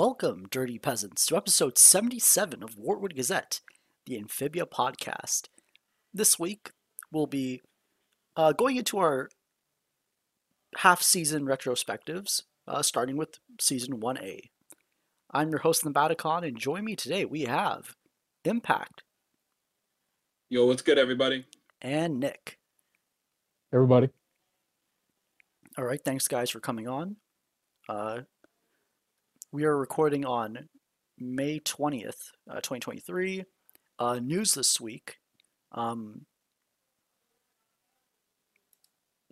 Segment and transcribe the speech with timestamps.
[0.00, 3.60] Welcome, dirty peasants, to episode 77 of Wartwood Gazette,
[4.06, 5.48] the Amphibia podcast.
[6.14, 6.70] This week,
[7.12, 7.60] we'll be
[8.34, 9.28] uh, going into our
[10.78, 14.44] half season retrospectives, uh, starting with season 1A.
[15.32, 17.94] I'm your host, the Nabaticon, and join me today we have
[18.46, 19.02] Impact
[20.48, 21.44] Yo, what's good, everybody?
[21.82, 22.58] and Nick.
[23.70, 24.08] Everybody.
[25.76, 27.16] All right, thanks guys for coming on.
[27.86, 28.20] Uh,
[29.52, 30.68] we are recording on
[31.18, 33.44] May 20th, uh, 2023.
[33.98, 35.16] Uh, news this week.
[35.72, 36.24] Um,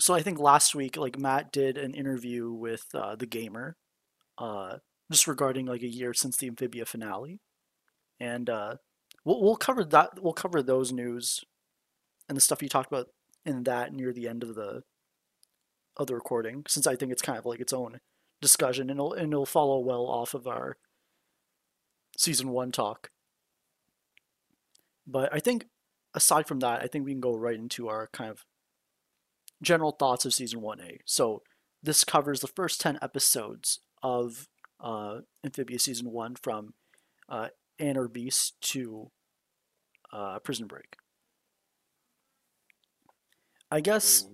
[0.00, 3.76] so I think last week, like Matt did an interview with uh, the gamer,
[4.38, 4.76] uh,
[5.10, 7.40] just regarding like a year since the Amphibia finale,
[8.20, 8.74] and uh,
[9.24, 10.22] we'll we'll cover that.
[10.22, 11.40] We'll cover those news
[12.28, 13.06] and the stuff you talked about
[13.46, 14.82] in that near the end of the
[15.96, 17.98] of the recording, since I think it's kind of like its own
[18.40, 20.76] discussion, and it'll and it'll follow well off of our
[22.16, 23.10] season one talk.
[25.06, 25.66] But I think
[26.14, 28.44] aside from that, I think we can go right into our kind of
[29.62, 30.98] general thoughts of season 1A.
[31.04, 31.42] So
[31.82, 34.48] this covers the first 10 episodes of
[34.80, 36.74] uh, Amphibia season 1 from
[37.28, 39.10] uh, Anne or Beast to
[40.12, 40.96] uh, Prison Break.
[43.70, 44.26] I guess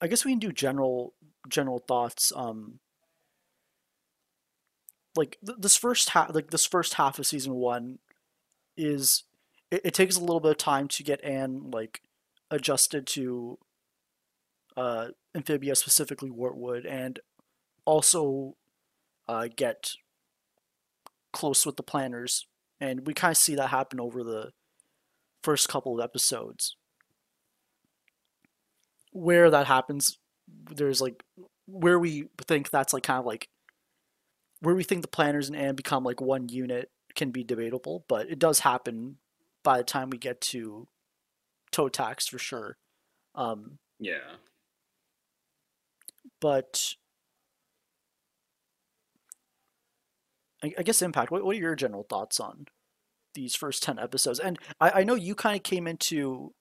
[0.00, 1.14] I guess we can do general
[1.48, 2.32] general thoughts.
[2.34, 2.80] Um,
[5.16, 7.98] like th- this first half, like this first half of season one,
[8.76, 9.24] is
[9.70, 12.02] it, it takes a little bit of time to get Anne like
[12.50, 13.58] adjusted to
[14.76, 17.20] uh, Amphibia, specifically Wartwood, and
[17.84, 18.56] also
[19.28, 19.92] uh, get
[21.32, 22.46] close with the planners.
[22.80, 24.52] And we kind of see that happen over the
[25.42, 26.76] first couple of episodes.
[29.12, 30.18] Where that happens,
[30.70, 31.22] there's like
[31.66, 33.48] where we think that's like kind of like
[34.60, 38.28] where we think the planners and Anne become like one unit can be debatable, but
[38.30, 39.16] it does happen
[39.64, 40.86] by the time we get to
[41.72, 42.76] Toad Tax for sure.
[43.34, 44.36] Um, Yeah.
[46.40, 46.94] but
[50.62, 51.30] I, I guess impact.
[51.30, 52.66] What, what are your general thoughts on
[53.34, 54.38] these first ten episodes?
[54.38, 56.52] And I, I know you kind of came into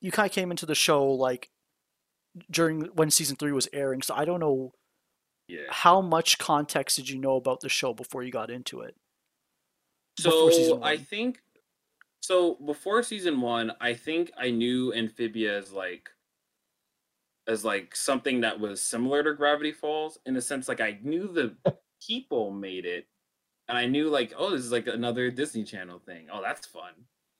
[0.00, 1.50] you kind of came into the show like
[2.50, 4.72] during when season three was airing, so I don't know
[5.48, 5.66] Yeah.
[5.70, 8.94] how much context did you know about the show before you got into it.
[10.18, 11.40] So I think
[12.20, 16.10] so before season one, I think I knew Amphibia as like
[17.46, 21.28] as like something that was similar to Gravity Falls in a sense like I knew
[21.32, 21.56] the
[22.06, 23.06] people made it
[23.68, 26.26] and I knew like, oh, this is like another Disney Channel thing.
[26.32, 26.92] Oh, that's fun.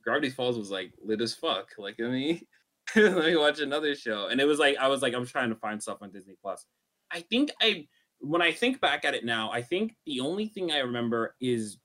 [0.03, 1.71] Gravity Falls was like lit as fuck.
[1.79, 2.49] Like I me
[2.97, 4.29] let me watch another show.
[4.29, 6.67] And it was like I was like, I'm trying to find stuff on Disney Plus.
[7.11, 7.87] I think I
[8.21, 11.79] when I think back at it now, I think the only thing I remember is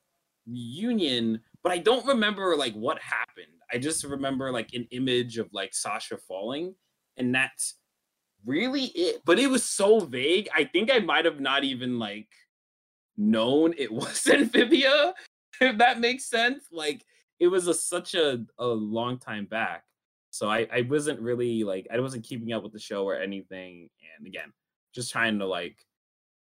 [0.46, 3.48] Union, but I don't remember like what happened.
[3.72, 6.76] I just remember like an image of like Sasha falling,
[7.18, 7.76] and that's
[8.46, 9.22] really it.
[9.26, 10.48] But it was so vague.
[10.56, 12.30] I think I might have not even like
[13.18, 15.14] known it was amphibia,
[15.60, 16.66] if that makes sense.
[16.72, 17.04] Like
[17.40, 19.84] it was a, such a, a long time back.
[20.36, 23.90] So I, I wasn't really like I wasn't keeping up with the show or anything.
[24.18, 24.52] And again,
[24.94, 25.78] just trying to like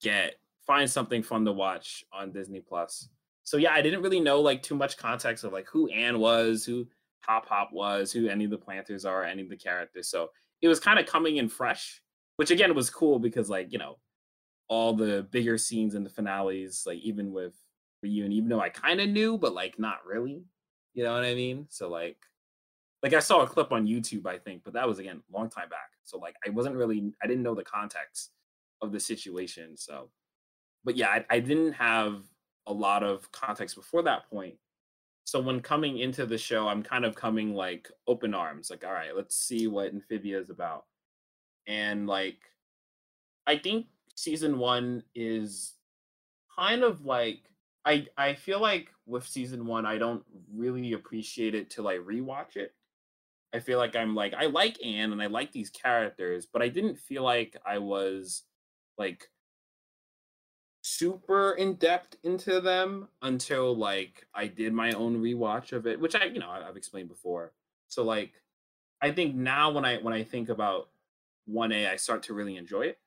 [0.01, 3.09] get find something fun to watch on Disney Plus.
[3.43, 6.65] So yeah, I didn't really know like too much context of like who Anne was,
[6.65, 6.87] who
[7.23, 10.09] Hop Pop was, who any of the Plantars are, any of the characters.
[10.09, 10.29] So
[10.61, 12.01] it was kind of coming in fresh,
[12.37, 13.99] which again was cool because like, you know,
[14.69, 17.57] all the bigger scenes and the finales, like even with
[18.01, 20.45] reunion, even though I kind of knew, but like not really.
[20.95, 21.67] You know what I mean?
[21.69, 22.19] So like
[23.03, 25.51] like I saw a clip on YouTube, I think, but that was again a long
[25.51, 25.91] time back.
[26.05, 28.31] So like I wasn't really I didn't know the context
[28.81, 29.77] of the situation.
[29.77, 30.11] So
[30.85, 32.23] but yeah, I, I didn't have
[32.67, 34.55] a lot of context before that point.
[35.25, 38.93] So when coming into the show, I'm kind of coming like open arms, like, all
[38.93, 40.87] right, let's see what Amphibia is about.
[41.67, 42.39] And like
[43.47, 45.75] I think season one is
[46.57, 47.41] kind of like
[47.85, 52.57] I I feel like with season one, I don't really appreciate it till I rewatch
[52.57, 52.75] it.
[53.55, 56.69] I feel like I'm like I like Anne and I like these characters, but I
[56.69, 58.43] didn't feel like I was
[58.99, 59.31] like
[60.83, 66.15] super in depth into them until like I did my own rewatch of it, which
[66.15, 67.53] I you know I've explained before.
[67.89, 68.33] So like
[69.01, 70.89] I think now when I when I think about
[71.51, 72.99] 1A, I start to really enjoy it.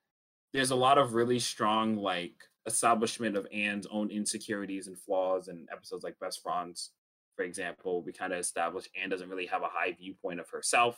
[0.53, 5.67] There's a lot of really strong like establishment of Anne's own insecurities and flaws and
[5.71, 6.91] episodes like Best Friends,
[7.35, 8.01] for example.
[8.03, 10.97] We kind of establish Anne doesn't really have a high viewpoint of herself.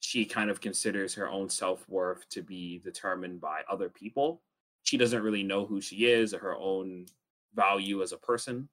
[0.00, 4.42] she kind of considers her own self-worth to be determined by other people.
[4.84, 7.06] She doesn't really know who she is or her own
[7.54, 8.68] value as a person.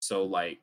[0.00, 0.60] So like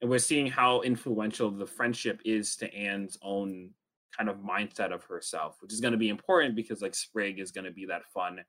[0.00, 3.70] and we're seeing how influential the friendship is to Anne's own
[4.16, 7.52] kind of mindset of herself, which is going to be important because like Sprig is
[7.52, 8.40] going to be that fun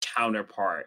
[0.00, 0.86] counterpart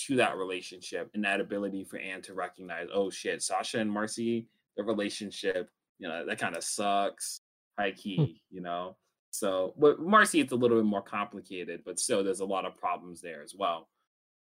[0.00, 4.46] to that relationship and that ability for Anne to recognize, oh shit, Sasha and Marcy,
[4.76, 7.40] the relationship, you know, that kind of sucks,
[7.78, 7.96] high Hmm.
[7.96, 8.96] key, you know.
[9.30, 12.76] So, but Marcy, it's a little bit more complicated, but still, there's a lot of
[12.76, 13.88] problems there as well.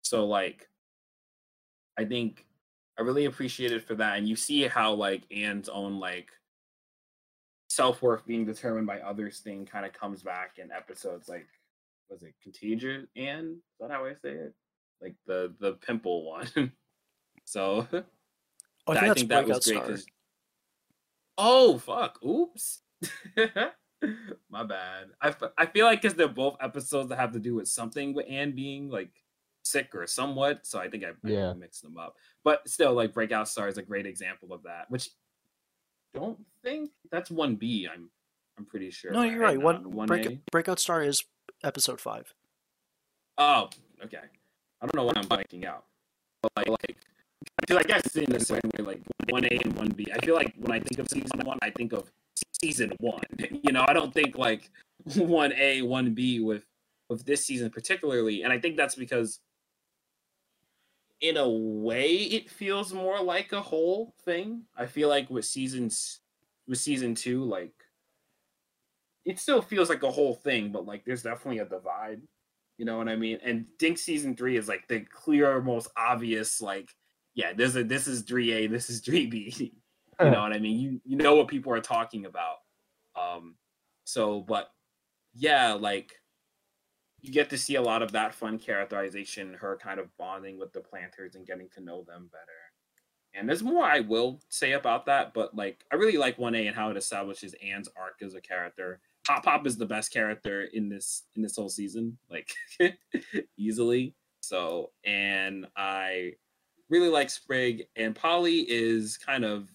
[0.01, 0.67] So, like,
[1.97, 2.45] I think
[2.97, 6.29] I really appreciate it for that, and you see how like Anne's own like
[7.69, 11.47] self worth being determined by others thing kind of comes back in episodes like
[12.09, 13.55] was it Contagious Anne?
[13.57, 14.53] Is that how I say it?
[15.01, 16.47] Like the the pimple one.
[17.45, 20.03] so Oh, I that- think that was great
[21.37, 22.19] Oh fuck!
[22.23, 22.81] Oops.
[24.49, 25.07] My bad.
[25.21, 28.25] I, I feel like because they're both episodes that have to do with something with
[28.29, 29.09] Anne being like
[29.63, 31.53] sick or somewhat, so I think I, I Yeah.
[31.53, 32.15] mixed them up.
[32.43, 34.89] But still, like Breakout Star is a great example of that.
[34.91, 35.09] Which
[36.13, 37.87] don't think that's one B.
[37.91, 38.09] I'm
[38.57, 39.11] I'm pretty sure.
[39.11, 39.59] No, you're right.
[39.59, 40.39] One, One break.
[40.51, 41.23] Breakout Star is
[41.63, 42.33] episode five.
[43.37, 43.69] Oh,
[44.03, 44.17] okay.
[44.81, 45.85] I don't know what I'm blanking out.
[46.41, 46.97] But like, like
[47.69, 50.07] Like I see in the same way, like one A and one B.
[50.13, 52.11] I feel like when I think of season one, I think of
[52.61, 53.23] season one.
[53.39, 54.69] You know, I don't think like
[55.15, 56.65] one A, one B with
[57.09, 58.43] with this season particularly.
[58.43, 59.39] And I think that's because
[61.21, 64.63] in a way it feels more like a whole thing.
[64.77, 66.19] I feel like with seasons
[66.67, 67.73] with season two, like
[69.25, 72.21] it still feels like a whole thing, but like there's definitely a divide.
[72.77, 73.39] You know what I mean?
[73.43, 76.93] And Dink season three is like the clear, most obvious, like,
[77.35, 79.59] yeah, this is this is 3A, this is 3B.
[80.21, 80.79] you know what I mean?
[80.79, 82.57] You you know what people are talking about.
[83.19, 83.55] Um
[84.03, 84.69] so but
[85.33, 86.13] yeah, like
[87.21, 90.73] you get to see a lot of that fun characterization, her kind of bonding with
[90.73, 92.51] the Plantars and getting to know them better.
[93.33, 96.75] And there's more I will say about that, but like I really like 1A and
[96.75, 98.99] how it establishes Anne's arc as a character.
[99.27, 102.51] Hop Pop is the best character in this in this whole season, like
[103.57, 104.13] easily.
[104.41, 106.33] So, and I
[106.93, 109.67] really like Sprig and Polly is kind of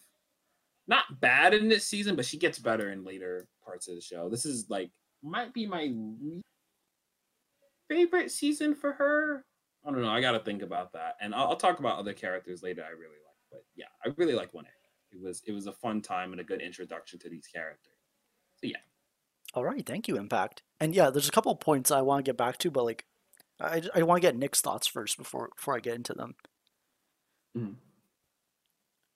[0.87, 4.29] not bad in this season, but she gets better in later parts of the show.
[4.29, 4.91] This is like
[5.23, 5.93] might be my
[7.89, 9.45] favorite season for her.
[9.85, 10.09] I don't know.
[10.11, 12.83] I got to think about that, and I'll, I'll talk about other characters later.
[12.85, 14.67] I really like, but yeah, I really like one.
[15.11, 17.97] It was it was a fun time and a good introduction to these characters.
[18.57, 18.77] So yeah,
[19.55, 20.63] All right, thank you, Impact.
[20.79, 23.07] And yeah, there's a couple of points I want to get back to, but like,
[23.61, 26.37] I, I want to get Nick's thoughts first before before I get into them.
[27.59, 27.75] Mhm.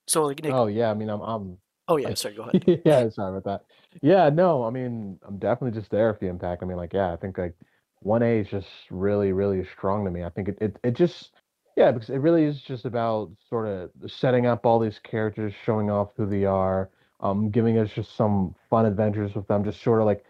[0.06, 1.58] So like Nick, oh, Oh yeah, I mean I'm I'm
[1.98, 2.82] yeah, like- sorry, go ahead.
[2.84, 3.64] yeah, sorry about that.
[4.02, 6.62] Yeah, no, I mean I'm definitely just there for the impact.
[6.62, 7.54] I mean like yeah, I think like
[8.00, 10.24] one A is just really, really strong to me.
[10.24, 11.30] I think it, it it just
[11.76, 15.90] yeah, because it really is just about sort of setting up all these characters, showing
[15.90, 16.90] off who they are,
[17.20, 20.24] um, giving us just some fun adventures with them, just sort of like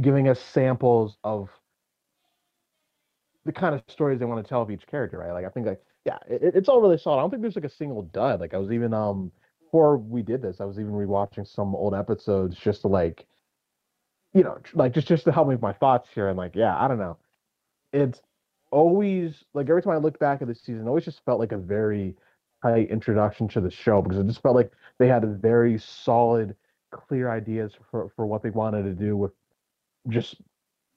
[0.00, 1.48] giving us samples of
[3.44, 5.32] the kind of stories they want to tell of each character, right?
[5.32, 7.18] Like I think like yeah, it, it's all really solid.
[7.18, 8.40] I don't think there's like a single dud.
[8.40, 11.94] Like I was even um before we did this, I was even rewatching some old
[11.94, 13.26] episodes just to like,
[14.34, 16.28] you know, like just just to help me with my thoughts here.
[16.28, 17.18] And like, yeah, I don't know.
[17.92, 18.20] It's
[18.70, 21.52] always like every time I look back at this season, it always just felt like
[21.52, 22.16] a very
[22.62, 26.56] tight introduction to the show because it just felt like they had a very solid,
[26.92, 29.32] clear ideas for for what they wanted to do with
[30.08, 30.36] just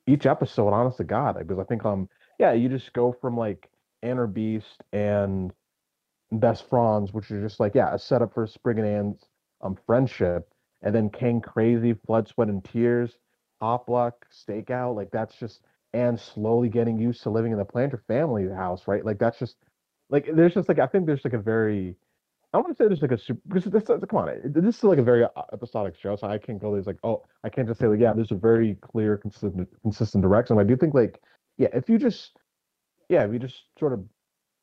[0.08, 0.70] each episode.
[0.74, 3.70] Honest to God, like, because I think um yeah, you just go from like
[4.04, 5.52] Anne or Beast and
[6.32, 9.24] Best Fronds, which is just like yeah, a setup for Sprig and Anne's
[9.62, 10.50] um friendship,
[10.82, 13.18] and then Cane Crazy, Blood, Sweat, and Tears,
[13.62, 15.62] Hop Luck, Stakeout, like that's just
[15.94, 19.06] Anne slowly getting used to living in the Plantar family house, right?
[19.06, 19.56] Like that's just
[20.10, 21.96] like there's just like I think there's like a very
[22.54, 25.00] I want to say there's like a super because this, come on this is like
[25.00, 27.80] a very uh, episodic show, so I can't go there's like oh I can't just
[27.80, 30.58] say like yeah there's a very clear consistent consistent direction.
[30.60, 31.22] I do think like
[31.58, 32.38] yeah if you just
[33.10, 34.04] yeah you just sort of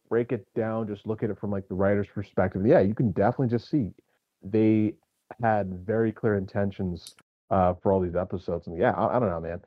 [0.09, 3.12] break it down, just look at it from like the writer's perspective, yeah you can
[3.12, 3.90] definitely just see
[4.42, 4.94] they
[5.42, 7.14] had very clear intentions
[7.50, 9.61] uh for all these episodes and yeah I, I don't know man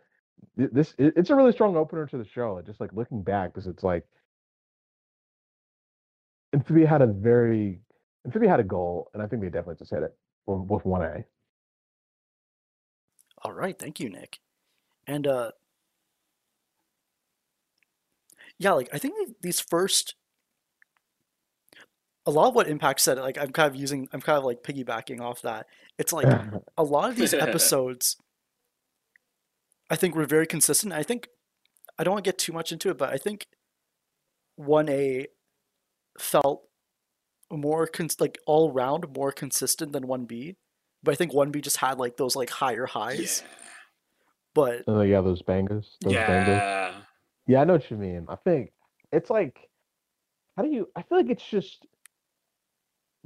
[0.57, 3.67] this it- it's a really strong opener to the show just like looking back because
[3.67, 4.05] it's like
[6.53, 7.79] Amphibia had a very
[8.25, 10.15] Amphibia had a goal, and I think they definitely just hit it
[10.45, 11.25] with, with one A.
[13.43, 14.39] All right, thank you, Nick.
[15.07, 15.51] And uh
[18.59, 20.15] yeah, like I think these first
[22.25, 24.63] a lot of what Impact said, like I'm kind of using I'm kind of like
[24.63, 25.67] piggybacking off that.
[25.97, 26.27] It's like
[26.77, 28.17] a lot of these episodes
[29.89, 30.93] I think we're very consistent.
[30.93, 31.27] I think
[31.99, 33.45] I don't want to get too much into it, but I think
[34.55, 35.27] one A
[36.17, 36.63] felt
[37.51, 40.55] more cons- like all round more consistent than one B.
[41.03, 43.43] But I think one B just had like those like higher highs.
[43.45, 43.51] Yeah.
[44.55, 45.97] But Oh yeah, those bangers.
[46.01, 46.95] Those bangers.
[47.47, 47.61] Yeah.
[47.61, 48.25] I know what you mean.
[48.29, 48.71] I think
[49.11, 49.69] it's like,
[50.57, 50.89] how do you?
[50.95, 51.85] I feel like it's just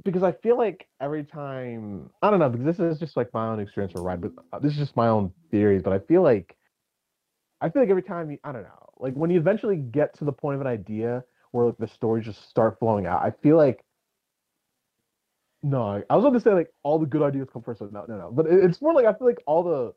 [0.04, 3.48] because I feel like every time I don't know because this is just like my
[3.48, 5.82] own experience with ride, but uh, this is just my own theories.
[5.82, 6.56] But I feel like
[7.60, 10.24] I feel like every time you, I don't know, like when you eventually get to
[10.24, 13.56] the point of an idea where like the stories just start flowing out, I feel
[13.56, 13.84] like.
[15.62, 17.80] No, I was going to say like all the good ideas come first.
[17.80, 18.30] No, no, no.
[18.32, 19.94] But it- it's more like I feel like all the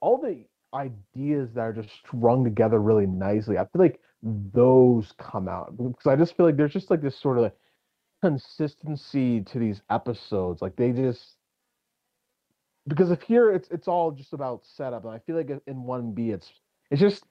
[0.00, 3.58] all the ideas that are just strung together really nicely.
[3.58, 7.18] I feel like those come out because I just feel like there's just like this
[7.18, 7.52] sort of
[8.22, 10.62] consistency to these episodes.
[10.62, 11.36] Like they just
[12.86, 16.12] because if here it's it's all just about setup, and I feel like in one
[16.12, 16.52] B it's
[16.90, 17.24] it's just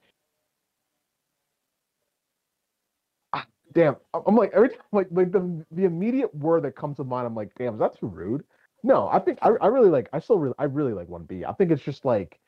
[3.32, 3.96] Ah, damn.
[4.14, 7.34] I'm like every time like like the the immediate word that comes to mind, I'm
[7.34, 8.44] like, damn, is that too rude?
[8.82, 11.44] No, I think I, I really like I still really I really like one B.
[11.44, 12.38] I think it's just like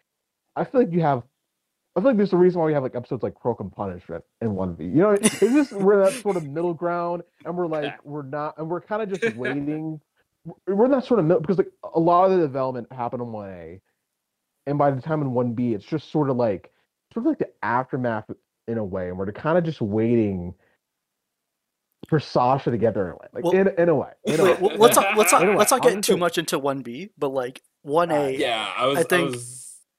[0.57, 1.23] I feel like you have
[1.97, 4.23] I feel like there's a reason why we have like episodes like Croak and Punishment
[4.43, 4.85] in one B.
[4.85, 8.59] You know, it's just we're that sort of middle ground, and we're like we're not,
[8.59, 10.01] and we're kind of just waiting.
[10.67, 13.33] We're in that sort of middle because like a lot of the development happened in
[13.33, 13.81] one A,
[14.67, 16.71] and by the time in one B, it's just sort of like
[17.15, 18.27] sort of like the aftermath
[18.69, 20.55] in a way, and we're kind of just waiting
[22.09, 24.11] for Sasha to get there in a way, like Well- in, in a way.
[24.27, 24.57] In a way.
[24.61, 27.09] well, let's not let's not Anyway, let's not I'll get too much into one B.
[27.19, 28.99] But like one Uh, A, Yeah, I was.
[28.99, 29.56] I think- was,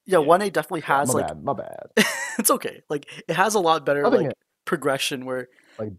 [0.08, 0.26] yeah, yeah.
[0.26, 1.88] one A definitely has my like bad, my bad.
[2.40, 2.82] it's okay.
[2.90, 4.36] Like it has a lot better Nothing like
[4.66, 5.48] progression where
[5.78, 5.94] Like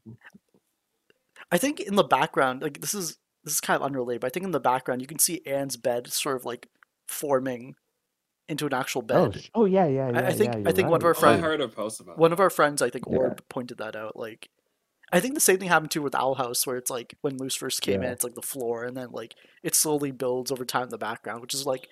[1.52, 4.30] I think in the background, like this is this is kind of unrelated, but I
[4.30, 6.68] think in the background you can see Anne's bed sort of like
[7.06, 7.76] forming
[8.48, 9.42] into an actual oh, bed.
[9.42, 10.26] sh- oh yeah, yeah, yeah.
[10.26, 11.22] I think- yeah, I you're think one of right.
[11.22, 12.18] our Oh, I heard a post about.
[12.18, 13.18] One of our friends, I think Yeah.
[13.18, 14.16] Orb, pointed that out.
[14.16, 14.48] Like,
[15.12, 17.54] I think the same thing happened too with Owl House, where it's like when Moose
[17.54, 20.84] first came in, it's like the floor, and then like it slowly builds over time
[20.84, 21.88] in the background, which is like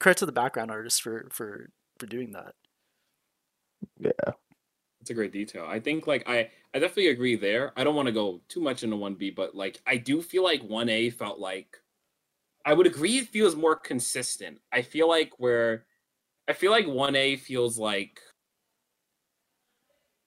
[0.00, 2.54] credit to the background artist for for for doing that.
[3.98, 4.32] Yeah.
[5.00, 5.64] It's a great detail.
[5.68, 7.72] I think like I I definitely agree there.
[7.76, 10.62] I don't want to go too much into 1B, but like I do feel like
[10.62, 11.76] 1A felt like
[12.64, 14.58] I would agree it feels more consistent.
[14.72, 15.86] I feel like where
[16.48, 18.20] I feel like 1A feels like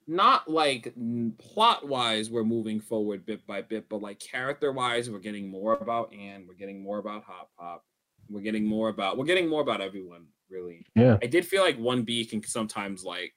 [0.06, 0.92] not like
[1.38, 5.74] plot wise we're moving forward bit by bit, but like character wise we're getting more
[5.74, 7.84] about Anne, we're getting more about Hop Pop,
[8.32, 10.84] we're getting more about we're getting more about everyone really.
[10.94, 11.16] Yeah.
[11.22, 13.32] I did feel like 1B can sometimes like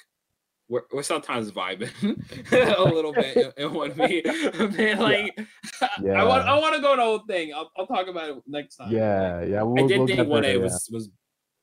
[0.67, 1.91] we're, we're sometimes vibing
[2.77, 4.77] a little bit in- 1B.
[4.77, 5.37] Man, like
[5.81, 7.53] I want I want to go on the whole thing.
[7.53, 8.91] I'll, I'll talk about it next time.
[8.91, 9.59] Yeah, yeah.
[9.59, 10.57] I We'll, did we'll think one A yeah.
[10.57, 11.09] was was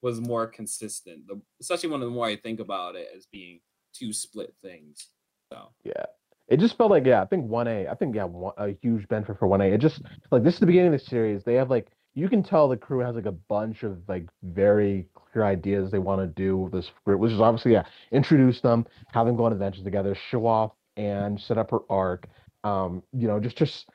[0.03, 3.61] was more consistent, the, especially when the more I think about it as being
[3.95, 5.09] two split things.
[5.53, 6.05] So Yeah.
[6.49, 9.39] It just felt like, yeah, I think 1A, I think, yeah, one, a huge benefit
[9.39, 9.73] for 1A.
[9.73, 11.45] It just, like, this is the beginning of the series.
[11.45, 15.09] They have, like, you can tell the crew has, like, a bunch of, like, very
[15.15, 18.87] clear ideas they want to do with this group, which is obviously, yeah, introduce them,
[19.13, 22.29] have them go on adventures together, show off and set up her arc.
[22.65, 23.89] Um, you know, just, just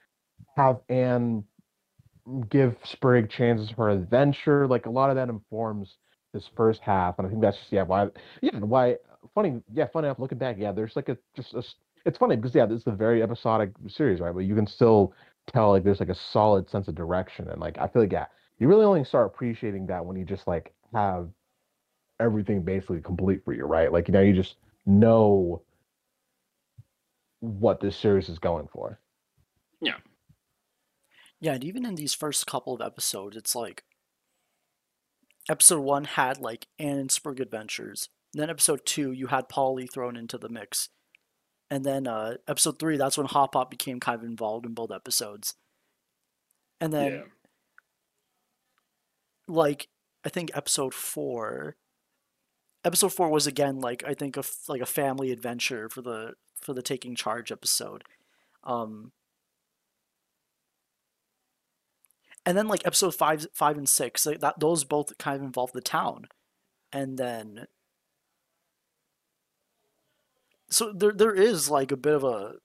[0.56, 1.44] have Anne
[2.50, 4.68] give Sprig chances for adventure.
[4.68, 5.98] Like, a lot of that informs
[6.34, 7.20] this first half.
[7.20, 8.08] And I think that's just, yeah, why,
[8.42, 8.98] yeah, why,
[9.36, 11.64] funny, yeah, funny enough, looking back, yeah, there's like a, just a,
[12.06, 14.34] it's funny because yeah, this is a very episodic series, right?
[14.34, 15.14] But you can still
[15.48, 18.27] tell like there's like a solid sense of direction, and like I feel like yeah,
[18.60, 21.30] you really only start appreciating that when you just like have
[22.20, 23.92] everything basically complete for you, right?
[23.92, 25.62] Like you know, you just know
[27.39, 29.00] what this series is going for.
[29.82, 29.98] Yeah,
[31.39, 33.84] Yeah, and even in these first couple of episodes, it's like
[35.50, 38.10] episode one had like Anne and Sprig adventures.
[38.34, 40.89] Then episode two, you had Polly thrown into the mix.
[41.70, 44.92] And then uh, episode three, that's when Hop Pop became kind of involved in both
[44.92, 45.56] episodes.
[46.80, 47.22] And then yeah,
[49.48, 49.88] like
[50.26, 51.76] I think episode four.
[52.86, 56.34] Episode four was again like I think a f- like a family adventure for the
[56.62, 58.04] for the taking charge episode,
[58.64, 59.12] um.
[62.46, 65.74] And then like episode five five and six like that those both kind of involve
[65.74, 66.28] the town,
[66.94, 67.68] and then.
[70.70, 72.56] So there there is like a bit of a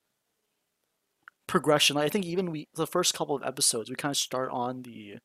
[1.47, 1.97] progression.
[1.97, 5.17] I think even we the first couple of episodes we kind of start on the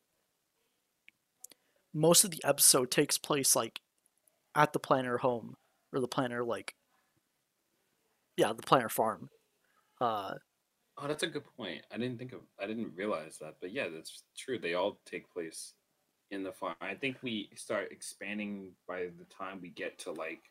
[1.94, 3.80] most of the episode takes place like
[4.54, 5.56] at the planner home
[5.92, 6.74] or the planner like
[8.36, 9.30] yeah the planner farm
[10.00, 10.34] uh
[10.98, 11.82] oh, that's a good point.
[11.92, 14.58] I didn't think of I didn't realize that, but yeah, that's true.
[14.58, 15.74] They all take place
[16.30, 16.76] in the farm.
[16.80, 20.42] I think we start expanding by the time we get to like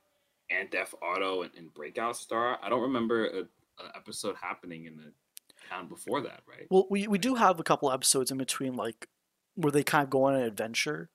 [0.49, 2.57] and Def Auto and, and Breakout Star.
[2.61, 3.39] I don't remember a,
[3.83, 5.11] a episode happening in the
[5.69, 6.67] town before that, right?
[6.69, 9.07] Well, we, we do have a couple episodes in between, like
[9.55, 11.09] where they kind of go on an adventure,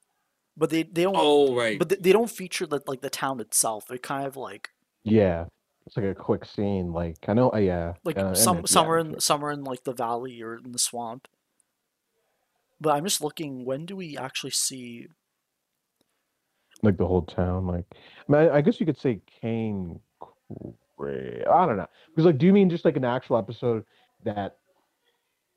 [0.57, 1.17] but they, they don't.
[1.19, 1.79] Oh right.
[1.79, 3.87] But they, they don't feature the, like the town itself.
[3.89, 4.71] They're kind of like
[5.05, 5.47] Yeah,
[5.87, 6.93] it's like a quick scene.
[6.93, 9.85] Like I know, uh, yeah, like uh, some it- somewhere yeah, in somewhere in like
[9.85, 11.29] the valley or in the swamp.
[12.81, 13.65] But I'm just looking.
[13.65, 15.07] When do we actually see?
[16.83, 17.67] Like the whole town.
[17.67, 20.01] Like, I, mean, I, I guess you could say Cane.
[20.99, 23.85] Cra- I don't know because like, do you mean just like an actual episode
[24.25, 24.57] that,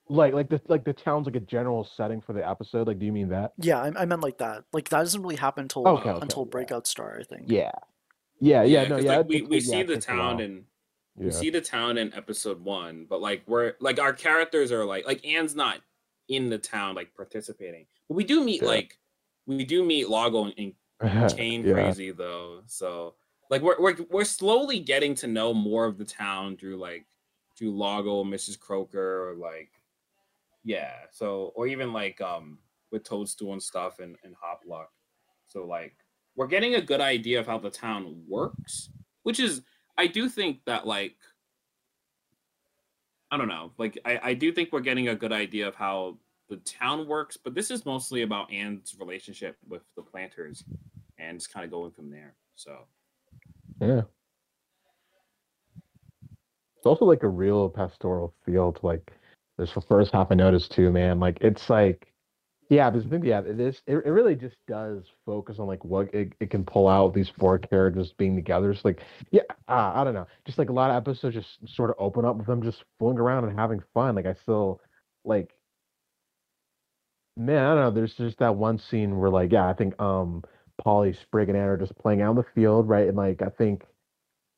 [0.08, 2.88] like, like the like the town's like a general setting for the episode?
[2.88, 3.54] Like, do you mean that?
[3.58, 4.64] Yeah, I, I meant like that.
[4.72, 6.50] Like that doesn't really happen until Okay, okay, until yeah.
[6.52, 7.44] Breakout Star, I think.
[7.48, 7.72] Yeah,
[8.40, 8.88] yeah, yeah.
[8.88, 9.18] no, 'cause, yeah.
[9.18, 10.40] like, we, we yeah, see it the town while.
[10.42, 10.64] and
[11.18, 11.26] yeah.
[11.26, 15.06] we see the town in episode one, but like we're like our characters are like
[15.06, 15.80] like Anne's not
[16.30, 18.68] in the town like participating, but we do meet Yeah.
[18.70, 18.98] like
[19.48, 20.74] we do meet Lago and, and
[21.36, 21.74] Chain Yeah.
[21.74, 23.16] Crazy though, so
[23.50, 27.06] like we're, we're we're slowly getting to know more of the town through like
[27.58, 28.60] through Lago, Mrs.
[28.60, 29.70] Croaker, or like
[30.64, 32.60] yeah, so or even like um
[32.92, 34.88] with Toadstool and stuff and and Hoplock,
[35.46, 35.96] so like
[36.36, 38.90] we're getting a good idea of how the town works,
[39.24, 39.62] which is
[39.98, 41.16] I do think that like
[43.32, 46.18] I don't know, like I I do think we're getting a good idea of how
[46.50, 50.64] the town works, but this is mostly about Anne's relationship with the Plantars
[51.18, 52.36] and just kind of going from there.
[52.56, 52.78] So
[53.82, 54.02] Yeah.
[56.78, 59.12] It's also like a real pastoral feel to like
[59.58, 61.20] this first half I noticed too, man.
[61.20, 62.14] Like it's like
[62.70, 66.34] yeah, this yeah, it is it, it really just does focus on like what it,
[66.40, 68.72] it can pull out these four characters being together.
[68.72, 70.28] It's like yeah, uh, I don't know.
[70.46, 73.20] Just like a lot of episodes just sort of open up with them just fooling
[73.20, 74.16] around and having fun.
[74.16, 74.82] Like I still
[75.24, 75.55] like
[77.38, 77.92] man, I don't know.
[77.92, 80.44] There's just that one scene where like yeah, I think um
[80.78, 83.08] Polly, Sprig, and Anna are just playing out in the field, right?
[83.08, 84.06] And like I think, I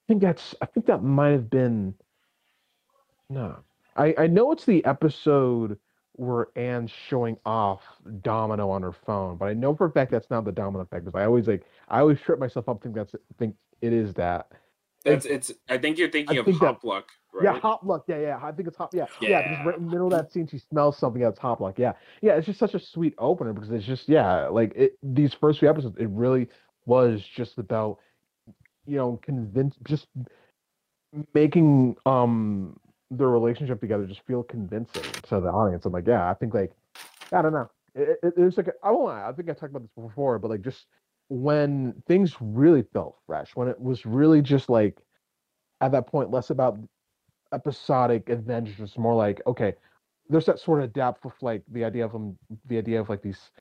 [0.07, 1.95] think that's I think that might have been.
[3.29, 3.63] No,
[3.95, 5.79] I I know it's the episode
[6.13, 7.83] where Anne's showing off
[8.21, 11.05] Domino on her phone, but I know for a fact that's not the Domino effect
[11.05, 14.51] because I always like I always trip myself up think that's think it is that.
[15.05, 17.03] It's it's I think you're thinking I of think that- Hopluck,
[17.41, 18.05] Yeah, hop luck.
[18.07, 18.39] Yeah, yeah.
[18.41, 18.93] I think it's hop.
[18.93, 19.49] Yeah, yeah.
[19.49, 21.77] because right in the middle of that scene, she smells something that's hop luck.
[21.77, 22.33] Yeah, yeah.
[22.33, 24.97] It's just such a sweet opener because it's just yeah, like it.
[25.03, 26.47] These first few episodes, it really
[26.85, 27.99] was just about
[28.85, 30.07] you know convince just
[31.33, 32.77] making um
[33.11, 35.85] the relationship together just feel convincing to the audience.
[35.85, 36.71] I'm like, yeah, I think like
[37.31, 37.69] I don't know.
[37.95, 39.27] It, it, it's like I won't lie.
[39.27, 40.85] I think I talked about this before, but like just
[41.29, 44.97] when things really felt fresh, when it was really just like
[45.81, 46.77] at that point less about
[47.53, 49.73] episodic adventures, just more like okay,
[50.29, 53.21] there's that sort of depth with like the idea of them, the idea of like
[53.21, 53.51] these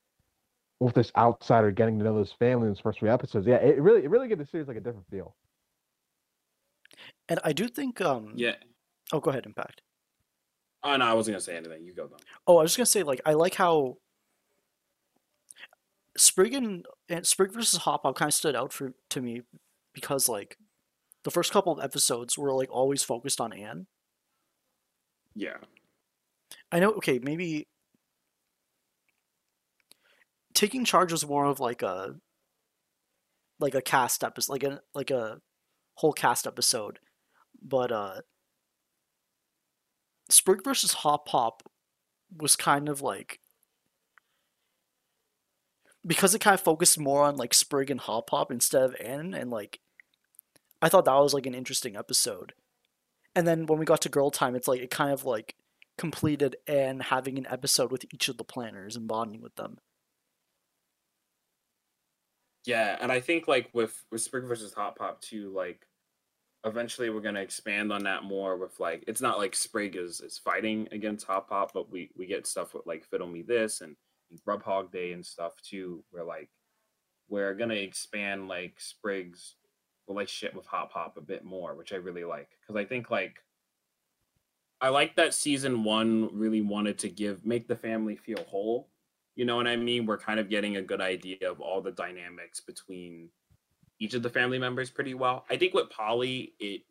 [0.79, 3.47] with this outsider getting to know this family in those first three episodes.
[3.47, 5.35] Yeah, it really it really gave the series like a different feel.
[7.29, 8.55] And I do think um Yeah.
[9.11, 9.81] Oh, go ahead, Impact.
[10.83, 11.83] Oh no, I wasn't gonna say anything.
[11.83, 12.17] You go though.
[12.45, 13.97] Oh, I was just gonna say like I like how
[16.17, 19.43] Sprig and, and Sprig versus Hop Pop kind of stood out for to me
[19.93, 20.57] because like
[21.23, 23.87] the first couple of episodes were like always focused on Anne.
[25.35, 25.57] Yeah.
[26.71, 26.91] I know.
[26.93, 27.67] Okay, maybe
[30.53, 32.15] taking charge was more of like a
[33.59, 35.39] like a cast episode, like a like a
[35.95, 36.99] whole cast episode,
[37.61, 38.21] but uh,
[40.29, 41.63] Sprig versus Hop Pop
[42.35, 43.39] was kind of like
[46.07, 49.33] because it kind of focused more on like Sprig and Hop Pop instead of Anne,
[49.33, 49.79] and like
[50.81, 52.53] I thought that was like an interesting episode.
[53.35, 55.55] And then when we got to Girl Time, it's like it kind of like
[55.97, 59.77] completed and having an episode with each of the planners and bonding with them.
[62.65, 65.85] Yeah, and I think like with with Sprig versus Hop Pop too, like
[66.65, 70.37] eventually we're gonna expand on that more with like it's not like Sprig is is
[70.37, 73.95] fighting against Hop Pop, but we we get stuff with like Fiddle Me This and
[74.47, 76.49] Grubhog Day and stuff too, where like
[77.29, 79.55] we're gonna expand like Sprig's
[80.07, 83.35] relationship with Hop Pop a bit more, which I really like because I think like
[84.79, 88.89] I like that season one really wanted to give make the family feel whole.
[89.35, 90.05] You know what I mean?
[90.05, 93.29] We're kind of getting a good idea of all the dynamics between
[93.99, 95.45] each of the family members pretty well.
[95.49, 96.81] I think with Polly, it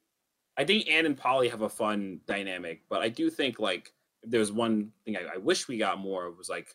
[0.56, 4.30] I think Anne and Polly have a fun dynamic, but I do think like if
[4.30, 6.74] there's one thing I, I wish we got more was like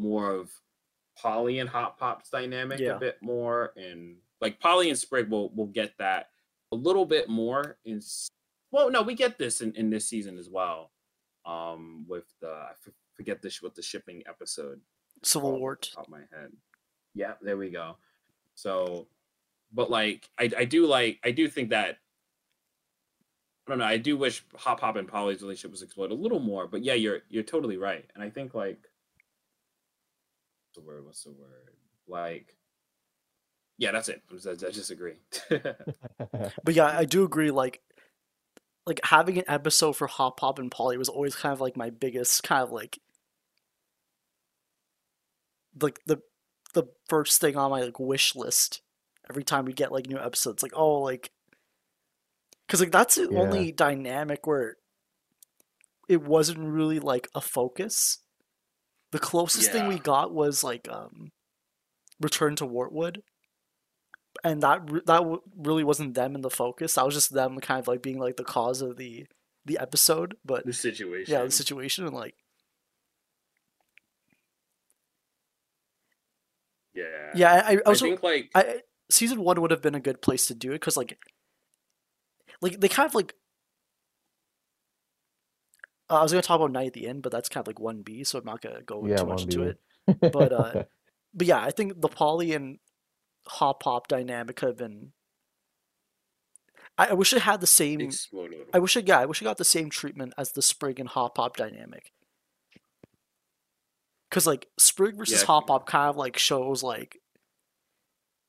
[0.00, 0.50] more of
[1.16, 2.96] Polly and Hop Pop's dynamic Yeah.
[2.96, 6.30] a bit more, and like Polly and Sprig will will get that
[6.72, 8.00] a little bit more in.
[8.72, 10.92] Well, no, we get this in, in this season as well.
[11.44, 12.72] Um, with the I
[13.14, 14.80] forget this what the shipping episode.
[15.22, 15.90] Civil Wart.
[15.94, 16.52] top of my head.
[17.14, 17.96] Yeah, there we go.
[18.54, 19.08] So,
[19.72, 21.98] but like, I I do like I do think that
[23.66, 23.84] I don't know.
[23.84, 26.66] I do wish Hop Pop and Polly's relationship was explored a little more.
[26.66, 28.08] But yeah, you're you're totally right.
[28.14, 28.78] And I think like
[30.74, 31.04] the word?
[31.04, 31.74] What's the word?
[32.06, 32.56] Like
[33.78, 34.22] yeah, that's it.
[34.46, 35.14] I, I just agree.
[36.64, 37.50] But yeah, I do agree.
[37.50, 37.80] Like,
[38.86, 41.90] like having an episode for Hop Pop and Polly was always kind of like my
[41.90, 42.98] biggest kind of like,
[45.80, 46.18] like the
[46.74, 48.82] the first thing on my like wish list.
[49.28, 51.30] Every time we get like new episodes, like oh like,
[52.66, 53.40] because like that's the Yeah.
[53.40, 54.76] only dynamic where
[56.08, 58.18] it wasn't really like a focus.
[59.12, 61.32] The closest thing we got was like um,
[62.20, 63.22] Return to Wartwood,
[64.44, 66.94] and that re- that w- really wasn't them in the focus.
[66.94, 69.26] That was just them kind of like being like the cause of the
[69.64, 70.36] the episode.
[70.44, 71.32] But the situation.
[71.32, 72.34] yeah, the situation and like
[76.94, 77.04] Yeah.
[77.34, 80.46] yeah, I, I I think like I season one would have been a good place
[80.46, 81.18] to do it because like
[82.60, 83.34] like they kind of like
[86.10, 87.80] uh, I was gonna talk about Night at the End, but that's kind of like
[87.80, 89.66] one B, so I'm not gonna go Yeah, too much into 1B.
[89.70, 90.32] it.
[90.32, 90.84] But, uh,
[91.32, 92.78] But yeah, I think the Polly and
[93.46, 95.12] Hop Pop dynamic could have been.
[96.98, 98.00] I, I wish it had the same.
[98.00, 98.66] exploded.
[98.74, 101.08] I wish it yeah, I wish it got the same treatment as the Sprig and
[101.08, 102.10] Hop Pop dynamic.
[104.30, 105.46] Cause like Sprig versus Yeah.
[105.46, 107.18] Hop Pop kind of like shows like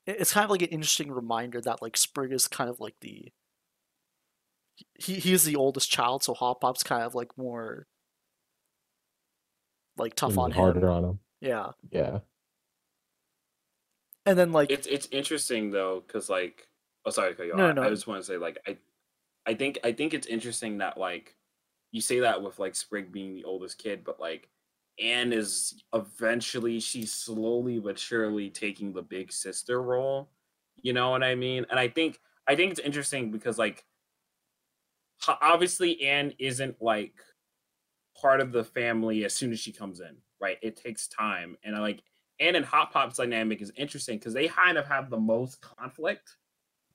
[0.07, 3.31] it's kind of like an interesting reminder that like Sprig is kind of like the
[4.99, 7.87] he he's the oldest child, so Hop Pop's kind of like more
[9.97, 10.89] like tough Leans on harder him.
[10.89, 11.19] on him.
[11.41, 11.71] Yeah.
[11.91, 12.19] Yeah.
[14.25, 16.67] And then like it's it's interesting though because like
[17.05, 17.75] oh sorry to cut you No, off.
[17.75, 18.77] no, I just want to say like I
[19.45, 21.35] I think I think it's interesting that like
[21.91, 24.49] you say that with like Sprig being the oldest kid, but like
[24.99, 30.29] Anne is eventually she's slowly but surely taking the big sister role.
[30.83, 31.65] You know what I mean?
[31.69, 33.90] And I think I think it's interesting because like ho-
[35.27, 37.13] obviously Anne isn't like
[38.19, 40.57] part of the family as soon as she comes in, right?
[40.61, 41.57] It takes time.
[41.63, 42.03] And I like
[42.39, 46.37] Anne and Hop Pop's dynamic is interesting because they kind of have the most conflict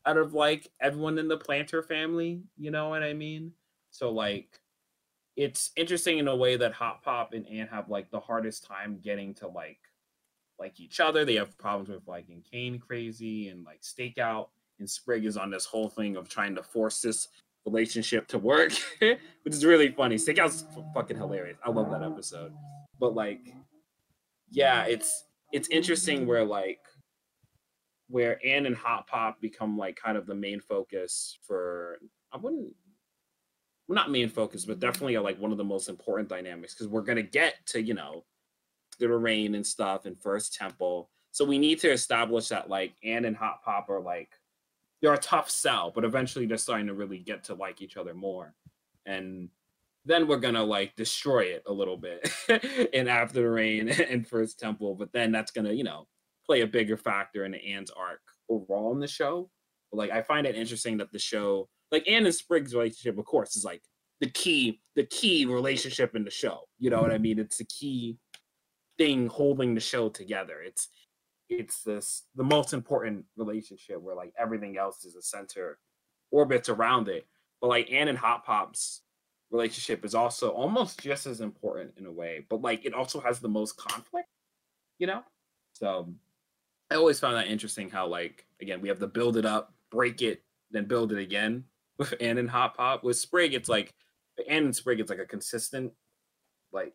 [0.04, 3.52] out of like everyone in the Plantar family, you know what I mean?
[3.90, 4.60] So like
[5.36, 9.00] it's interesting in a way that Hop Pop and Anne have like the hardest time
[9.02, 9.78] getting to like
[10.58, 11.24] like each other.
[11.24, 14.48] They have problems with like in Cane crazy and like stakeout.
[14.78, 17.28] And Sprig is on this whole thing of trying to force this
[17.66, 19.18] relationship to work, which
[19.54, 20.16] is really funny.
[20.16, 21.58] Stakeout's f- fucking hilarious.
[21.64, 22.52] I love that episode.
[22.98, 23.54] But like,
[24.50, 26.80] yeah, it's it's interesting where like
[28.08, 31.98] where Anne and Hop Pop become like kind of the main focus for
[32.32, 32.72] I wouldn't
[33.88, 37.02] well, not main focus, but definitely like one of the most important dynamics because we're
[37.02, 38.24] gonna get to you know
[38.98, 41.10] the rain and stuff and first temple.
[41.32, 44.30] So we need to establish that like Anne and Hop Pop are like
[45.00, 48.14] they're a tough sell, but eventually they're starting to really get to like each other
[48.14, 48.54] more.
[49.04, 49.50] And
[50.04, 52.30] then we're gonna like destroy it a little bit
[52.92, 56.06] in After the Rain and First Temple, but then that's gonna, you know,
[56.44, 59.50] play a bigger factor in Anne's arc overall in the show.
[59.90, 63.24] But like I find it interesting that the show, like Anne and Sprig's relationship, of
[63.24, 63.82] course, is like
[64.20, 66.60] the key, the key relationship in the show.
[66.78, 67.38] You know what I mean?
[67.38, 68.16] It's the key
[68.98, 70.60] thing holding the show together.
[70.64, 70.88] It's
[71.48, 75.78] it's this the most important relationship where like everything else is a center
[76.30, 77.26] orbits around it.
[77.60, 79.02] But like Anne and Hop Pop's
[79.50, 83.38] relationship is also almost just as important in a way, but like it also has
[83.38, 84.28] the most conflict,
[84.98, 85.22] you know?
[85.72, 86.12] So
[86.90, 90.22] I always found that interesting how like again we have to build it up, break
[90.22, 91.64] it, then build it again
[91.98, 93.04] with Anne and Hop Pop.
[93.04, 93.94] With Sprig, it's like
[94.48, 95.92] Anne and Sprig, it's like a consistent
[96.72, 96.94] like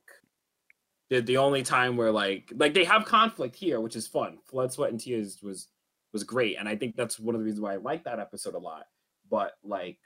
[1.12, 4.39] the the only time where like like they have conflict here, which is fun.
[4.50, 5.67] Blood, Sweat, and Tears was
[6.13, 8.56] was great, and I think that's one of the reasons why I like that episode
[8.56, 8.86] a lot.
[9.30, 10.00] But like,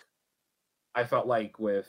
[0.96, 1.88] I felt like with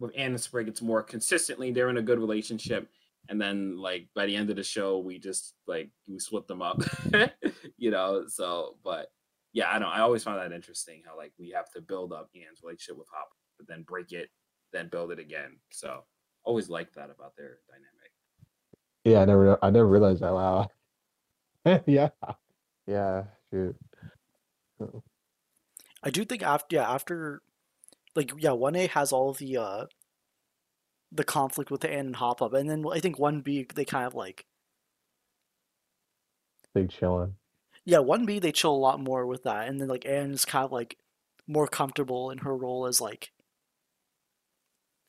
[0.00, 2.90] with Anne and Sprig, it's more consistently they're in a good relationship,
[3.28, 6.62] and then like by the end of the show, we just like we split them
[6.62, 6.82] up,
[7.78, 8.24] you know.
[8.26, 9.06] So, but
[9.52, 9.88] yeah, I don't.
[9.88, 13.08] I always found that interesting how like we have to build up Anne's relationship with
[13.12, 14.30] Hop, but then break it,
[14.72, 15.58] then build it again.
[15.70, 16.02] So
[16.44, 17.99] always liked that about their dynamic.
[19.04, 20.32] Yeah, I never I never realized that.
[20.32, 20.68] Wow.
[21.86, 22.10] yeah.
[22.86, 23.24] Yeah.
[23.52, 23.76] Shoot.
[26.02, 27.42] I do think after yeah after
[28.16, 29.86] like yeah one A has all the uh
[31.12, 33.84] the conflict with the Anne and Hop Pop, and then I think one B they
[33.84, 34.46] kind of like
[36.74, 37.34] Big chillin'.
[37.84, 40.44] yeah one B they chill a lot more with that, and then like Anne is
[40.44, 40.96] kind of like
[41.46, 43.32] more comfortable in her role as like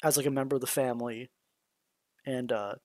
[0.04, 1.30] as like a member of the family,
[2.26, 2.76] and uh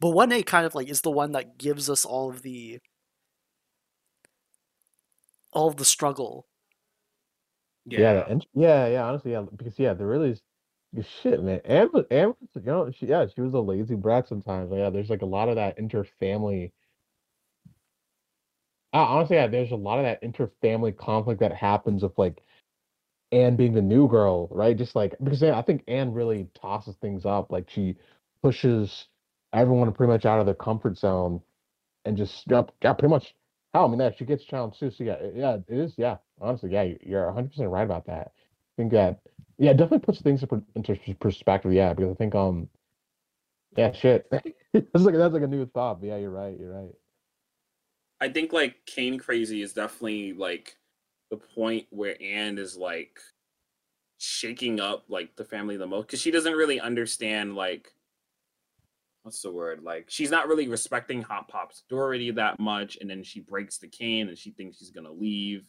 [0.00, 2.80] But one A kind of like is the one that gives us all of the
[5.52, 6.46] all of the struggle.
[7.86, 9.04] Yeah, the int- yeah, yeah.
[9.06, 10.42] Honestly, yeah, because yeah, there really is
[11.22, 11.60] shit, man.
[11.64, 14.68] Anne was, Anne you know, she yeah, she was a lazy brat sometimes.
[14.70, 16.72] But yeah, there's like a lot of that inter-family.
[18.92, 22.42] Uh, honestly, yeah, there's a lot of that inter-family conflict that happens with like
[23.32, 24.76] Anne being the new girl, right?
[24.76, 27.50] Just like because yeah, I think Anne really tosses things up.
[27.52, 27.96] Like she
[28.42, 29.08] pushes
[29.56, 31.40] everyone pretty much out of their comfort zone
[32.04, 33.34] and just yeah, yeah pretty much
[33.74, 34.90] how I mean that she gets challenged too.
[34.90, 35.94] So yeah, yeah, it is.
[35.96, 38.32] Yeah, honestly, yeah, you- you're 100 percent right about that.
[38.36, 39.20] I think that
[39.58, 41.72] yeah, it definitely puts things into perspective.
[41.72, 42.68] Yeah, because I think um,
[43.76, 46.02] yeah, shit, that's like that's like a new thought.
[46.02, 46.58] Yeah, you're right.
[46.58, 46.94] You're right.
[48.20, 50.76] I think like Cane Crazy is definitely like
[51.30, 53.18] the point where Anne is like
[54.18, 57.92] shaking up like the family the most because she doesn't really understand like
[59.26, 63.24] what's the word like she's not really respecting Hop Pop's authority that much, and then
[63.24, 65.66] she breaks the cane and she thinks she's gonna leave.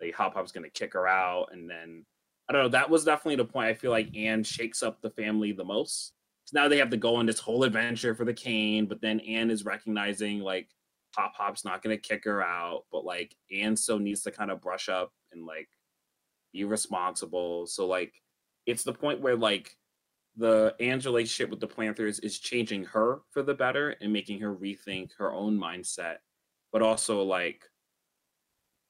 [0.00, 2.06] Like Hop Pop's gonna kick her out, and then
[2.48, 2.68] I don't know.
[2.68, 3.66] That was definitely the point.
[3.66, 6.12] I feel like Anne shakes up the family the most.
[6.44, 9.18] So now they have to go on this whole adventure for the cane, but then
[9.20, 10.68] Anne is recognizing like
[11.16, 14.60] Hop Pop's not gonna kick her out, but like Anne still needs to kind of
[14.60, 15.68] brush up and like
[16.52, 17.66] be responsible.
[17.66, 18.14] So like
[18.66, 19.76] it's the point where like
[20.40, 24.54] the Anne's relationship with the Plantars is changing her for the better and making her
[24.56, 26.16] rethink her own mindset,
[26.72, 27.64] but also like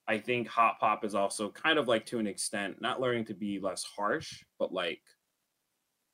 [0.07, 3.35] I think Hop Pop is also kind of like to an extent not learning to
[3.35, 5.03] be less harsh, but like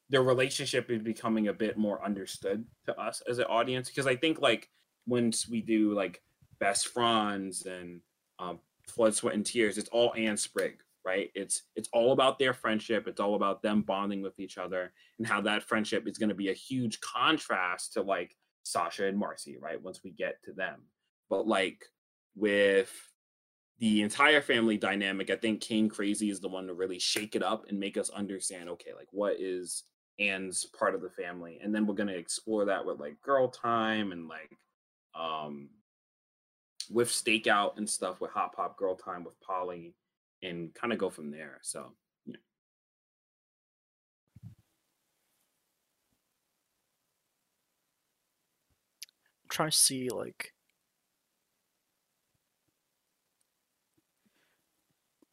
[0.09, 4.17] their relationship is becoming a bit more understood to us as an audience because I
[4.17, 4.71] think like
[5.07, 6.23] once we do like
[6.61, 8.01] best friends and
[8.39, 8.59] um,
[8.97, 11.31] blood sweat and tears it's all Anne Sprig right?
[11.35, 13.07] It's it's all about their friendship.
[13.07, 16.35] It's all about them bonding with each other and how that friendship is going to
[16.35, 20.83] be a huge contrast to like Sasha and Marcy right once we get to them.
[21.31, 21.85] But like
[22.35, 22.93] with
[23.79, 27.43] the entire family dynamic I think Cane Crazy is the one to really shake it
[27.43, 29.85] up and make us understand okay like what is
[30.19, 31.61] Anne's part of the family?
[31.63, 34.51] And then we're going to explore that with like girl time and like
[35.15, 35.69] um
[36.91, 39.95] with stakeout and stuff with hop pop girl time with polly
[40.47, 41.93] and kind of go from there so
[42.27, 42.37] yeah.
[49.45, 50.53] I'm trying to see like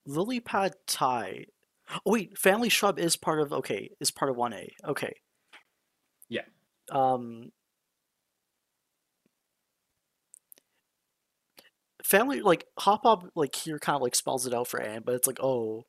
[0.05, 1.45] Lily Pad Thai.
[2.05, 4.69] Oh wait, Family Shrub is part of okay, is part of 1A.
[4.85, 5.13] Okay.
[6.29, 6.43] Yeah.
[6.91, 7.51] Um
[12.13, 15.15] Family like Hop Pop like here kind of like spells it out for Anne, but
[15.15, 15.87] it's like oh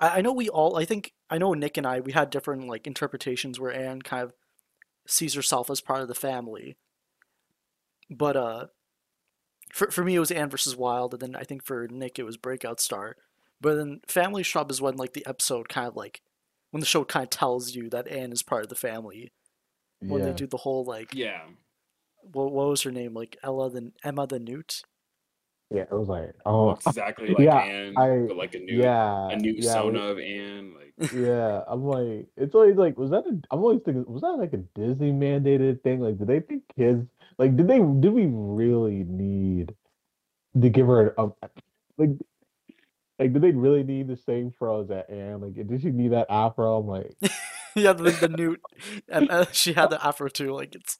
[0.00, 2.66] I, I know we all I think I know Nick and I we had different
[2.66, 4.32] like interpretations where Anne kind of
[5.06, 6.76] sees herself as part of the family.
[8.10, 8.66] But uh
[9.72, 12.24] for for me it was Anne versus Wild, and then I think for Nick it
[12.24, 13.14] was Breakout Star.
[13.60, 16.22] But then Family Shrub is when like the episode kind of like
[16.72, 19.30] when the show kind of tells you that Anne is part of the family.
[20.00, 21.42] When they do the whole like yeah
[22.32, 24.82] what, what was her name like Ella the Emma the Newt.
[25.70, 29.28] Yeah, it was like oh exactly like yeah, anne I- but like a new yeah,
[29.28, 31.62] a new yeah, sona we- of anne like yeah.
[31.68, 33.24] I'm like, it's always like, was that?
[33.26, 36.00] A, I'm always thinking, was that like a Disney mandated thing?
[36.00, 37.06] Like, did they think kids
[37.38, 39.74] like did they do we really need
[40.60, 41.28] to give her a
[41.98, 42.10] like
[43.18, 45.40] like did they really need the same froze at Anne?
[45.40, 46.78] Like, did she need that afro?
[46.78, 47.14] I'm like,
[47.74, 48.60] yeah, the, the Newt.
[49.08, 50.52] And, uh, she had the afro too.
[50.52, 50.98] Like it's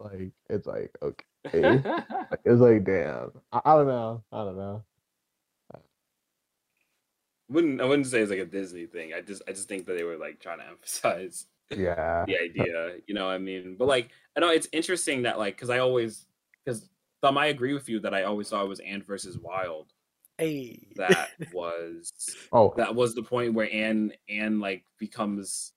[0.00, 1.22] like it's like okay.
[2.44, 3.30] It's like damn.
[3.52, 4.22] I, I don't know.
[4.32, 4.84] I don't know.
[5.74, 5.78] Uh
[7.48, 9.94] wouldn't i wouldn't say it's like a disney thing i just i just think that
[9.96, 12.24] they were like trying to emphasize Yeah.
[12.26, 15.56] the idea you know what i mean but like i know it's interesting that like
[15.56, 16.26] because i always
[16.64, 16.88] because
[17.22, 19.92] thumb i agree with you that i always thought it was anne versus wild
[20.40, 22.10] a that was
[22.52, 25.72] Oh, that was the point where Anne Anne like becomes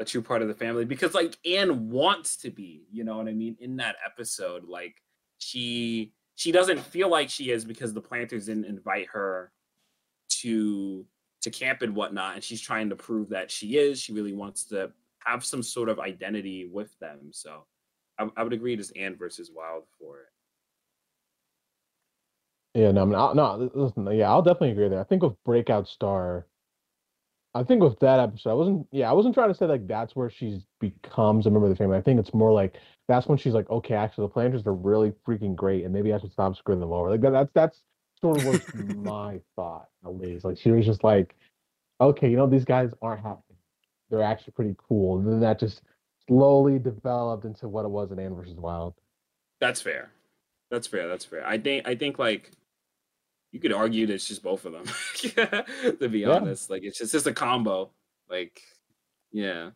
[0.00, 3.28] a true part of the family because like Anne wants to be, you know what
[3.28, 4.64] I mean, in that episode.
[4.64, 4.94] Like
[5.38, 9.52] she she doesn't feel like she is because the Plantars didn't invite her
[10.40, 11.04] to
[11.40, 14.00] to camp and whatnot, and she's trying to prove that she is.
[14.00, 14.92] She really wants to
[15.24, 17.30] have some sort of identity with them.
[17.30, 17.64] So
[18.18, 20.26] I, I would agree it is Anne versus Wild for it.
[22.74, 25.00] Yeah, no, I mean, I'll, no, listen, yeah, I'll definitely agree there.
[25.00, 26.46] I think with Breakout Star,
[27.54, 30.14] I think with that episode, I wasn't, yeah, I wasn't trying to say like that's
[30.14, 31.96] where she becomes a member of the family.
[31.96, 32.76] I think it's more like
[33.08, 36.18] that's when she's like, okay, actually, the Plantars are really freaking great, and maybe I
[36.18, 37.10] should stop screwing them over.
[37.10, 37.82] Like that, that's that's
[38.20, 40.44] sort of was my thought, at least.
[40.44, 41.34] Like she was just like,
[42.00, 43.40] okay, you know, these guys aren't happy.
[44.10, 45.18] they're actually pretty cool.
[45.18, 45.82] And then that just
[46.26, 48.94] slowly developed into what it was in Anne versus Wild.
[49.60, 50.10] That's fair.
[50.70, 51.08] That's fair.
[51.08, 51.46] That's fair.
[51.46, 52.52] I think I think like
[53.52, 54.84] you could argue that it's just both of them.
[56.00, 56.30] to be Yeah.
[56.30, 57.92] honest, like it's just, it's just a combo.
[58.28, 58.60] Like,
[59.32, 59.70] yeah.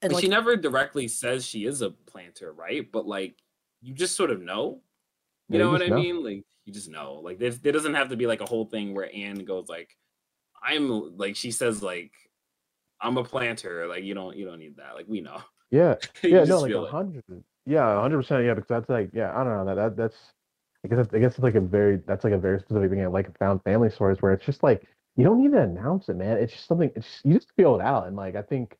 [0.00, 2.90] And Like, like, she never directly says she is a Plantar, right?
[2.90, 3.36] But like,
[3.80, 4.82] you just sort of know.
[5.48, 5.96] You Yeah, know you what I know.
[5.96, 6.24] mean?
[6.24, 7.14] Like, you just know.
[7.14, 9.96] Like, there, there doesn't have to be like a whole thing where Anne goes like,
[10.62, 12.12] "I'm like," she says like,
[13.00, 14.94] "I'm a Plantar." Like, you don't, you don't need that.
[14.94, 15.42] Like, we know.
[15.70, 16.90] Yeah, yeah, no, like feel a it.
[16.90, 17.24] hundred.
[17.66, 18.44] Yeah, a hundred percent.
[18.44, 20.16] Yeah, because that's like, yeah, I don't know that that that's.
[20.84, 23.02] I guess it's- I guess it's like a very that's like a very specific thing.
[23.02, 26.16] I like found family stories where it's just like you don't need to announce it,
[26.16, 26.38] man.
[26.38, 26.90] It's just something.
[26.96, 28.76] It's just, you just feel it out, and like I think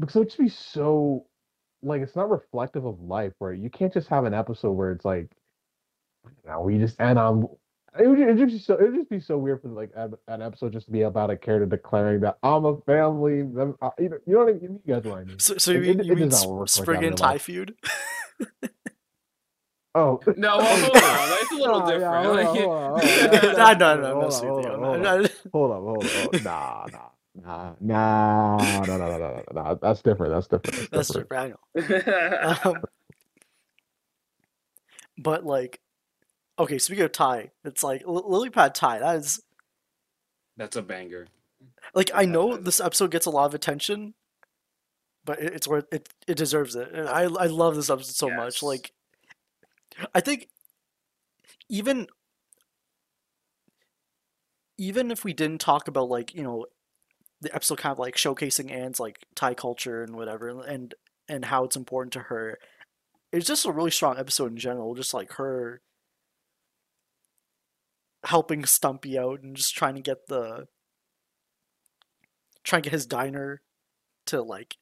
[0.00, 1.26] because it would just be so
[1.82, 5.04] like it's not reflective of life where you can't just have an episode where it's
[5.04, 5.28] like
[6.44, 7.46] don't know, we just and um
[7.98, 10.42] it would, it'd just be so it would just be so weird for like an
[10.42, 13.40] episode just to be about a character declaring that I'm a family.
[13.40, 14.80] uh, You know, you know what I mean?
[14.84, 15.38] You guys know what I mean?
[15.38, 17.12] so, so you it- mean, it- you it mean Sp- work like that Spring in
[17.12, 17.74] and real feud?
[19.98, 21.02] Oh No, well, hold on.
[21.02, 22.24] That's a little Oh, yeah, different.
[22.24, 25.02] hold Like, on, you- hold on, hold on.
[25.02, 26.42] no, no, no, Hold no, on, hold on.
[26.44, 29.78] Nah, nah, nah, nah, no, no, no, no, no, no.
[29.80, 30.32] That's different.
[30.34, 30.90] That's different.
[30.90, 31.56] That's That's different.
[31.74, 32.44] different.
[32.44, 32.70] I know.
[32.74, 32.82] Um,
[35.16, 35.80] but like,
[36.58, 38.98] okay, speaking of Ty, it's like L- Lily Pad Thai.
[39.00, 39.42] That is
[40.56, 41.26] That's a banger.
[41.94, 44.14] like I That know is- this episode gets a lot of attention,
[45.24, 46.08] but it, it's worth it.
[46.26, 46.90] It deserves it.
[46.92, 48.56] And I I love this episode so much.
[48.56, 48.62] Yes.
[48.62, 48.92] Like,
[50.14, 50.48] I think
[51.68, 52.06] even
[54.76, 56.66] even if we didn't talk about like you know
[57.40, 60.94] the episode kind of like showcasing Anne's like Thai culture and whatever and
[61.28, 62.58] and how it's important to her.
[63.32, 65.82] It's just a really strong episode in general, just like her
[68.24, 70.66] helping Stumpy out and just trying to get the
[72.64, 73.62] trying to get his diner
[74.26, 74.76] to like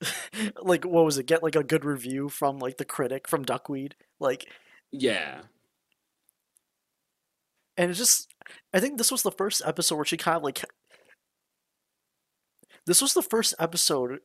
[0.62, 3.94] like what was it get like a good review from like the critic from Duckweed
[4.18, 4.46] like
[4.92, 5.42] Yeah.
[7.76, 8.28] and it's just
[8.72, 10.64] i think this was the first episode where she kind of like
[12.86, 14.20] this was the first episode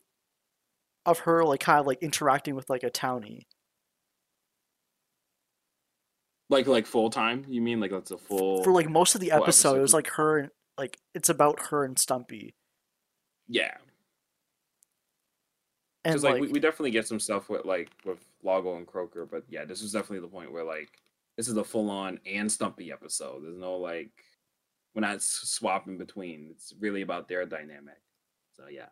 [1.05, 3.41] of her like kind of like interacting with like a townie
[6.47, 7.43] Like like full time?
[7.47, 9.95] You mean like that's a full for like most of the full episode it was
[9.95, 12.53] like her and like it's about her and stumpy
[13.47, 13.75] Yeah.
[16.05, 19.25] Because like, like, we, we definitely get some stuff with like with Lago and Croaker,
[19.25, 20.89] but yeah, this is definitely the point where like
[21.35, 23.43] this is a full on and Stumpy episode.
[23.43, 24.11] There's no like
[24.93, 26.47] we're not swapping between.
[26.51, 27.97] It's really about their dynamic.
[28.55, 28.87] So yeah.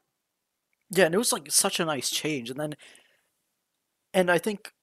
[0.92, 2.76] yeah and it was like such a nice change and then
[4.14, 4.74] and i think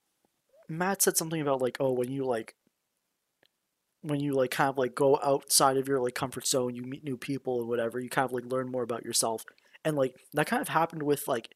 [0.68, 2.54] matt said something about like oh when you like
[4.02, 7.04] when you like kind of like go outside of your like comfort zone you meet
[7.04, 9.44] new people and whatever you kind of like learn more about yourself
[9.84, 11.48] and like that kind of happened with like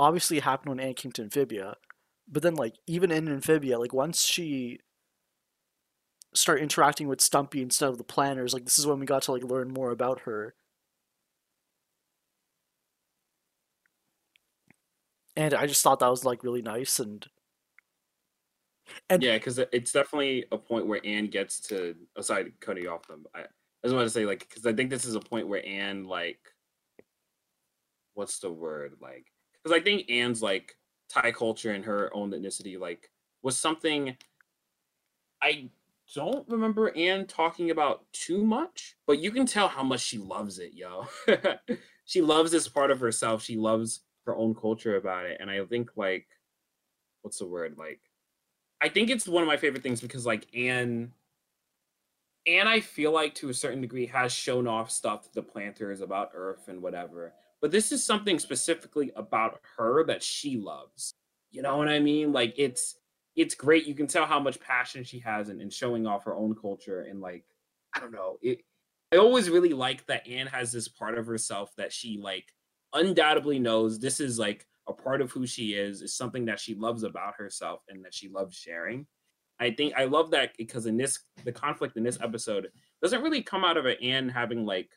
[0.00, 1.76] obviously it happened when Anne came to Amphibia
[2.28, 4.80] but then like even in Amphibia like once she
[6.34, 9.32] started interacting with Stumpy instead of the Plantars like this is when we got to
[9.32, 10.54] like learn more about her
[15.36, 17.26] and I just thought that was like really nice and
[19.08, 21.94] And- yeah, because it's definitely a point where Anne gets to.
[22.16, 23.44] Aside cutting you off them, I, I
[23.84, 26.40] just want to say like because I think this is a point where Anne like,
[28.14, 29.29] what's the word like?
[29.62, 30.76] Because I think Anne's like
[31.08, 33.10] Thai culture and her own ethnicity like
[33.42, 34.16] was something.
[35.42, 35.70] I
[36.14, 40.58] don't remember Anne talking about too much, but you can tell how much she loves
[40.58, 41.06] it, yo.
[42.04, 43.42] she loves this part of herself.
[43.42, 46.26] She loves her own culture about it, and I think like,
[47.22, 48.00] what's the word like?
[48.80, 51.12] I think it's one of my favorite things because like Anne
[52.46, 56.00] Anne I feel like to a certain degree has shown off stuff to the Plantars
[56.00, 57.34] about Earth and whatever.
[57.60, 61.14] But this is something specifically about her that she loves.
[61.50, 62.32] You know what I mean?
[62.32, 62.96] Like it's
[63.36, 63.86] it's great.
[63.86, 67.02] You can tell how much passion she has in, in showing off her own culture
[67.02, 67.44] and like
[67.94, 68.38] I don't know.
[68.42, 68.62] It
[69.12, 72.46] I always really like that Anne has this part of herself that she like
[72.92, 76.74] undoubtedly knows this is like a part of who she is is something that she
[76.74, 79.06] loves about herself and that she loves sharing.
[79.58, 82.68] I think I love that because in this the conflict in this episode
[83.02, 84.90] doesn't really come out of Anne having like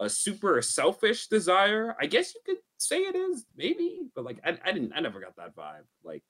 [0.00, 1.96] a super selfish desire.
[2.00, 5.20] I guess you could say it is, maybe, but like I, I didn't I never
[5.20, 5.86] got that vibe.
[6.04, 6.22] Like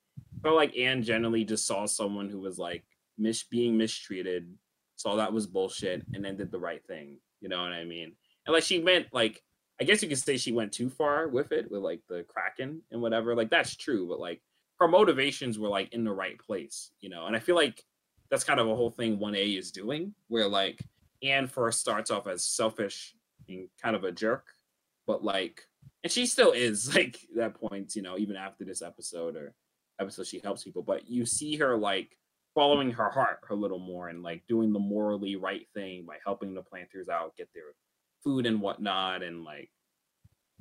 [0.42, 2.84] felt like Anne generally just saw someone who was like
[3.18, 4.52] mis being mistreated,
[4.96, 7.18] saw that was bullshit, and then did the right thing.
[7.40, 8.12] You know what I mean?
[8.46, 9.42] And like she meant like
[9.80, 12.82] I guess you could say she went too far with it, with like the Kraken
[12.90, 13.34] and whatever.
[13.34, 14.40] Like that's true, but like
[14.80, 17.26] her motivations were like in the right place, you know.
[17.26, 17.82] And I feel like
[18.30, 20.80] that's kind of a whole thing 1A is doing, where like
[21.22, 23.14] Anne first starts off as selfish
[23.48, 24.46] being kind of a jerk,
[25.06, 25.62] but like,
[26.04, 29.54] and she still is like that point, you know, even after this episode or
[30.00, 32.16] episode she helps people, but you see her like
[32.54, 36.54] following her heart a little more and like doing the morally right thing by helping
[36.54, 37.74] the Plantars out get their
[38.22, 39.70] food and whatnot and like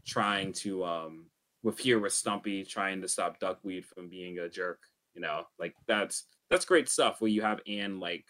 [0.05, 1.25] trying to um
[1.63, 4.79] with here with Stumpy trying to stop Duckweed from being a jerk,
[5.13, 8.25] you know, like that's that's great stuff where you have Anne like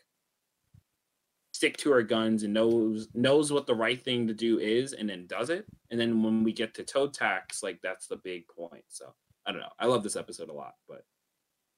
[1.58, 5.10] stick to her guns and knows knows what the right thing to do is and
[5.10, 5.66] then does it.
[5.89, 8.84] And then when we get to Toad Tax, like that's the big point.
[8.89, 9.12] So
[9.43, 9.74] I don't know.
[9.80, 11.03] I love this episode a lot, but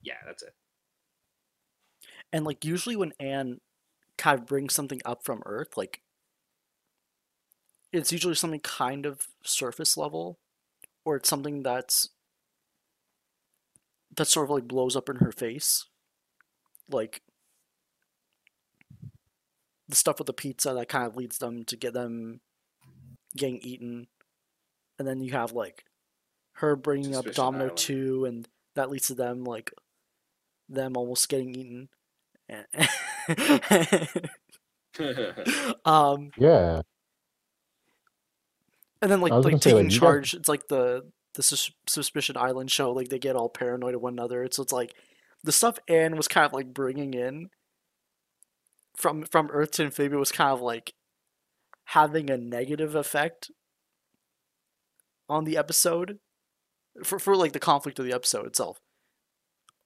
[0.01, 0.53] yeah, that's it.
[2.34, 3.61] And like usually when Anne
[4.17, 6.01] kind of brings something up from Earth, like
[7.93, 10.39] it's usually something kind of surface level,
[11.05, 12.09] or it's something that's
[14.17, 15.86] that sort of like blows up in her face.
[16.91, 17.21] Like
[19.89, 22.39] the stuff with the pizza that kind of leads them to get them
[23.35, 24.07] getting eaten.
[24.97, 25.83] And then you have like
[26.53, 27.77] her bringing up Domino Island.
[27.77, 29.73] 2 and that leads to them like
[30.69, 31.89] them almost getting eaten.
[35.85, 36.81] um Yeah.
[39.01, 41.43] and then like like gonna say, taking like, you guys- charge it's like the the
[41.43, 44.93] sus- suspicion island show like they get all paranoid of one another so it's like
[45.43, 47.49] the stuff anne was kind of like bringing in
[48.99, 50.93] from from earth to amphibia was kind of like
[51.85, 53.49] having a negative effect
[55.27, 56.19] on the episode
[57.03, 58.79] for, for like the conflict of the episode itself.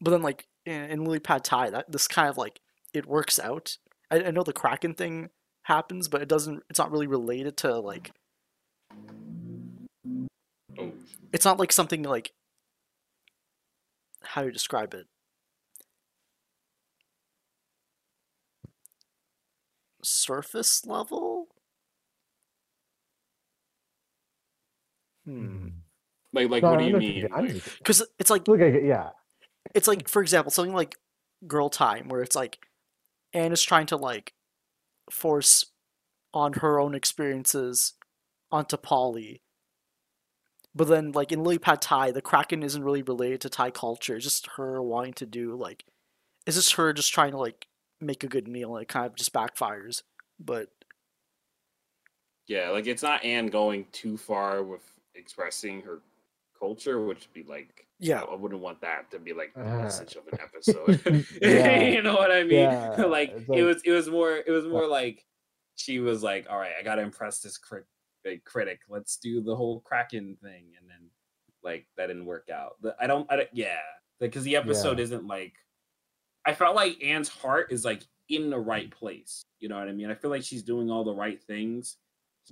[0.01, 2.59] But then like in, in lily pad thai that this kind of like
[2.93, 3.77] it works out.
[4.09, 5.29] I, I know the kraken thing
[5.63, 8.11] happens but it doesn't it's not really related to like
[10.77, 10.91] oh,
[11.31, 12.33] it's not like something like
[14.23, 15.05] how do you describe it
[20.03, 21.47] surface level
[25.25, 25.67] hmm
[26.33, 27.27] like like No, what do you mean?
[27.33, 29.09] I Like, because it's like Look, I- yeah.
[29.73, 30.97] it's like for example something like
[31.47, 32.59] girl time where it's like
[33.33, 34.33] anne is trying to like
[35.11, 35.65] force
[36.33, 37.93] on her own experiences
[38.51, 39.41] onto polly
[40.73, 44.15] but then like in lily pad thai the kraken isn't really related to thai culture
[44.15, 45.83] it's just her wanting to do like
[46.47, 47.67] it's just her just trying to like
[48.03, 50.01] make a good meal and it kind of just backfires
[50.39, 50.69] but
[52.47, 54.81] yeah, like it's not Anne going too far with
[55.15, 55.99] expressing her
[56.59, 59.77] culture, which would be like yeah I wouldn't want that to be like the Uh,
[59.83, 61.25] message of an episode.
[61.41, 61.83] yeah.
[61.83, 62.59] you know what I mean?
[62.59, 65.25] Yeah, like it's it was it was more it was more like
[65.75, 67.85] she was like, All right, I gotta impress this crit-
[68.25, 68.81] like, critic.
[68.89, 71.09] Let's do the whole Kraken thing and then
[71.63, 72.75] like that didn't work out.
[72.81, 73.77] The, I don't I don't yeah.
[74.19, 75.03] Because the episode Yeah.
[75.05, 75.53] isn't like
[76.45, 79.45] I felt like Anne's heart is like in the right place.
[79.59, 80.09] You know what I mean?
[80.09, 81.97] I feel like she's doing all the right things.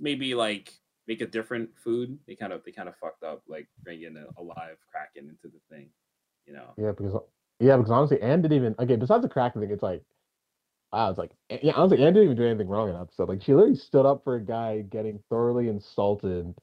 [0.00, 0.72] Maybe like
[1.06, 2.18] make a different food.
[2.26, 5.54] They kind of they kind of fucked up, like bringing a, a live kraken into
[5.54, 5.88] the thing.
[6.46, 6.72] You know?
[6.78, 7.14] Yeah, because
[7.60, 8.96] yeah, because honestly, Anne didn't even okay.
[8.96, 10.02] Besides the Kraken thing, it's like
[10.92, 13.28] wow, it's like eh, yeah, honestly, Anne didn't even do anything wrong in that episode.
[13.28, 16.54] Like she literally stood up for a guy getting thoroughly insulted,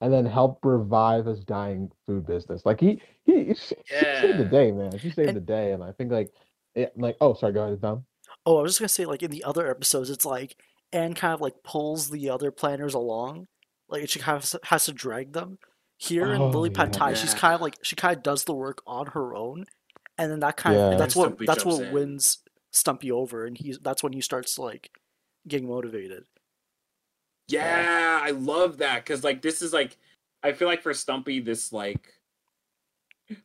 [0.00, 2.66] and then helped revive his dying food business.
[2.66, 4.98] Like he he she, she saved the day, man.
[4.98, 6.32] She saved And- the day, and I think like
[6.74, 8.04] yeah, like oh sorry, go ahead, Thumb.
[8.46, 10.56] Oh, I was just gonna say, like in the other episodes, it's like
[10.92, 13.46] Anne kind of like pulls the other Plantars along,
[13.88, 15.58] like she kind of has- has to drag them.
[15.98, 16.98] Here in Oh, Lily Pad yeah.
[16.98, 17.38] Thai, she's Yeah.
[17.38, 19.66] kind of like she kind of does the work on her own,
[20.18, 20.90] and then that kind Yeah.
[20.92, 21.92] of that's what Stumpy that's jumps what in.
[21.94, 22.38] wins
[22.72, 24.90] Stumpy over, and he's that's when he starts like
[25.46, 26.24] getting motivated.
[27.48, 29.96] Yeah, I love that because like this is like
[30.42, 32.12] I feel like for Stumpy this like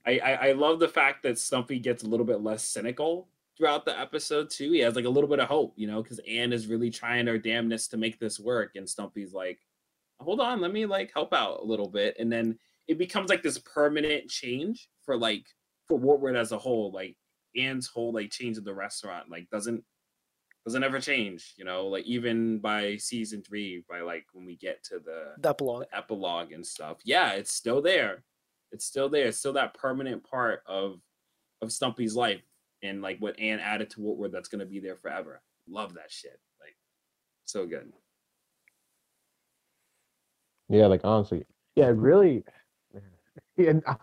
[0.06, 3.86] I, I I love the fact that Stumpy gets a little bit less cynical throughout
[3.86, 4.72] the episode too.
[4.72, 7.28] He has like a little bit of hope, you know, because Anne is really trying
[7.28, 9.60] her damnness to make this work, and Stumpy's like,
[10.20, 12.58] hold on, let me like help out a little bit, and then
[12.88, 15.46] it becomes like this permanent change for like
[15.88, 16.92] for Wartwood as a whole.
[16.92, 17.16] Like
[17.56, 19.84] Anne's whole like change of the restaurant like doesn't
[20.66, 24.84] doesn't ever change, you know, like even by season three, by like when we get
[24.84, 25.86] to the, The epilogue.
[25.90, 26.98] the epilogue and stuff.
[27.06, 28.26] Yeah, it's still there.
[28.72, 29.28] It's still there.
[29.28, 31.00] It's still that permanent part of
[31.62, 32.42] of Stumpy's life
[32.84, 35.42] and like what Anne added to Wartwood that's gonna be there forever.
[35.68, 36.40] Love that shit.
[36.60, 36.76] Like
[37.46, 37.92] so good.
[40.70, 41.46] Yeah, like honestly,
[41.76, 42.44] yeah, really.
[43.60, 43.96] And, uh,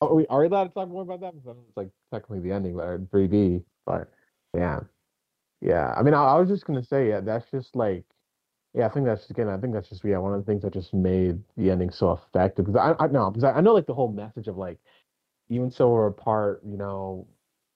[0.00, 1.34] are we are we allowed to talk more about that?
[1.34, 3.60] Because it's like technically the ending, but three B.
[3.86, 4.10] But
[4.54, 4.80] yeah,
[5.60, 5.94] yeah.
[5.96, 8.04] I mean, I, I was just gonna say, yeah, that's just like,
[8.78, 10.72] yeah, I think that's again, I think that's just yeah, one of the things that
[10.72, 12.64] just made the ending so effective.
[12.66, 14.78] Because I, I know, because I, I know like the whole message of like,
[15.48, 17.26] even so we're apart, you know,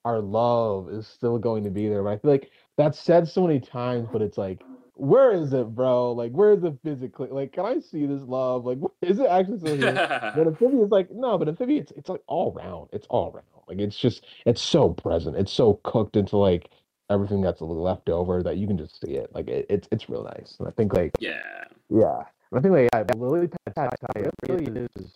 [0.05, 2.05] our love is still going to be there.
[2.05, 4.63] But I feel like that's said so many times, but it's like
[4.95, 6.13] where is it, bro?
[6.13, 7.29] Like, where's it physically?
[7.31, 8.65] Like, can I see this love?
[8.65, 9.95] Like, is it actually still here?
[10.37, 12.91] but amphibia is like, no, but amphibia, it's it's like all around.
[12.93, 13.47] It's all around.
[13.67, 15.37] Like, it's just, it's so present.
[15.37, 16.71] It's so cooked into like
[17.13, 19.31] everything that's left over that you can just see it.
[19.35, 20.57] Like, it, it's it's real nice.
[20.59, 21.41] And I think like, yeah,
[21.89, 22.23] yeah.
[22.55, 25.13] I think like, yeah, Lily Pad, it really is.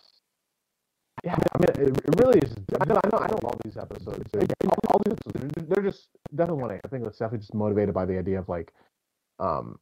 [1.23, 2.55] Yeah, I mean, it, it really is.
[2.79, 4.29] I know, I know, I know all these episodes.
[4.33, 6.79] All, all these episodes, they're, they're just definitely one.
[6.83, 8.71] I think it's definitely just motivated by the idea of like
[9.39, 9.79] um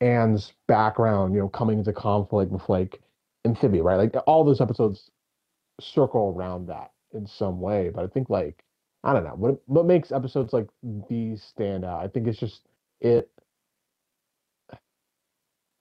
[0.00, 3.00] Anne's background, you know, coming into conflict with like
[3.44, 3.96] Amphibia, right?
[3.96, 5.10] Like all those episodes
[5.80, 7.90] circle around that in some way.
[7.94, 8.62] But I think like
[9.06, 10.66] I don't know what what makes episodes like
[11.08, 12.02] these stand out.
[12.02, 12.62] I think it's just
[13.00, 13.30] it.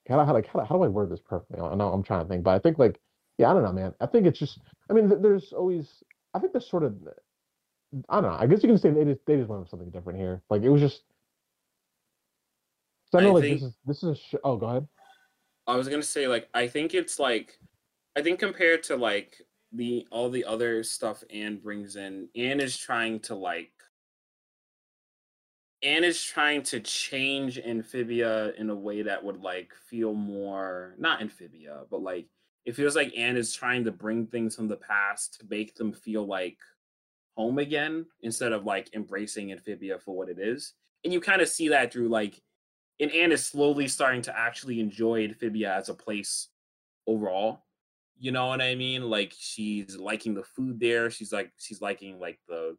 [0.08, 1.60] How, how like how, how do I word this perfectly?
[1.60, 3.00] I know I'm trying to think, but I think like
[3.40, 3.96] yeah, I don't know, man.
[4.00, 4.60] I think it's just
[4.92, 6.04] I mean, there's always
[6.36, 6.96] I think there's sort of
[8.10, 8.38] I don't know.
[8.38, 10.44] I guess you can say they just they just wanted something different here.
[10.52, 11.02] Like it was just
[13.12, 14.88] so I know, I like think, this is this is a sh- oh, go ahead.
[15.66, 17.58] I was gonna say like I think it's like
[18.16, 19.42] I think compared to like
[19.76, 23.72] the all the other stuff Anne brings in, Anne is trying to like
[25.84, 31.22] Anne is trying to change Amphibia in a way that would like feel more not
[31.22, 32.28] Amphibia, but like
[32.66, 35.94] it feels like Anne is trying to bring things from the past to make them
[35.94, 36.58] feel like
[37.38, 40.74] home again instead of like embracing Amphibia for what it is.
[41.04, 42.42] And you kind of see that through like
[43.00, 46.48] and Anne is slowly starting to actually enjoy Amphibia as a place
[47.08, 47.66] overall.
[48.18, 49.10] You know what I mean?
[49.10, 51.10] Like she's liking the food there.
[51.10, 52.78] She's like she's liking like the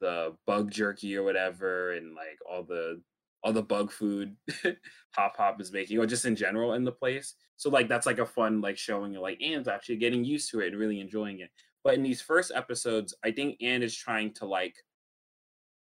[0.00, 3.00] the bug jerky or whatever, and like all the
[3.44, 4.36] all the bug food
[5.14, 7.34] Hop Pop is making, or just in general in the place.
[7.56, 10.68] So like that's like a fun like showing like Anne's actually getting used to it
[10.68, 11.50] and really enjoying it.
[11.84, 14.74] But in these first episodes, I think Anne is trying to like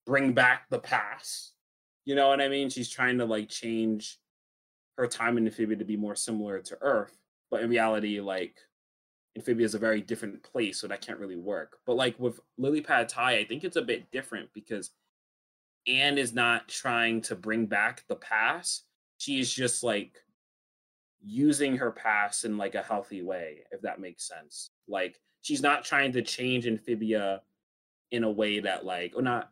[0.07, 1.55] bring back the past
[2.05, 2.71] you know what I mean?
[2.71, 4.19] She's trying to like change
[4.97, 7.17] her time in Amphibia to be more similar to Earth,
[7.51, 8.57] but in reality, like
[9.37, 11.79] Amphibia is a very different place, so that can't really work.
[11.87, 14.91] But like with Lily Pad Thai, I think it's a bit different because
[15.87, 18.85] Anne is not trying to bring back the past.
[19.19, 20.19] She is just like
[21.23, 24.71] using her past in like a healthy way, if that makes sense.
[24.89, 27.43] Like she's not trying to change Amphibia
[28.11, 29.51] in a way that like or not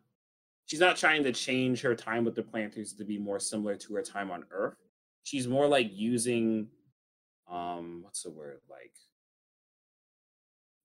[0.67, 3.95] she's not trying to change her time with the Plantars to be more similar to
[3.95, 4.77] her time on Earth.
[5.23, 6.69] She's more like using
[7.51, 8.95] um what's the word like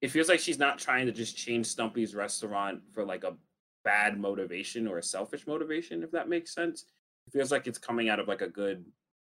[0.04, 3.38] it feels like she's not trying to just change Stumpy's restaurant for like a
[3.86, 6.86] bad motivation or a selfish motivation, if that makes sense.
[7.26, 8.84] It feels like it's coming out of like a good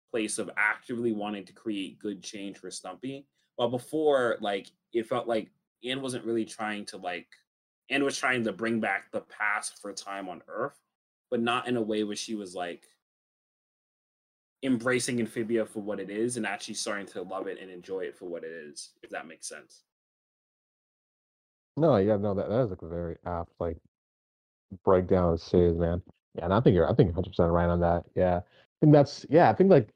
[0.10, 3.28] place of actively wanting to create good change for Stumpy.
[3.56, 5.52] While before, like it felt like
[5.84, 7.28] Anne wasn't really trying to like
[7.92, 10.80] anne was trying to bring back the past for time on Earth,
[11.30, 12.86] but not in a way where she was like
[14.64, 18.18] embracing Amphibia for what it is and actually starting to love it and enjoy it
[18.18, 19.84] for what it is, if that makes sense.
[21.76, 23.78] No, yeah, no, that, that is like a very apt like
[24.84, 26.02] breakdown of series, man.
[26.36, 28.06] Yeah, and I think you're I think you're 100 percent right on that.
[28.16, 29.90] Yeah, I think that's yeah, I think like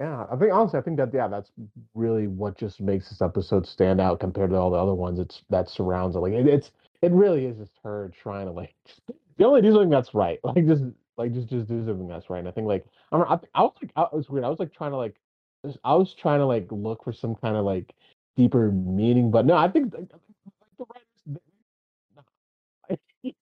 [0.00, 1.50] yeah, I think honestly, I think that yeah, that's
[1.94, 5.18] really what just makes this episode stand out compared to all the other ones.
[5.20, 6.20] It's that surrounds it.
[6.20, 6.72] Like it, it's
[7.02, 8.74] it really is just her trying to like
[9.36, 10.40] the only do something that's right.
[10.42, 10.84] Like just
[11.22, 12.40] like just just do something that's right.
[12.40, 14.44] And I think like I I, I was like I was weird.
[14.44, 15.16] I was like trying to like
[15.84, 17.94] I was trying to like look for some kind of like
[18.36, 20.08] deeper meaning, but no, I think like,
[20.78, 20.84] the
[21.28, 21.40] writers.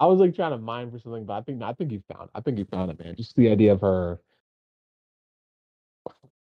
[0.00, 2.30] I was like trying to mine for something, but I think I think you found
[2.34, 3.16] I think you found it, man.
[3.16, 4.20] Just the idea of her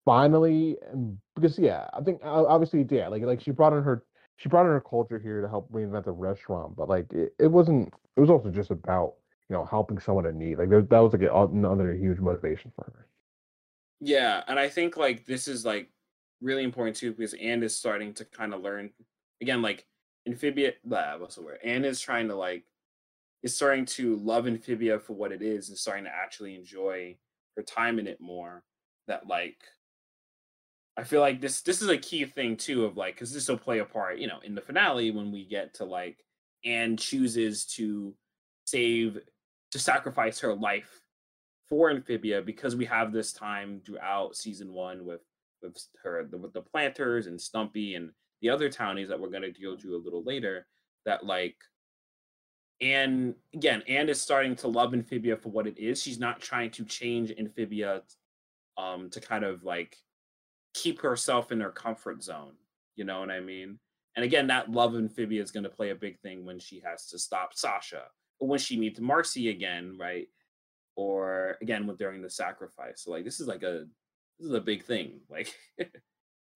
[0.05, 0.75] finally
[1.35, 4.03] because yeah i think obviously yeah like like she brought in her
[4.37, 7.47] she brought in her culture here to help reinvent the restaurant but like it, it
[7.47, 9.13] wasn't it was also just about
[9.49, 13.07] you know helping someone in need like that was like another huge motivation for her.
[13.99, 15.89] Yeah and i think like this is like
[16.41, 18.91] really important too because Anne is starting to kind of learn
[19.41, 19.85] again like
[20.27, 21.59] amphibia blah, what's the word?
[21.63, 22.63] Anne is trying to like
[23.43, 27.17] is starting to love amphibia for what it is and starting to actually enjoy
[27.55, 28.63] her time in it more
[29.07, 29.57] that like
[30.97, 33.57] I feel like this this is a key thing too of like because this will
[33.57, 36.17] play a part, you know, in the finale when we get to like
[36.65, 38.13] Anne chooses to
[38.65, 39.17] save
[39.71, 41.01] to sacrifice her life
[41.67, 45.21] for Amphibia because we have this time throughout season one with
[45.61, 48.11] with her the, with the Plantars and Stumpy and
[48.41, 50.65] the other townies that we're gonna deal to a little later
[51.05, 51.55] that like
[52.81, 56.01] and again, Anne is starting to love Amphibia for what it is.
[56.01, 58.01] She's not trying to change Amphibia
[58.77, 59.97] um to kind of like
[60.73, 62.53] keep herself in her comfort zone.
[62.95, 63.79] You know what I mean?
[64.15, 67.07] And again, that love amphibia is going to play a big thing when she has
[67.07, 68.03] to stop Sasha,
[68.39, 70.27] when she meets Marcy again, right?
[70.99, 73.03] or again with during the sacrifice.
[73.03, 73.85] So like this is like a
[74.37, 75.21] this is a big thing.
[75.29, 75.55] Like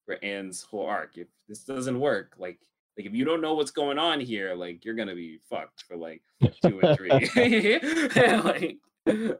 [0.05, 1.17] for Anne's whole arc.
[1.17, 2.59] If this doesn't work, like
[2.97, 5.95] like if you don't know what's going on here, like you're gonna be fucked for
[5.95, 6.21] like
[6.61, 7.09] two and three.
[8.43, 8.77] like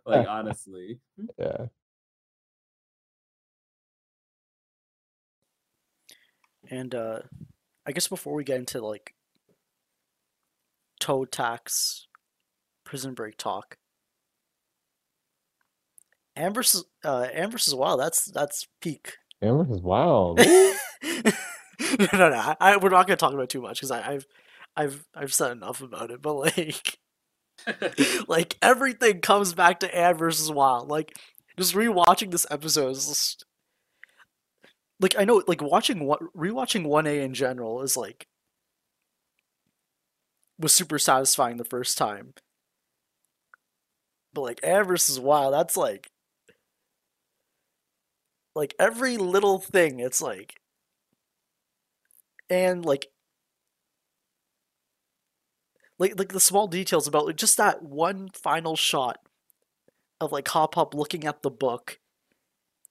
[0.06, 1.00] like honestly.
[1.38, 1.66] Yeah.
[6.72, 7.20] And uh
[7.86, 9.14] I guess before we get into like
[11.02, 12.08] Toad Tax
[12.94, 13.76] prison break talk.
[16.38, 19.16] Versus uh Anne versus Wild, that's that's peak.
[19.42, 20.38] Anne versus Wild.
[20.38, 20.46] no,
[22.14, 24.28] no, I, I, we're not gonna talk about it too much because I've
[24.76, 27.00] I've I've said enough about it, but like
[28.28, 30.88] like everything comes back to Anne versus Wild.
[30.88, 31.18] Like
[31.58, 33.46] just rewatching this episode is just
[35.00, 38.28] like I know like watching what rewatching one A in general is like
[40.60, 42.36] was super satisfying the first time.
[44.34, 46.10] But like Anne versus Wild, that's like
[48.56, 50.56] like every little thing, it's like
[52.50, 53.08] and like
[56.00, 59.20] like like the small details about like, just that one final shot
[60.20, 62.00] of like Hop Pop looking at the book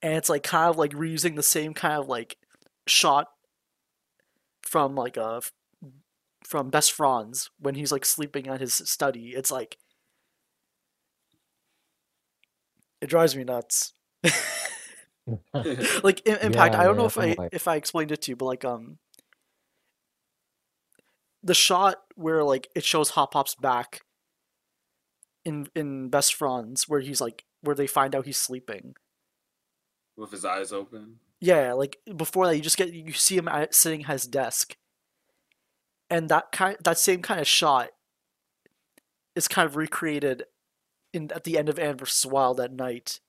[0.03, 2.37] and it's like kind of like reusing the same kind of like
[2.87, 3.29] shot
[4.63, 5.87] from like uh, a
[6.45, 9.31] from Best Fronds when he's like sleeping at his study.
[9.31, 9.79] It's like
[13.03, 13.93] it drives me nuts.
[16.03, 16.75] like in, impact.
[16.75, 18.47] Yeah, I don't know if I'm I like- if I explained it to you, but
[18.47, 18.99] like um
[21.43, 24.01] the shot where like it shows Hop Pop's back
[25.45, 28.95] in in Best Fronds, where he's like where they find out he's sleeping.
[30.17, 31.19] with his eyes open.
[31.41, 34.77] Yeah, like before that, you just get you see him at, sitting at his desk,
[36.09, 37.91] and that kind that same kind of shot
[39.35, 40.45] is kind of recreated
[41.13, 42.27] in at the end of Anne vs.
[42.27, 43.21] Wild at night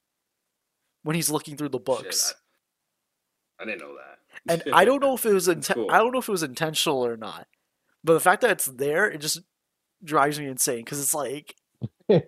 [1.04, 2.30] when he's looking through the books.
[2.30, 2.38] Shit,
[3.60, 4.20] I, I didn't know that.
[4.66, 5.92] and I don't know if it was inten- cool.
[5.92, 7.48] I don't know if it was intentional or not,
[8.04, 9.42] but the fact that it's there, it just
[10.04, 11.56] drives me insane because it's like
[12.10, 12.26] it's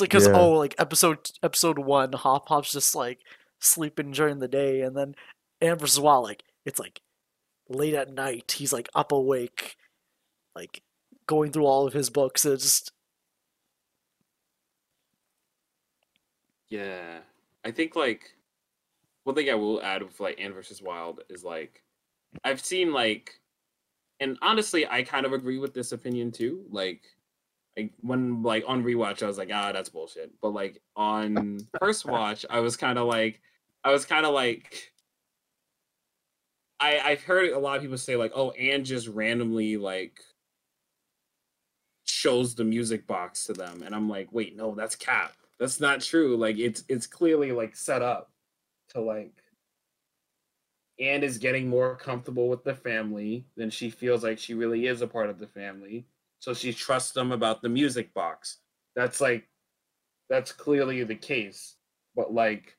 [0.00, 0.34] because Yeah.
[0.36, 3.20] oh like episode episode one, Hop Pop's just like
[3.60, 5.14] sleeping during the day, and then
[5.60, 6.00] Anne vs.
[6.00, 7.00] Wild like it's like
[7.68, 9.76] late at night, he's like up awake,
[10.54, 10.82] like
[11.26, 12.44] going through all of his books.
[12.44, 12.92] It's just
[16.70, 17.18] Yeah,
[17.64, 18.32] I think like
[19.24, 21.82] one thing I will add with like Anne versus Wild is like
[22.44, 23.40] I've seen like,
[24.20, 26.64] and honestly, I kind of agree with this opinion too.
[26.70, 27.02] Like,
[27.76, 30.32] like when like on rewatch, I was like, ah, that's bullshit.
[30.40, 33.40] But like on first watch, I was kind of like,
[33.84, 34.92] I was kind of like.
[36.82, 40.18] I, I've heard a lot of people say like, "Oh, Anne just randomly like
[42.04, 45.34] shows the music box to them," and I'm like, "Wait, no, that's Cap.
[45.60, 46.36] That's not true.
[46.36, 48.32] Like, it's it's clearly like set up
[48.90, 49.34] to like."
[50.98, 55.00] Anne is getting more comfortable with the family than she feels like she really is
[55.00, 56.06] a part of the family,
[56.40, 58.58] so she trusts them about the music box.
[58.94, 59.48] That's like,
[60.28, 61.76] that's clearly the case.
[62.14, 62.76] But like,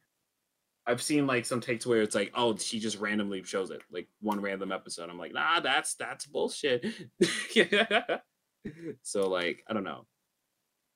[0.86, 4.08] I've seen like some takes where it's like, oh, she just randomly shows it, like
[4.22, 5.10] one random episode.
[5.10, 6.86] I'm like, nah, that's that's bullshit.
[9.02, 10.06] so like, I don't know,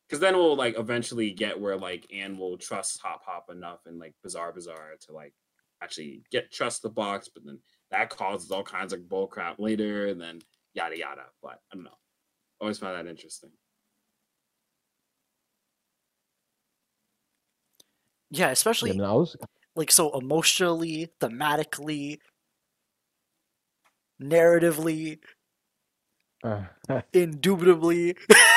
[0.07, 3.99] because then we'll like eventually get where like Anne will trust Hop Pop enough and
[3.99, 5.33] like Bizarre Bizarre to like
[5.81, 7.59] actually get trust the box, but then
[7.91, 10.39] that causes all kinds of bull crap later, and then
[10.73, 11.25] yada yada.
[11.41, 11.97] But I don't know.
[12.61, 13.51] Always find that interesting.
[18.29, 19.35] yeah, Yeah, especially I mean, I was
[19.75, 22.19] like so emotionally, thematically,
[24.21, 25.19] narratively,
[26.43, 26.65] uh,
[27.13, 28.15] indubitably.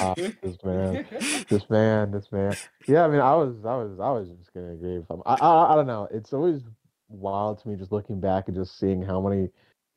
[0.00, 1.06] Ah, this man,
[1.48, 2.56] this man, this man.
[2.86, 5.22] Yeah, I mean, I was, I was, I was just gonna agree with him.
[5.26, 6.08] I, I, I don't know.
[6.12, 6.62] It's always
[7.08, 9.48] wild to me just looking back and just seeing how many.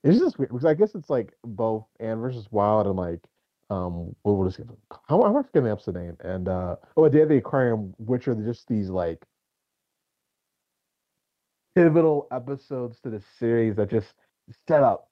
[0.04, 3.22] It's just weird because I guess it's like both Anne versus Wild and like
[3.70, 4.68] um what was it?
[5.08, 6.18] How am I forgetting the episode name?
[6.20, 9.24] And uh oh, Day of the Aquarium, which are just these like
[11.76, 14.14] pivotal episodes to the series that just
[14.68, 15.10] set up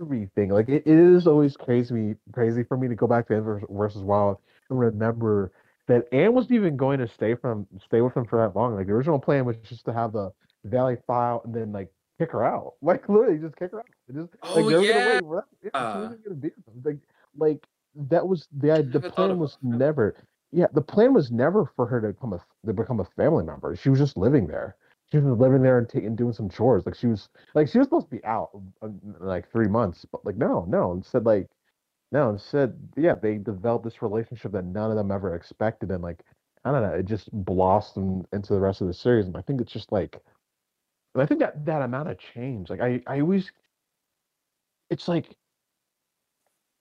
[0.00, 0.50] everything.
[0.50, 4.38] Like it, is always crazy crazy for me to go back to vers- versus Wild
[4.70, 5.52] and remember
[5.88, 8.74] that Anne wasn't even going to stay from stay with him for that long.
[8.74, 10.32] Like the original plan was just to have the
[10.64, 11.88] Valley file and then like
[12.18, 12.74] kick her out.
[12.82, 13.86] Like literally just kick her out.
[14.08, 15.20] It Just, Oh, like, were gonna yeah.
[15.20, 15.98] wait, yeah, Uh.
[16.02, 16.82] wasn't gonna be with him.
[16.84, 16.98] Like
[17.36, 17.66] like
[18.10, 20.14] that was the the plan was never
[20.52, 23.74] yeah the plan was never for her to become a to become a family member.
[23.76, 24.76] She was just living there.
[25.12, 26.86] She was living there and doing some chores.
[26.86, 28.50] Like she was like she was supposed to be out
[28.82, 28.88] uh,
[29.20, 30.92] like three months, but like no, no.
[30.94, 31.48] Instead, like
[32.12, 36.22] No, instead, yeah, they developed this relationship that none of them ever expected, and like
[36.64, 39.26] I don't know, it just blossomed into the rest of the series.
[39.26, 40.16] And I think it's just like,
[41.14, 43.50] and I think that that amount of change, like I, I always,
[44.90, 45.36] it's like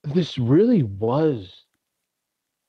[0.04, 1.66] this really was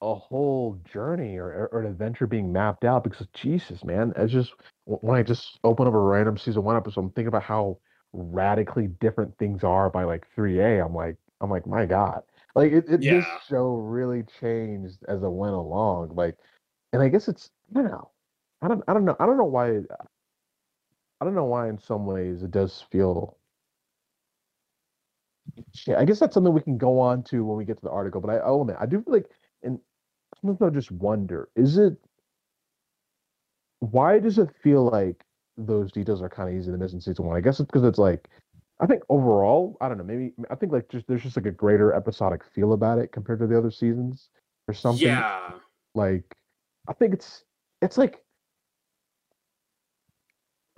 [0.00, 4.52] a whole journey or, or an adventure being mapped out because Jesus, man, it's just
[5.00, 7.78] when I just open up a random season one episode, I'm thinking about how
[8.12, 10.84] radically different things are by like 3A.
[10.84, 12.22] I'm like, I'm like, my God.
[12.54, 13.12] Like it, it Yeah.
[13.12, 16.14] this show really changed as it went along.
[16.14, 16.36] Like
[16.92, 18.10] and I guess it's I don't know.
[18.62, 19.16] I don't I don't know.
[19.18, 19.78] I don't know why
[21.20, 23.38] I don't know why in some ways it does feel
[25.86, 27.90] yeah, I guess that's something we can go on to when we get to the
[27.90, 29.26] article, but I oh, I'll admit I do feel like
[29.62, 29.78] and
[30.40, 31.96] sometimes I just wonder, is it
[33.82, 35.24] why does it feel like
[35.56, 37.36] those details are kind of easy to miss in season one?
[37.36, 38.28] I guess it's because it's like
[38.80, 41.50] I think overall, I don't know, maybe I think like just there's just like a
[41.50, 44.28] greater episodic feel about it compared to the other seasons
[44.68, 45.08] or something.
[45.08, 45.50] Yeah.
[45.96, 46.22] Like
[46.88, 47.42] I think it's
[47.80, 48.22] it's like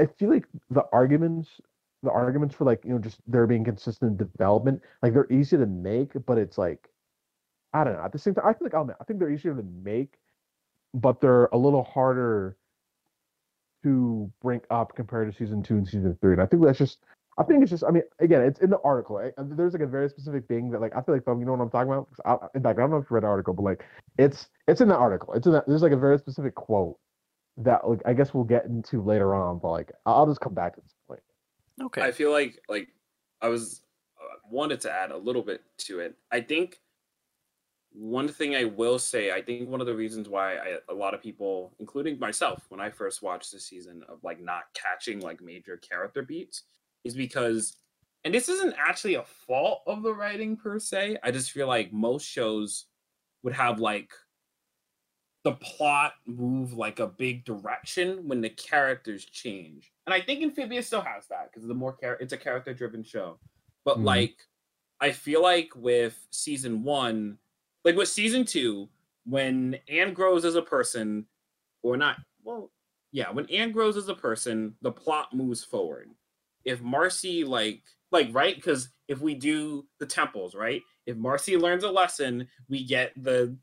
[0.01, 1.61] I feel like the arguments
[2.03, 5.67] the arguments for like, you know, just there being consistent development, like they're easy to
[5.67, 6.89] make, but it's like
[7.75, 8.03] I don't know.
[8.03, 10.15] At the same time, I feel like I'll, I think they're easier to make,
[10.95, 12.57] but they're a little harder
[13.85, 16.33] to bring up compared to season two and season three.
[16.33, 16.99] And I think that's just,
[17.39, 19.19] I think it's just, I mean, again, it's in the article.
[19.19, 21.53] I, and there's like a very specific thing that like I feel like you know
[21.53, 22.09] what I'm talking about.
[22.11, 23.85] 'Cause I, in fact, I don't know if you read the article, but like
[24.19, 25.35] it's it's in the article.
[25.35, 25.67] It's in that.
[25.67, 26.99] There's like a very specific quote
[27.59, 30.75] that like I guess we'll get into later on, but like I'll just come back
[30.75, 31.21] to this point.
[31.83, 32.03] Okay.
[32.03, 32.89] I feel like like
[33.43, 33.83] I was
[34.21, 36.17] uh, wanted to add a little bit to it.
[36.33, 36.81] I think
[37.95, 41.15] one thing I will say, I think one of the reasons why I, a lot
[41.15, 45.41] of people, including myself, when I first watched the season of like not catching like
[45.41, 46.65] major character beats,
[47.05, 47.77] is because,
[48.25, 51.19] and this isn't actually a fault of the writing per se.
[51.23, 52.87] I just feel like most shows
[53.45, 54.13] would have like
[55.45, 59.93] the plot move like a big direction when the characters change.
[60.07, 63.03] And I think Amphibia still has that because the more char- it's a character driven
[63.03, 63.41] show.
[63.85, 64.05] But Mhm.
[64.05, 64.49] like
[65.01, 67.39] I feel like with season 1,
[67.85, 68.89] like with season 2
[69.27, 71.27] when Anne grows as a person
[71.83, 72.71] or not, well,
[73.13, 76.11] yeah, when Anne grows as a person, the plot moves forward.
[76.65, 80.83] If Marcy like like right cuz if we do the temples, right?
[81.07, 83.57] If Marcy learns a lesson, we get the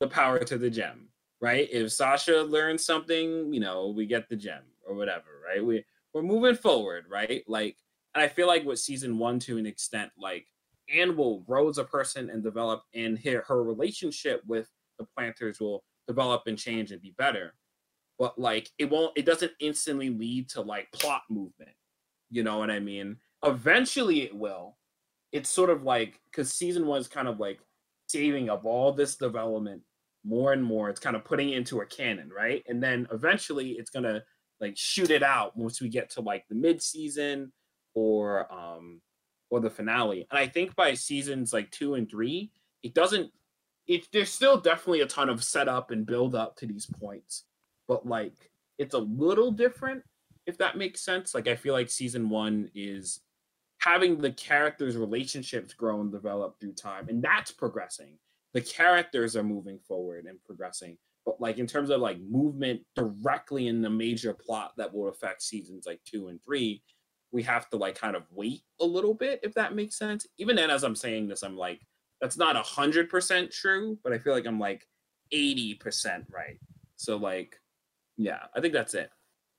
[0.00, 1.08] the power to the gem
[1.40, 1.68] right?
[1.70, 5.64] If Sasha learns something, you know, we get the gem or whatever, right?
[5.64, 7.44] We we're moving forward, right?
[7.46, 7.76] Like,
[8.14, 10.46] and I feel like with season one to an extent, like
[10.94, 14.68] Anne will grow as a person and develop, and her her relationship with
[14.98, 17.54] the Plantars will develop and change and be better.
[18.18, 19.12] But like, it won't.
[19.16, 21.74] It doesn't instantly lead to like plot movement.
[22.30, 23.16] You know what I mean?
[23.44, 24.76] Eventually, it will.
[25.32, 27.60] It's sort of like because season one is kind of like
[28.06, 29.82] saving up all this development
[30.26, 33.72] more and more it's kind of putting it into a canon right and then eventually
[33.72, 34.20] it's gonna
[34.60, 37.52] like shoot it out once we get to like the mid season
[37.94, 39.00] or um
[39.50, 40.26] or the finale.
[40.30, 42.50] And i think by seasons like two and three
[42.82, 43.30] it doesn't
[43.86, 47.44] it there's still definitely a ton of setup and build up to these points.
[47.88, 50.02] But like it's a little different
[50.46, 51.34] if that makes sense.
[51.34, 53.20] Like i feel like season one is
[53.78, 58.18] having the characters relationships grow and develop through time and that's progressing.
[58.54, 60.96] The characters are moving forward and progressing.
[61.26, 65.42] But like in terms of like movement directly in the major plot that will affect
[65.42, 66.82] seasons like two and three
[67.36, 70.56] we have to like kind of wait a little bit if that makes sense even
[70.56, 71.82] then as i'm saying this i'm like
[72.22, 74.88] that's not a hundred percent true but i feel like i'm like
[75.34, 76.58] 80% right
[76.96, 77.60] so like
[78.16, 79.10] yeah i think that's it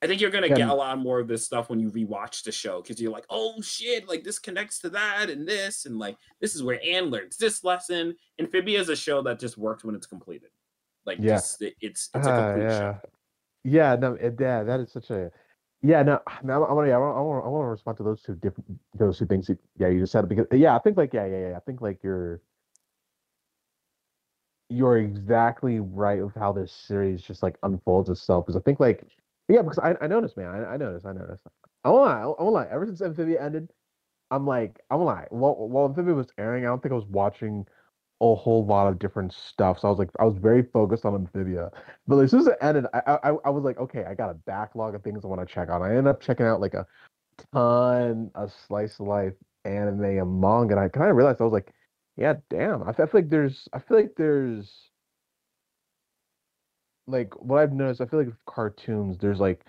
[0.02, 0.56] i think you're gonna Yeah.
[0.56, 3.28] get a lot more of this stuff when you rewatch the show because you're like
[3.30, 7.06] oh shit like this connects to that and this and like this is where anne
[7.12, 10.50] learns this lesson amphibia is a show that just works when it's completed
[11.06, 11.36] like Yeah.
[11.36, 12.80] just, it- it's it's a Ah, complete yeah.
[12.80, 13.00] show
[13.64, 15.30] Yeah, no, it, yeah, that is such a
[15.82, 16.04] yeah.
[16.04, 19.20] No, I want to, I want, I want to respond to those two different, those
[19.20, 19.48] two things.
[19.48, 21.58] that- Yeah, you just said because yeah, I think like yeah, yeah, yeah.
[21.58, 22.42] I think like you're,
[24.70, 28.46] you're exactly right with how this series just like unfolds itself.
[28.46, 29.04] Because I think like
[29.50, 31.44] yeah, because I, I noticed, man, I, I noticed, I noticed.
[31.86, 32.68] I won't lie, I won't lie.
[32.70, 33.70] Ever since Amphibia ended,
[34.32, 35.28] I'm like, I won't lie.
[35.30, 37.68] While while Amphibia was airing, I don't think I was watching
[38.22, 39.80] a whole lot of different stuff.
[39.80, 41.72] So I was like, I was very focused on Amphibia.
[42.08, 44.34] But as soon as it ended, I I, I was like, okay, I got a
[44.34, 45.82] backlog of things I want to check out.
[45.82, 46.88] I ended up checking out like a
[47.54, 49.34] ton of slice of life
[49.66, 51.74] anime and manga, and I kind of realized I was like,
[52.16, 52.84] yeah, damn.
[52.88, 54.90] I feel like there's, I feel like there's,
[57.08, 58.02] like what I've noticed.
[58.02, 59.66] I feel like with cartoons, there's like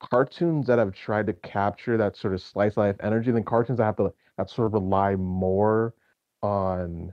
[0.00, 3.78] cartoons that have tried to capture that sort of slice of life energy, then cartoons
[3.78, 5.94] that have to that sort of rely more
[6.42, 7.12] on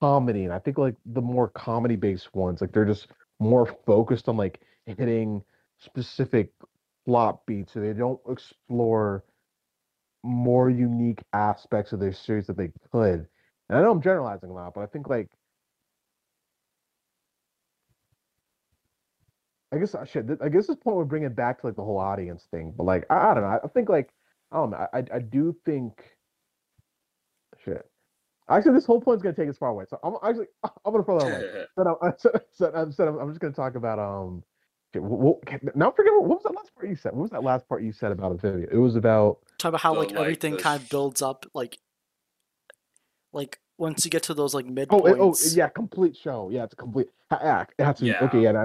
[0.00, 4.28] comedy, and I think like the more comedy based ones, like they're just more focused
[4.28, 5.42] on like hitting
[5.78, 6.52] specific
[7.06, 9.24] plot beats, so they don't explore
[10.22, 13.26] more unique aspects of their series that they could.
[13.68, 15.28] And I know I'm generalizing a lot, but I think like
[19.72, 20.38] I guess uh, I should.
[20.42, 22.72] I guess this point would bring it back to like the whole audience thing.
[22.76, 23.60] But like I, I don't know.
[23.62, 24.10] I think like
[24.52, 24.86] I don't know.
[24.92, 26.02] I I do think
[27.64, 27.89] shit.
[28.50, 29.84] Actually, this whole point's gonna take us far away.
[29.88, 31.64] So I'm actually I'm gonna throw that away.
[31.76, 34.42] so, I'm, so, so, so I'm just gonna talk about um.
[34.92, 35.38] Shit, what,
[35.76, 37.12] now forget what was that last part you said.
[37.12, 38.66] What was that last part you said about Amphibia?
[38.72, 41.78] It was about talk about how like, like everything kind of builds up like
[43.32, 46.72] like once you get to those like mid oh oh yeah complete show yeah it's
[46.72, 48.24] a complete yeah it has to be, yeah.
[48.24, 48.64] okay yeah, yeah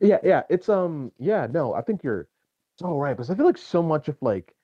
[0.00, 2.28] yeah yeah yeah it's um yeah no I think you're
[2.78, 4.54] so right because I feel like so much of like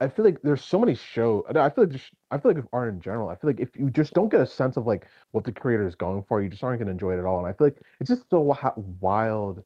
[0.00, 1.44] I feel like there's so many shows.
[1.48, 3.70] I feel like just, I feel like if art in general, I feel like if
[3.76, 6.48] you just don't get a sense of like what the creator is going for, you
[6.48, 7.38] just aren't going to enjoy it at all.
[7.38, 8.56] And I feel like it's just so
[9.00, 9.62] wild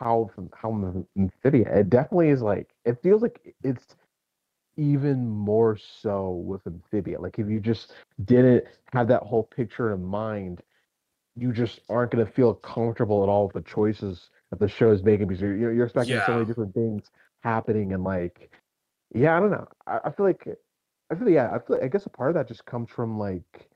[0.00, 0.70] how how
[1.16, 1.78] Amphibia.
[1.78, 3.96] It definitely is like it feels like it's
[4.76, 7.20] even more so with Amphibia.
[7.20, 7.92] Like if you just
[8.24, 10.62] didn't have that whole picture in mind,
[11.34, 14.90] you just aren't going to feel comfortable at all with the choices that the show
[14.90, 16.26] is making because you're you're expecting yeah.
[16.26, 17.10] so many different things
[17.40, 18.50] happening and like
[19.14, 19.66] yeah, I don't know.
[19.86, 20.46] I, I feel like
[21.10, 23.18] I feel yeah, I feel like, I guess a part of that just comes from
[23.18, 23.68] like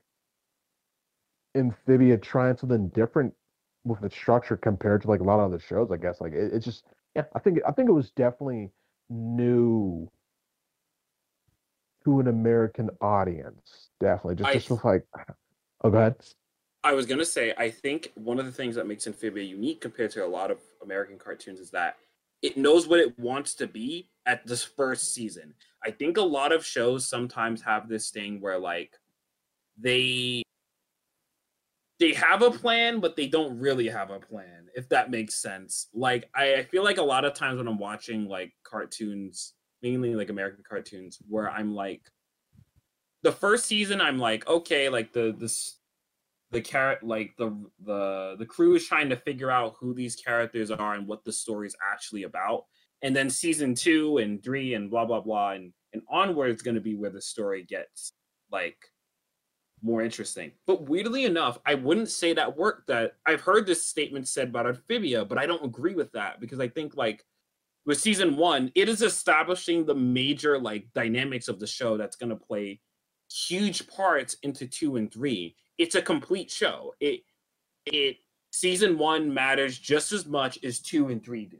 [1.54, 3.34] Amphibia trying something different
[3.84, 5.90] with the structure compared to like a lot of other shows.
[5.90, 7.24] I guess like it, it's just yeah.
[7.34, 8.70] I think I think it was definitely
[9.08, 10.10] new
[12.04, 13.90] to an American audience.
[14.00, 15.04] Definitely just I, just with like
[15.84, 16.16] oh go ahead.
[16.82, 20.10] I was gonna say I think one of the things that makes Amphibia unique compared
[20.12, 21.96] to a lot of American cartoons is that
[22.42, 25.54] it knows what it wants to be at this first season.
[25.84, 28.94] I think a lot of shows sometimes have this thing where like
[29.78, 30.42] they
[31.98, 35.88] they have a plan, but they don't really have a plan, if that makes sense.
[35.92, 40.14] Like I, I feel like a lot of times when I'm watching like cartoons, mainly
[40.14, 42.02] like American cartoons, where I'm like
[43.22, 45.79] the first season, I'm like, okay, like the this
[46.50, 50.70] the carrot like the the the crew is trying to figure out who these characters
[50.70, 52.64] are and what the story is actually about.
[53.02, 56.74] And then season two and three and blah blah blah and and onward is going
[56.74, 58.12] to be where the story gets
[58.50, 58.76] like
[59.82, 60.52] more interesting.
[60.66, 64.66] But weirdly enough i wouldn't say that work that i've heard this statement said about
[64.66, 67.24] amphibia but i don't agree with that because i think like
[67.86, 72.30] with season one it is establishing the major like dynamics of the show that's going
[72.30, 72.80] to play
[73.32, 76.94] huge parts into two and three it's a complete show.
[77.00, 77.22] It
[77.86, 78.18] it
[78.52, 81.56] season one matters just as much as two and three do.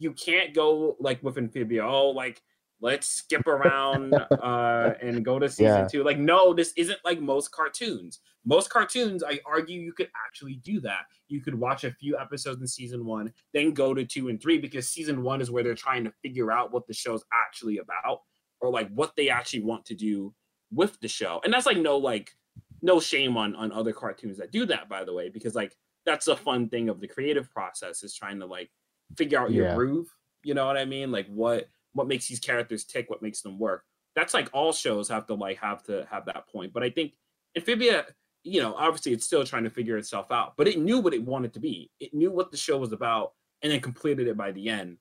[0.00, 2.42] You can't go like with Amphibia, oh, like
[2.82, 5.86] let's skip around uh and go to season yeah.
[5.86, 6.02] two.
[6.02, 8.18] Like, no, this isn't like most cartoons.
[8.44, 11.02] Most cartoons, I argue you could actually do that.
[11.28, 14.58] You could watch a few episodes in season one, then go to two and three,
[14.58, 18.22] because season one is where they're trying to figure out what the show's actually about,
[18.60, 20.34] or like what they actually want to do
[20.72, 21.40] with the show.
[21.44, 22.34] And that's like no like
[22.82, 25.74] no shame on on other cartoons that do that by the way because like
[26.06, 28.70] that's a fun thing of the creative process is trying to like
[29.16, 29.74] figure out your yeah.
[29.74, 31.12] groove you know what i mean?
[31.12, 33.84] Like what what makes these characters tick what makes them work.
[34.14, 37.14] That's like all shows have to like have to have that point but i think
[37.56, 38.06] amphibia
[38.42, 41.22] you know obviously it's still trying to figure itself out but it knew what it
[41.22, 41.90] wanted to be.
[42.00, 44.98] It knew what the show was about and then completed it by the end.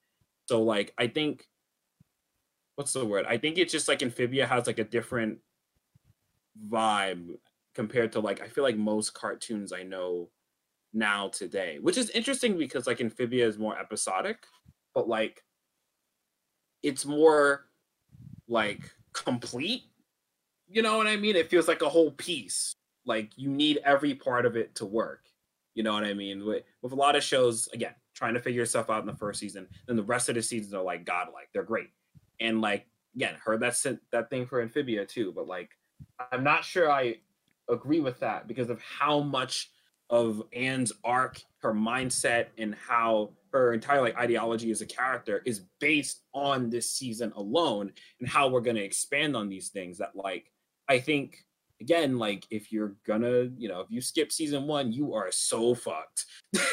[0.47, 1.45] So like i think
[2.75, 3.25] what's the word?
[3.27, 5.39] I think it's just like amphibia has like a different
[6.69, 7.37] vibe
[7.75, 10.29] compared to like I feel like most cartoons I know
[10.93, 14.45] now today, which is interesting because like Amphibia is more episodic,
[14.93, 15.43] but like
[16.83, 17.65] it's more
[18.47, 19.83] like complete.
[20.67, 21.35] You know what I mean?
[21.35, 22.73] It feels like a whole piece.
[23.05, 25.25] Like you need every part of it to work.
[25.75, 26.45] You know what I mean?
[26.45, 29.39] With, with a lot of shows, again, trying to figure yourself out in the first
[29.39, 31.49] season, then the rest of the seasons are like godlike.
[31.53, 31.89] They're great.
[32.39, 33.75] And like again, heard that
[34.11, 35.71] that thing for Amphibia too, but like
[36.31, 37.17] I'm not sure I
[37.69, 39.71] agree with that because of how much
[40.09, 45.61] of Anne's arc, her mindset, and how her entire like ideology as a character is
[45.79, 49.97] based on this season alone, and how we're gonna expand on these things.
[49.97, 50.51] That like
[50.87, 51.45] I think
[51.81, 55.75] again, like if you're gonna, you know, if you skip season one, you are so
[55.75, 56.25] fucked.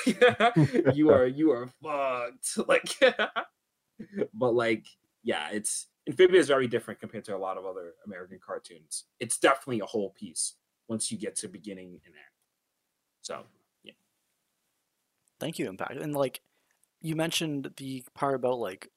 [0.95, 2.59] you are you are fucked.
[2.69, 2.95] Like,
[4.35, 4.87] but like,
[5.23, 9.05] yeah, it's Amphibia is very different compared to a lot of other American cartoons.
[9.21, 10.55] It's definitely a whole piece
[10.89, 12.35] once you get to beginning and end.
[13.23, 13.43] So,
[13.83, 13.93] yeah.
[15.41, 15.97] Thank you, Impact.
[15.97, 16.41] And like
[17.01, 18.91] you mentioned the part about like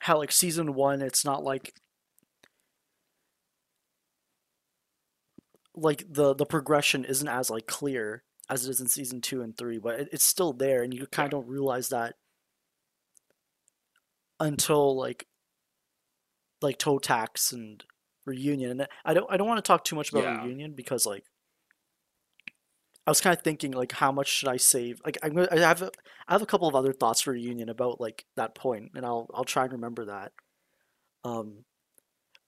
[0.00, 1.74] how like season one, it's not like
[5.74, 9.56] like the the progression isn't as like clear as it is in season two and
[9.56, 12.16] three, but it, it's still there, and you kind of don't realize that
[14.40, 15.26] until like
[16.60, 17.84] like Toad Tax and
[18.24, 18.70] reunion.
[18.72, 20.30] And I don't I don't want to talk too much about Yeah.
[20.30, 21.24] reunion because like
[23.06, 25.00] I was kind of thinking like how much should I save?
[25.04, 25.90] Like I'm gonna, I have a,
[26.28, 29.28] I have a couple of other thoughts for reunion about like that point, and I'll
[29.34, 30.32] I'll try and remember that.
[31.24, 31.64] Um,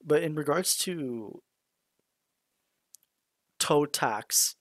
[0.03, 1.41] but in regards to
[3.59, 4.55] toad tax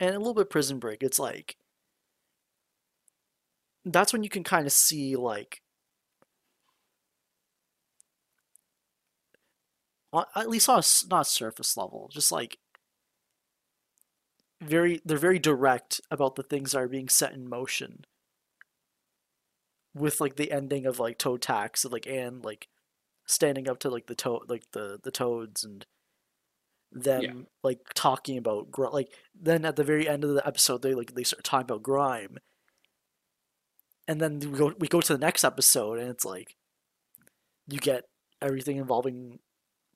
[0.00, 1.56] and a little bit prison break, it's like
[3.84, 5.62] that's when you can kind of see like
[10.12, 12.58] at least on a not surface level, just like
[14.60, 18.04] very they're very direct about the things that are being set in motion.
[19.94, 22.68] With like the ending of like toad tax and like and like
[23.26, 25.86] standing up to like the toad like the the toads and
[26.92, 30.94] them like talking about gr- like then at the very end of the episode they
[30.94, 32.38] like they start talking about grime.
[34.08, 36.56] And then we go we go to the next episode and it's like
[37.68, 38.04] you get
[38.42, 39.38] everything involving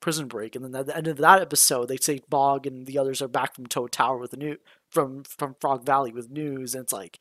[0.05, 2.95] prison break and then at the end of that episode they say bog and the
[2.95, 4.55] others are back from toad tower with the new
[4.87, 7.17] from from frog valley with news and it's like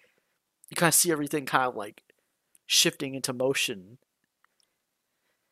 [0.68, 2.02] you kind of see everything kind of like
[2.66, 3.96] shifting into motion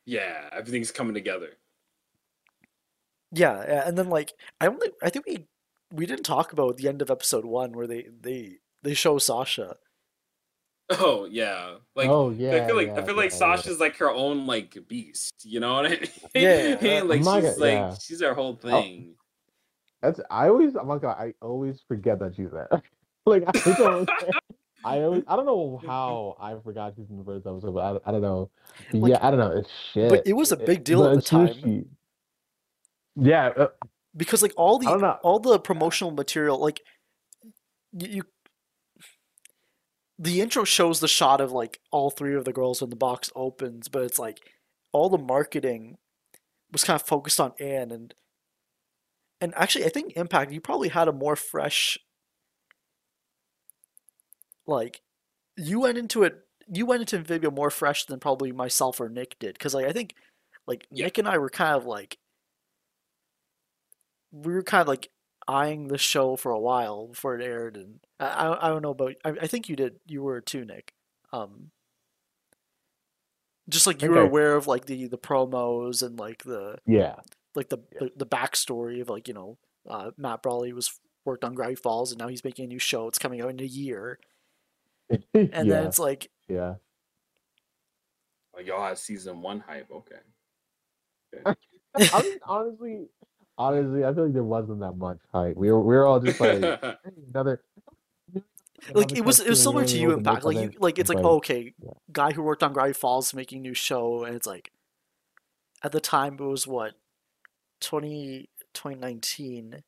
[0.04, 1.58] Yeah, everything's coming together.
[3.32, 5.46] Yeah, and then like I think I think we
[5.90, 9.76] we didn't talk about the end of episode one where they they they show Sasha.
[11.00, 12.56] Oh yeah, like oh yeah.
[12.62, 15.34] I feel like yeah, I feel like yeah, Sasha's like her own like beast.
[15.44, 16.08] You know what I mean?
[16.34, 17.94] Yeah, uh, like not she's gonna- like yeah.
[18.00, 19.14] she's her whole thing.
[20.00, 22.68] That's I always I'm not gonna I always forget that she's there.
[23.26, 24.10] like I don't
[24.84, 28.08] I always I don't know how I forgot she's in the first episode, but I,
[28.08, 28.50] I don't know.
[28.92, 29.52] Like- yeah, I don't know.
[29.52, 30.10] It's shit.
[30.10, 31.62] But it was a big deal but at the as soon as time.
[31.64, 31.84] she-
[33.14, 33.68] yeah, uh,
[34.16, 34.88] because like all the
[35.22, 36.80] all the promotional material like
[37.92, 38.22] you, you
[40.22, 43.30] the intro shows the shot of like all three of the girls when the box
[43.34, 44.38] opens but it's like
[44.92, 45.98] all the marketing
[46.70, 48.14] was kind of focused on Anne and
[49.40, 51.98] and actually I think Impact you probably had a more fresh
[54.64, 55.02] like
[55.56, 56.36] you went into it
[56.68, 59.92] you went into Amphibia more fresh than probably myself or Nick did because like I
[59.92, 60.14] think
[60.68, 61.06] like Yeah.
[61.06, 62.16] Nick and I were kind of like
[64.30, 65.10] we were kind of like
[65.48, 68.90] eyeing the show for a while before it aired, and I I, I don't know
[68.90, 70.92] about I, I think you did you were too, Nick.
[71.32, 71.70] Um,
[73.68, 77.16] just like you were aware of like the the promos and like the yeah.
[77.54, 78.00] like the Yeah.
[78.00, 82.12] the, the backstory of like you know uh, Matt Braly was worked on Gravity Falls
[82.12, 83.08] and now he's making a new show.
[83.08, 84.18] It's coming out in a year,
[85.10, 85.62] and yeah.
[85.62, 86.74] then it's like yeah.
[88.54, 89.90] Like y'all had season one hype.
[89.90, 90.16] Okay.
[91.94, 93.06] I mean, honestly,
[93.58, 95.56] honestly, I feel like there wasn't that much hype.
[95.56, 96.96] We were we were all just like "Hey,
[97.32, 97.62] another.
[98.94, 101.18] like it was it was similar to you wasn't impact like you like it's like
[101.18, 101.90] Like, oh, okay yeah.
[102.12, 104.72] guy who worked on gravity falls making new show and it's like
[105.84, 106.94] at the time it was what
[107.80, 109.82] 20 2019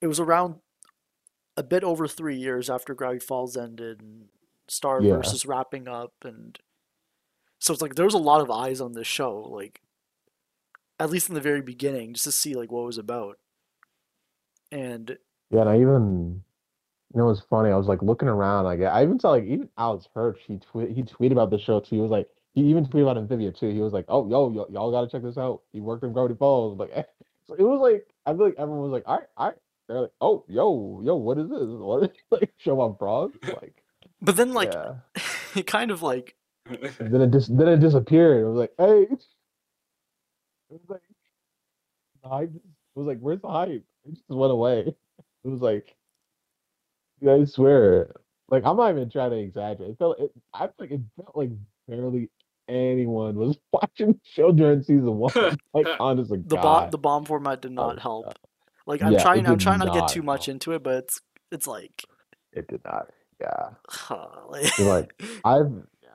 [0.00, 0.56] it was around
[1.56, 4.28] a bit over three years after gravity falls ended and
[4.68, 5.32] starverse Yeah.
[5.32, 6.58] is wrapping up and
[7.58, 9.80] so it's like there was a lot of eyes on this show like
[10.98, 13.38] at least in the very beginning just to see like what it was about
[14.72, 15.16] and
[15.50, 16.42] Yeah, and I even,
[17.14, 17.70] you know, it was funny.
[17.70, 18.64] I was like looking around.
[18.64, 20.38] Like I even saw like even Alex Hirsch.
[20.46, 21.96] He tweet he tweeted about the show too.
[21.96, 23.68] He was like he even tweeted about Amphibia too.
[23.68, 25.62] He was like, "Oh, yo, yo y'all got to check this out.
[25.72, 26.90] He worked in Gravity Falls." Like
[27.46, 29.56] so it was like I feel like everyone was like, "All right, all right."
[29.88, 31.60] They're like, "Oh, yo, yo, what is this?
[31.60, 33.82] What is like show on frogs?" Like
[34.20, 34.94] but then like yeah.
[35.54, 36.36] it kind of like
[36.68, 38.42] And then it just then it disappeared.
[38.42, 39.06] It was like, "Hey."
[40.70, 41.02] It was like
[42.22, 42.52] the hype.
[42.52, 44.94] just- It was like, "Where's the hype?" It just went away.
[45.44, 45.94] It was like.
[47.20, 48.14] Yeah, I swear.
[48.48, 49.90] Like I'm not even trying to exaggerate.
[49.90, 51.50] It felt it I feel like it felt like
[51.88, 52.30] barely
[52.68, 55.32] anyone was watching the show during season one.
[55.74, 58.24] Like honestly, the bomb the bomb format did not Oh, help.
[58.26, 58.38] God.
[58.86, 60.54] Like I'm Yeah, trying I'm trying not to get not too much help.
[60.54, 61.20] into it, but it's
[61.52, 62.02] it's like,
[62.52, 63.10] It did not.
[63.40, 63.70] Yeah.
[64.78, 65.12] like,
[65.44, 65.70] I've
[66.02, 66.08] yeah,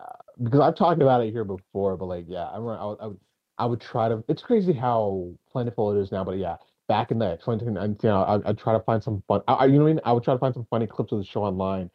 [0.44, 3.08] because I've talked about it here before, but like yeah, I remember I would, I
[3.08, 3.20] would
[3.62, 6.58] I would try to it's crazy how plentiful it is now, but yeah,
[6.88, 9.74] back in the 2019, you know, I I'd try to find some fun I, you
[9.74, 10.02] know what I mean?
[10.04, 11.90] I would try to find some funny clips of the show online.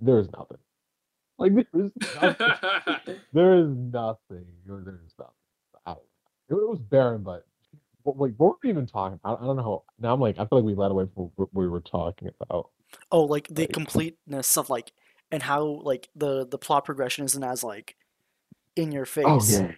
[0.00, 0.58] There is nothing.
[1.38, 1.92] Like there is
[2.22, 3.16] nothing.
[3.32, 4.46] There is nothing.
[4.66, 4.86] There is
[5.18, 5.34] nothing.
[5.86, 6.02] I don't know.
[6.48, 7.44] It, it was barren, but
[8.04, 9.18] like, what were we even talking?
[9.24, 9.62] I, I don't know.
[9.62, 12.28] How, now I'm like, I feel like we led away from what we were talking
[12.40, 12.70] about.
[13.10, 14.92] oh, like the Like- completeness of like
[15.32, 17.96] and how like the the plot progression isn't as like
[18.76, 19.72] in your oh, face, Oh yeah,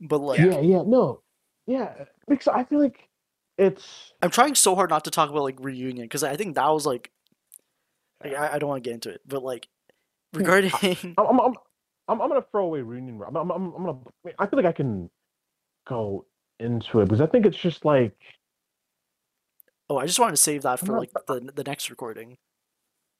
[0.00, 0.82] but like yeah, yeah.
[0.86, 1.22] No,
[1.66, 1.92] yeah.
[2.26, 3.08] Because I feel like
[3.56, 6.68] it's I'm trying so hard not to talk about like reunion because I think that
[6.68, 7.10] was like,
[8.22, 9.68] like I, I don't want to get into it, but like
[10.32, 10.40] hmm.
[10.40, 11.54] regarding I'm I'm I'm,
[12.08, 13.20] I'm, I'm gonna throw away reunion.
[13.26, 13.98] I'm, I'm, I'm, I'm gonna.
[14.38, 15.10] I feel like I can
[15.86, 16.26] go
[16.60, 18.12] into it because I think it's just like
[19.90, 22.36] oh, I just wanted to save that for like the the next recording.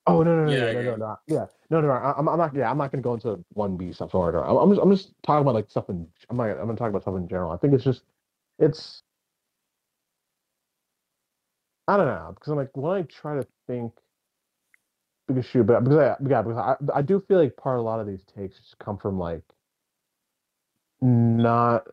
[0.09, 1.17] Oh no no no Yeah, no no no no.
[1.27, 1.47] Yeah.
[1.71, 4.15] No no no I'm I'm not yeah I'm not gonna go into one B stuff
[4.15, 6.77] order I'm I'm just I'm just talking about like stuff in I'm not I'm gonna
[6.77, 7.53] talk about stuff in general.
[7.53, 8.03] I think it's just
[8.59, 9.03] it's
[11.87, 13.93] I don't know because I'm like when I try to think
[15.27, 17.89] because shoot but because I yeah because I I do feel like part of a
[17.89, 19.43] lot of these takes just come from like
[21.01, 21.87] not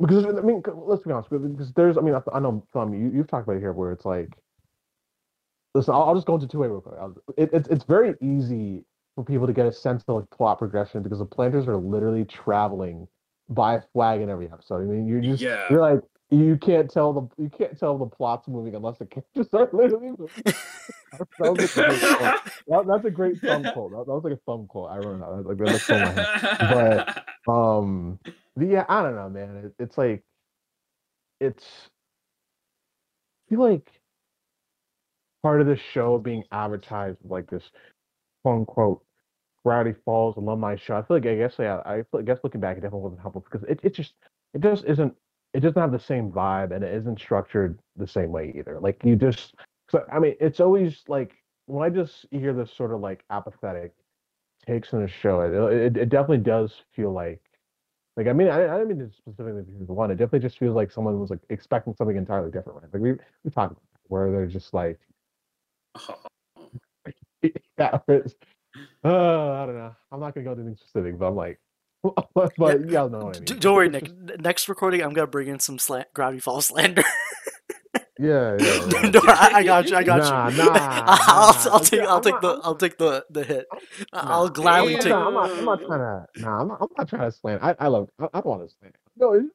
[0.00, 3.10] because I mean let's be honest because there's I mean I, I know Tom you
[3.14, 4.30] you've talked about it here where it's like
[5.74, 6.96] listen I'll, I'll just go into two way real quick.
[7.00, 10.58] I'll, it, it's it's very easy for people to get a sense of like plot
[10.58, 13.08] progression because the Plantars are literally traveling
[13.48, 14.82] by a flag in every episode.
[14.82, 15.66] I mean you're just Yeah.
[15.70, 16.00] you're like
[16.30, 20.10] you can't tell the you can't tell the plot's moving unless the characters are literally
[20.10, 20.28] moving.
[20.44, 22.00] that, was a great.
[22.68, 23.92] That- that's a great thumb quote.
[23.92, 24.90] That, that was like a thumb quote.
[24.90, 27.22] I remember that like that's so my head.
[27.46, 28.18] But um
[28.60, 29.56] yeah i don't know man.
[29.64, 30.22] It, it's like
[31.40, 31.64] it's
[33.46, 33.97] I feel like
[35.42, 37.70] part of this show being advertised like this
[38.42, 39.02] quote unquote
[39.64, 40.96] Gravity Falls alumni show.
[40.96, 43.20] I feel like I guess yeah, I feel, I guess looking back it definitely wasn't
[43.20, 44.14] helpful because it, it just
[44.54, 45.14] it just isn't
[45.54, 48.78] it doesn't have the same vibe and it isn't structured the same way either.
[48.80, 49.54] Like you just
[50.10, 51.34] I mean it's always like
[51.66, 53.92] when I just hear this sort of like apathetic
[54.66, 57.42] takes in a show, it, it it definitely does feel like
[58.16, 60.10] like I mean I, I didn't mean to specifically be the one.
[60.10, 62.82] It definitely just feels like someone was like expecting something entirely different.
[62.82, 62.92] Right?
[62.92, 63.12] Like we
[63.44, 64.98] we talked about where they're just like
[67.42, 68.34] yeah, it's,
[69.04, 69.94] uh, I don't know.
[70.12, 71.58] I'm not gonna go into anything specific, but I'm like,
[72.34, 73.44] but, you guys know what I mean.
[73.60, 74.10] Don't worry, Nick.
[74.40, 77.02] Next recording, I'm gonna bring in some sla- Gravity Falls slander.
[78.20, 78.88] Yeah, yeah.
[79.04, 79.10] yeah.
[79.14, 79.96] no, I, I got you.
[79.96, 80.56] I got Nah, you.
[80.56, 81.70] nah, I'll, nah.
[81.72, 82.00] I'll take.
[82.00, 82.48] Yeah, I'll I'm take not- the.
[82.48, 83.66] I'm- I'll take the the hit.
[84.12, 85.02] I'll Nah, gladly damn.
[85.02, 85.10] take.
[85.10, 85.50] No, I'm not.
[85.52, 86.26] I'm not trying to.
[86.42, 87.62] Nah, I'm not, I'm not trying to slant.
[87.62, 88.08] I, I love.
[88.18, 88.96] I, I don't want to slant.
[89.16, 89.46] No, it's,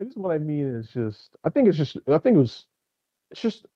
[0.00, 1.36] it's what I mean is just.
[1.44, 1.96] I think it's just.
[2.08, 2.66] I think it was.
[3.30, 3.66] It's just.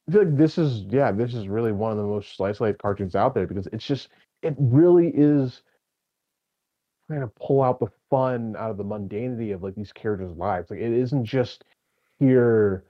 [0.13, 0.83] like this is.
[0.89, 3.85] Yeah, this is really one of the most slice life cartoons out there because it's
[3.85, 4.09] just.
[4.41, 5.61] It really is.
[7.07, 10.71] Trying to pull out the fun out of the mundanity of like these characters' lives.
[10.71, 11.65] Like it isn't just
[12.19, 12.85] here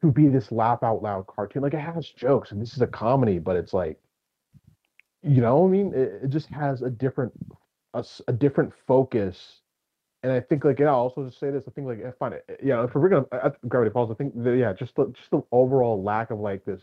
[0.00, 1.62] to be this laugh out loud cartoon.
[1.62, 3.98] Like it has jokes and this is a comedy, but it's like,
[5.22, 7.32] you know, I mean, it, it just has a different,
[7.94, 9.60] a different focus.
[10.22, 11.64] And I think like, yeah, I'll also just say this.
[11.68, 14.56] I think like, I find it, yeah, if we're gonna Gravity Falls, I think that,
[14.56, 16.82] yeah, just the, just the overall lack of like this,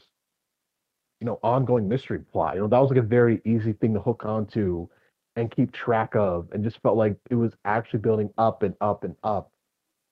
[1.20, 2.56] you know, ongoing mystery plot.
[2.56, 4.88] You know, that was like a very easy thing to hook onto
[5.36, 9.04] and keep track of, and just felt like it was actually building up and up
[9.04, 9.52] and up.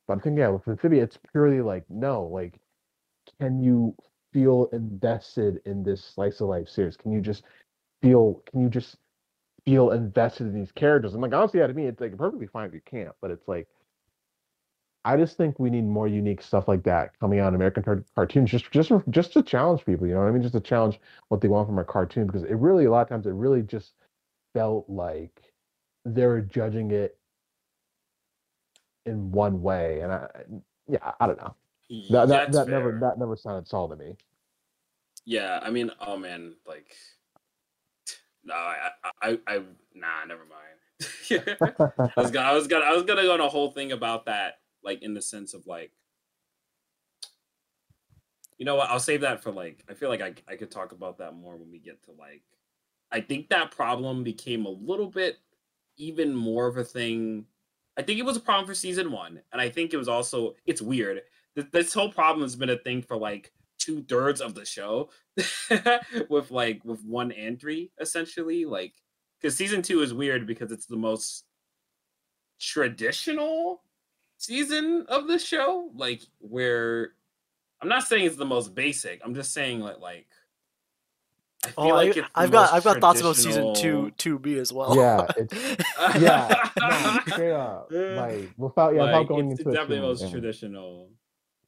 [0.08, 2.60] But I think yeah, with Amphibia, it's purely like no, like
[3.40, 3.96] can you
[4.34, 6.98] feel invested in this slice of life series?
[6.98, 7.44] Can you just
[8.02, 8.42] feel?
[8.52, 8.98] Can you just
[9.66, 11.14] feel invested in these characters?
[11.14, 13.48] And like honestly, yeah, to me, it's like perfectly fine if you can't, but it's
[13.48, 13.68] like
[15.06, 18.06] I just think we need more unique stuff like that coming out in American car-
[18.16, 20.08] cartoons, just just just to challenge people.
[20.08, 20.42] You know what I mean?
[20.42, 23.10] Just to challenge what they want from a cartoon, because it really a lot of
[23.10, 23.94] times it really just
[24.54, 25.52] felt like
[26.06, 27.18] they were judging it
[29.06, 30.28] in one way, and I
[30.88, 31.56] yeah, I don't know.
[32.10, 34.16] That that, that never that never sounded solid to me.
[35.26, 36.96] Yeah, I mean, oh man, like,
[38.44, 38.90] no, I,
[39.22, 39.58] I, I,
[39.94, 41.58] nah, never mind.
[42.18, 44.26] I was gonna, I was gonna, I was gonna go on a whole thing about
[44.26, 45.92] that, like, in the sense of like,
[48.58, 48.90] you know what?
[48.90, 49.84] I'll save that for like.
[49.90, 52.44] I feel like I, I could talk about that more when we get to like.
[53.12, 55.38] I think that problem became a little bit
[55.98, 57.46] even more of a thing.
[57.98, 60.56] I think it was a problem for season one, and I think it was also
[60.66, 61.22] it's weird.
[61.56, 63.52] Th- This whole problem has been a thing for like
[63.84, 65.10] two thirds of the show,
[66.30, 68.66] with like with one entry essentially.
[68.66, 68.94] Like,
[69.42, 71.46] because season two is weird because it's the most
[72.60, 73.82] traditional
[74.38, 75.90] season of the show.
[75.96, 77.14] Like, where
[77.82, 79.22] I'm not saying it's the most basic.
[79.24, 80.28] I'm just saying like like.
[81.66, 83.82] i oh, feel oh, like I, it's i've got I've got thoughts about season two
[83.82, 84.96] traditional- two B as well.
[84.96, 89.80] Yeah, it's yeah, no, straight up, like without yeah, without going it's, into it's it
[89.80, 90.30] definitely the much, most yeah.
[90.30, 91.10] traditional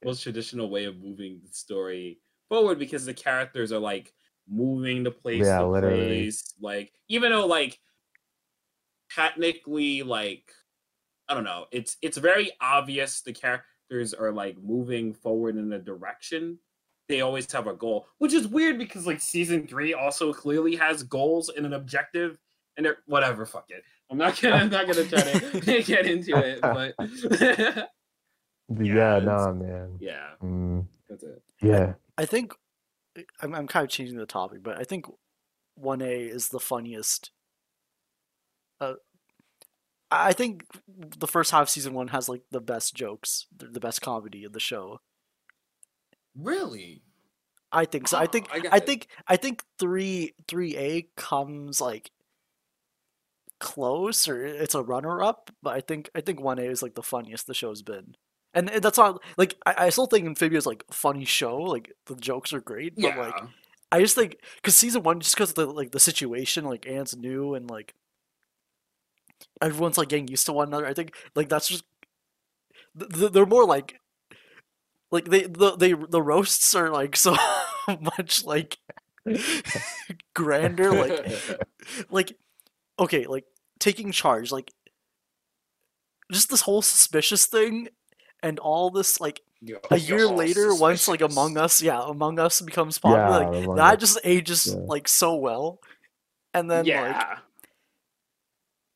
[0.06, 2.20] most traditional way of moving the story
[2.50, 4.14] forward because the characters are like
[4.48, 6.06] moving the place Yeah, to literally.
[6.06, 7.80] place like even though like
[9.14, 10.52] technically like
[11.30, 15.80] i don't know it's it's very obvious the characters are like moving forward in a
[15.80, 16.58] direction
[17.08, 21.04] they always have a goal which is weird because like season three also clearly has
[21.04, 22.38] goals and an objective
[22.78, 26.38] and they're whatever fuck it I'm not gonna I'm not gonna try to get into
[26.38, 26.94] it, but
[28.70, 29.98] yeah, Yeah, nah, man.
[30.00, 31.42] yeah, Mm, that's it.
[31.62, 31.94] yeah.
[32.18, 32.54] I think
[33.42, 35.06] I'm I'm kind of changing the topic, but I think
[35.76, 37.32] one A is the funniest.
[38.82, 38.94] Uh,
[40.12, 43.68] I I think the first half of season one has like the best jokes, the
[43.68, 45.00] the best comedy of the show.
[46.38, 47.02] Really?
[47.72, 48.18] I think so.
[48.18, 52.12] I think I I think I think three three A comes like
[53.60, 56.96] close or it's a runner up, but I think I think one A is like
[56.96, 58.16] the funniest the show's been.
[58.56, 62.16] And that's not like I, I still think Amphibia is like funny show, like the
[62.16, 63.36] jokes are great, but Yeah, like
[63.92, 67.16] I just think because season one, just because of the like the situation, like Anne's
[67.18, 67.94] new and like
[69.62, 70.88] everyone's like getting used to one another.
[70.88, 71.84] I think like that's just
[72.98, 74.00] th- th- they're more like
[75.12, 77.36] like they the they the roasts are like so
[77.88, 78.78] much like
[80.36, 81.26] grander, like
[82.10, 82.38] like
[83.00, 83.46] okay, like
[83.80, 84.72] taking charge, like
[86.32, 87.90] just this whole suspicious thing,
[88.46, 91.22] and all this like Yo, a year yo, later, once like.
[91.22, 94.82] Among Us, yeah, Among Us becomes popular, Yeah, like that Us, just ages yeah.
[94.86, 95.80] like so well.
[96.54, 97.40] And then like yeah,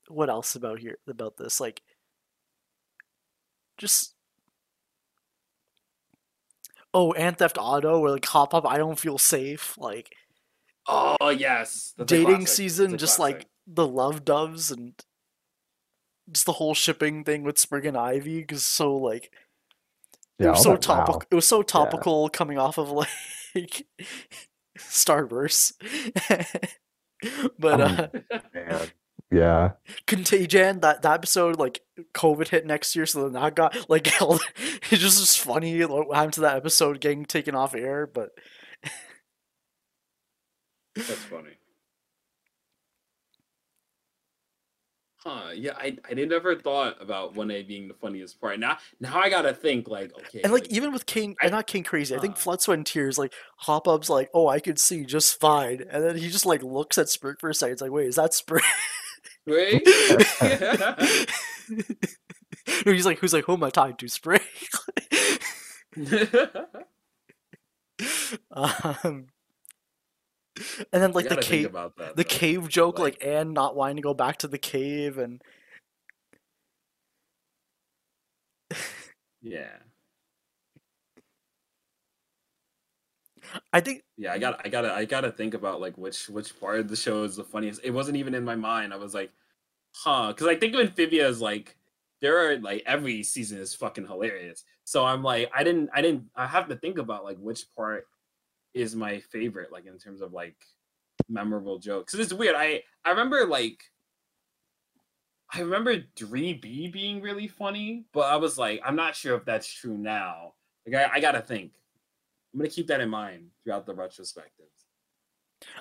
[0.07, 1.59] what else about here about this?
[1.59, 1.81] Like
[3.77, 4.13] just
[6.93, 9.75] oh, Anne Theft Auto, where like hop pop, I don't feel safe.
[9.77, 10.13] Like
[10.87, 13.37] oh yes, That's dating season, That's just classic.
[13.37, 14.93] like the love doves and
[16.31, 19.31] just the whole shipping thing with Sprig and Ivy, because so like
[20.39, 20.95] it Yeah, was so like, wow.
[20.97, 21.23] topical.
[21.31, 22.91] It was so topical coming off of
[23.55, 23.85] like
[24.77, 25.73] Starburst.
[27.59, 28.87] but Um, uh, Man.
[29.31, 29.71] Yeah.
[30.07, 31.81] Contagi-Anne, that, that episode, like
[32.15, 36.07] COVID hit next year, so then that got like all- it's just just funny like,
[36.07, 38.07] what happened to that episode getting taken off air.
[38.07, 38.29] But
[40.95, 41.58] That's funny.
[45.23, 45.49] Huh?
[45.53, 48.57] Yeah, I I never thought about one A being the funniest part.
[48.57, 51.67] Now now I gotta think like okay, and like even with Cane, I- and not
[51.67, 52.37] Cane Crazy, I think.
[52.37, 56.03] Flood Sweat and Tears, like Hop Pop's like, oh, I could see just fine, and
[56.03, 57.73] then he just like looks at Sprig for a second.
[57.73, 58.63] It's like, wait, is that Sprig?
[59.45, 59.85] Wait.
[62.85, 64.41] Or he's like, who's like, who am I talking to, Sprig?
[68.51, 69.27] um,
[70.93, 72.23] and then like the cave, that, the though.
[72.23, 75.41] cave joke, like, like- Anne not wanting to go back to the cave, and
[79.41, 79.77] Yeah,
[83.73, 84.33] I think yeah.
[84.33, 87.23] I got I gotta I gotta think about like which which part of the show
[87.23, 87.81] is the funniest.
[87.83, 88.93] It wasn't even in my mind.
[88.93, 89.31] I was like,
[89.95, 91.77] huh, because I think of Amphibia as like
[92.21, 94.63] there are like every season is fucking hilarious.
[94.85, 98.07] So I'm like I didn't I didn't I have to think about like which part
[98.73, 100.55] is my favorite like in terms of like
[101.27, 102.13] memorable jokes.
[102.13, 102.55] it's weird.
[102.55, 103.83] I I remember like
[105.51, 109.71] I remember 3B being really funny, but I was like I'm not sure if that's
[109.71, 110.53] true now.
[110.85, 111.73] Like I, I gotta think.
[112.53, 114.65] I'm gonna keep that in mind throughout the retrospective.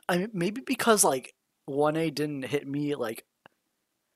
[0.08, 1.34] I mean, maybe because like
[1.66, 3.24] one A didn't hit me like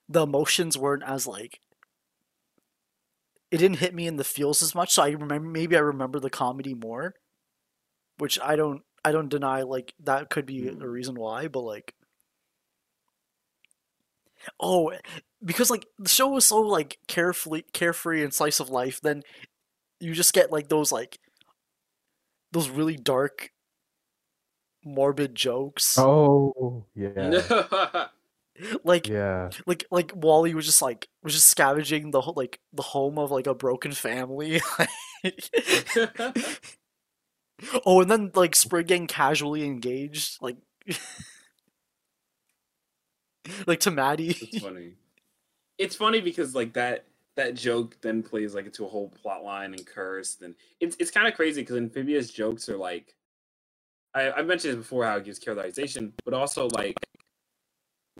[0.09, 1.61] the emotions weren't as like
[3.51, 4.93] it didn't hit me in the feels as much.
[4.93, 7.15] So I remember maybe I remember the comedy more,
[8.23, 10.81] which I don't I don't deny like that could be a Mm.
[10.83, 11.93] reason why, but like
[14.61, 14.93] oh
[15.45, 19.25] because like the show was so like carefully carefree and slice of life, then
[19.99, 21.19] you just get like those like
[22.53, 23.51] those really dark
[24.85, 25.97] morbid jokes.
[25.99, 28.07] Oh, yeah.
[28.85, 29.51] like Yeah.
[29.67, 33.33] like like Wally was just like was just scavenging the whole like the home of
[33.33, 34.61] like a broken family.
[37.87, 40.57] oh, and then like Sprig getting casually engaged, like
[43.67, 44.37] like to Maddie.
[44.41, 44.95] it's funny.
[45.79, 47.05] It's funny because like that
[47.37, 51.11] that joke then plays like into a whole plot line and cursed and it's it's
[51.11, 53.15] kind of crazy because Amphibia's jokes are like
[54.15, 56.97] I, I've mentioned this before how it gives characterization, but also like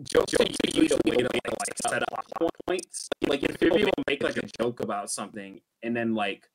[0.03, 3.09] jokes are usually a way to like set up plot points.
[3.27, 6.49] Like amphibia will make like a joke about something and then like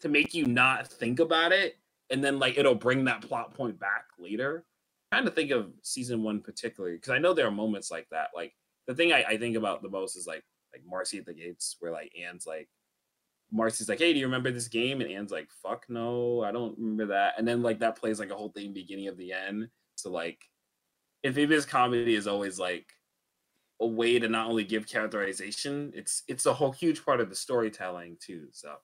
[0.00, 1.76] to make you not think about it,
[2.12, 4.64] and then like it'll bring that plot point back later.
[5.10, 8.28] Kind of think of season one particularly because I know there are moments like that.
[8.34, 8.54] Like
[8.86, 11.76] the thing I, I think about the most is like like Marcy at the gates,
[11.80, 12.68] where like Anne's like
[13.50, 16.78] Marcy's like, "Hey, do you remember this game?" And Anne's like, "Fuck no, I don't
[16.78, 19.68] remember that." And then like that plays like a whole thing beginning of the end.
[19.96, 20.40] So like,
[21.24, 22.86] Amphibia's comedy is always like
[23.80, 27.36] a way to not only give characterization, it's it's a whole huge part of the
[27.36, 28.46] storytelling too.
[28.52, 28.74] So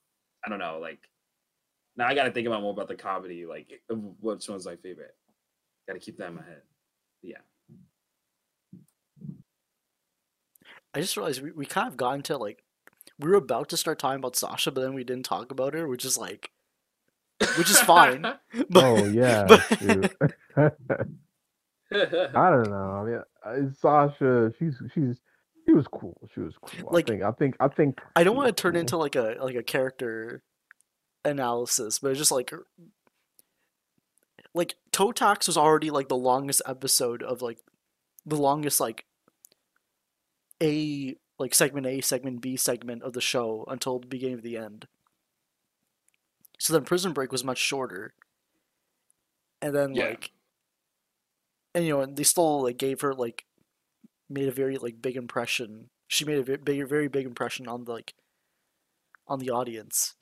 [0.44, 1.00] I don't know, like
[1.99, 4.77] now I got to think about more about the comedy, like of which one's my
[4.77, 5.15] favorite.
[5.87, 6.62] Got to keep that in my head.
[7.23, 7.39] Yeah.
[10.95, 12.62] I I just realized we, we kind of got into like
[13.19, 15.89] we were about to start talking about Sasha, but then we didn't talk about her,
[15.89, 16.51] which is like
[17.57, 18.23] which is fine.
[18.70, 19.45] But, oh yeah.
[19.47, 20.16] but-
[21.91, 22.75] I don't know.
[22.93, 25.16] I mean, uh, Sasha, she's she's
[25.66, 26.16] she was cool.
[26.35, 26.91] She was cool.
[26.93, 28.81] Like- I think I think I think I don't want to turn cool.
[28.81, 30.43] into like a like a character
[31.24, 32.66] analysis, but it's just like er,
[34.55, 37.59] like Toad Tax was already like the longest episode of like
[38.27, 39.05] the longest like
[40.62, 44.57] A like segment A, segment B segment of the show until the beginning of the
[44.57, 44.86] end.
[46.59, 48.15] So then Prison Break was much shorter.
[49.62, 50.05] And then Yeah.
[50.11, 50.32] like
[51.74, 53.45] and you know, and they still like gave her like
[54.28, 55.90] made a very like big impression.
[56.09, 58.15] She made a ve- big, very big impression on the like
[59.27, 60.15] on the audience,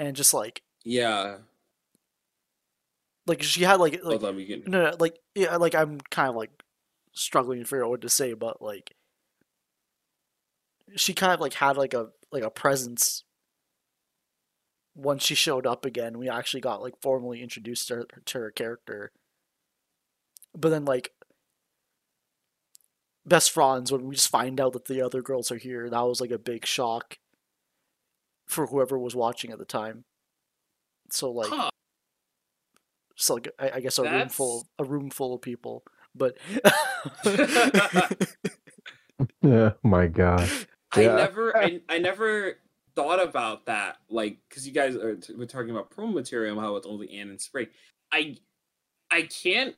[0.00, 1.36] and just like yeah.
[3.26, 4.62] like she had like like on, can.
[4.66, 6.50] no, no like yeah like I'm kind of like
[7.12, 8.94] struggling to figure out what to say, but like
[10.96, 13.24] she kind of like had like a like a presence
[14.96, 16.18] once she showed up again.
[16.18, 19.12] We actually got like formally introduced to her, to her character,
[20.56, 21.12] but then like
[23.26, 26.22] best friends when we just find out that the other girls are here that was
[26.22, 27.18] like a big shock
[28.50, 30.04] for whoever was watching at the time
[31.10, 31.70] so like Huh.
[33.16, 36.36] so like I, I guess a room full a room full of people but
[39.42, 40.50] Yeah, my God.
[40.92, 41.16] I Yeah.
[41.16, 42.54] never, I, I never
[42.96, 43.98] thought about that.
[44.08, 47.30] Like, because you guys are t- we're talking about promo material, how it's only Anne
[47.30, 47.70] and Sprig.
[48.12, 48.36] I,
[49.10, 49.76] I can't,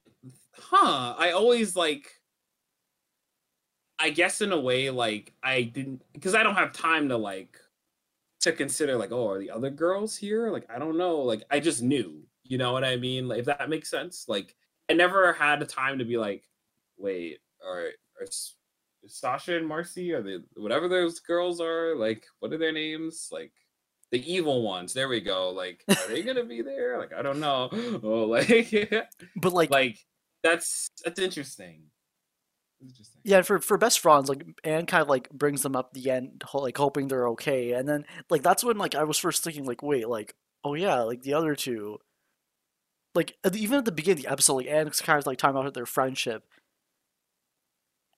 [0.55, 1.15] huh?
[1.19, 2.20] I always like.
[3.99, 7.59] I guess in a way, like I didn't, because I don't have time to like,
[8.43, 10.51] to consider like, oh, are the other girls here?
[10.51, 11.19] Like, I don't know.
[11.19, 12.23] Like, I just knew.
[12.44, 13.28] You know what I mean?
[13.28, 14.27] Like, if that makes sense.
[14.28, 14.55] Like,
[14.90, 16.44] I never had a time to be like,
[16.98, 17.89] wait, are
[18.20, 18.27] are
[19.06, 21.94] Sasha and Marcy are they whatever those girls are?
[21.97, 23.28] Like, what are their names?
[23.32, 23.52] Like
[24.10, 24.93] the evil ones.
[24.93, 25.51] There we go.
[25.51, 26.98] Like, are they gonna be there?
[26.98, 27.70] Like, I don't know.
[28.02, 28.48] Oh, like,
[29.36, 29.98] but like, like
[30.43, 31.85] that's that's interesting.
[33.25, 36.43] Yeah for for best friends like Anne kind of like brings them up the end
[36.55, 39.83] like hoping they're okay and then like that's when like I was first thinking like
[39.83, 40.35] wait like
[40.65, 41.99] oh yeah like the other two
[43.15, 45.75] like even at the beginning of the episode like Anne's kind of like talking about
[45.75, 46.45] their friendship.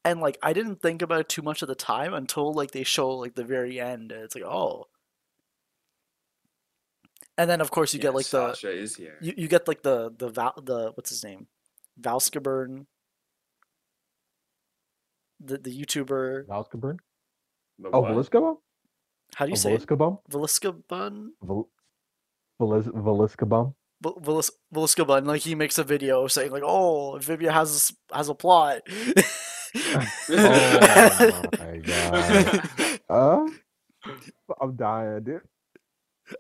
[0.05, 2.85] And like I didn't think about it too much at the time until like they
[2.85, 4.87] show like the very end and it's like oh.
[7.37, 9.19] And then of course you Yeah, get like the is here.
[9.21, 11.49] you, you get like the the Val, the what's his name?
[12.01, 12.87] Valskaburn
[15.45, 16.99] the the YouTuber Valskaburn?
[17.79, 18.31] The Oh, what?
[18.31, 18.59] Bum?
[19.37, 19.81] how do you Oh, say it?
[19.87, 20.19] Velisca Bum?
[20.31, 21.69] Veliskabun Vel-
[22.61, 23.75] Velis- Velisca Bum?
[24.03, 28.35] Vel- Velis- Veliskabun like he makes a video saying like oh Vivia has has a
[28.35, 28.83] plot
[30.29, 33.01] Oh my god.
[33.09, 33.47] Uh?
[34.61, 35.41] I'm dying, dude.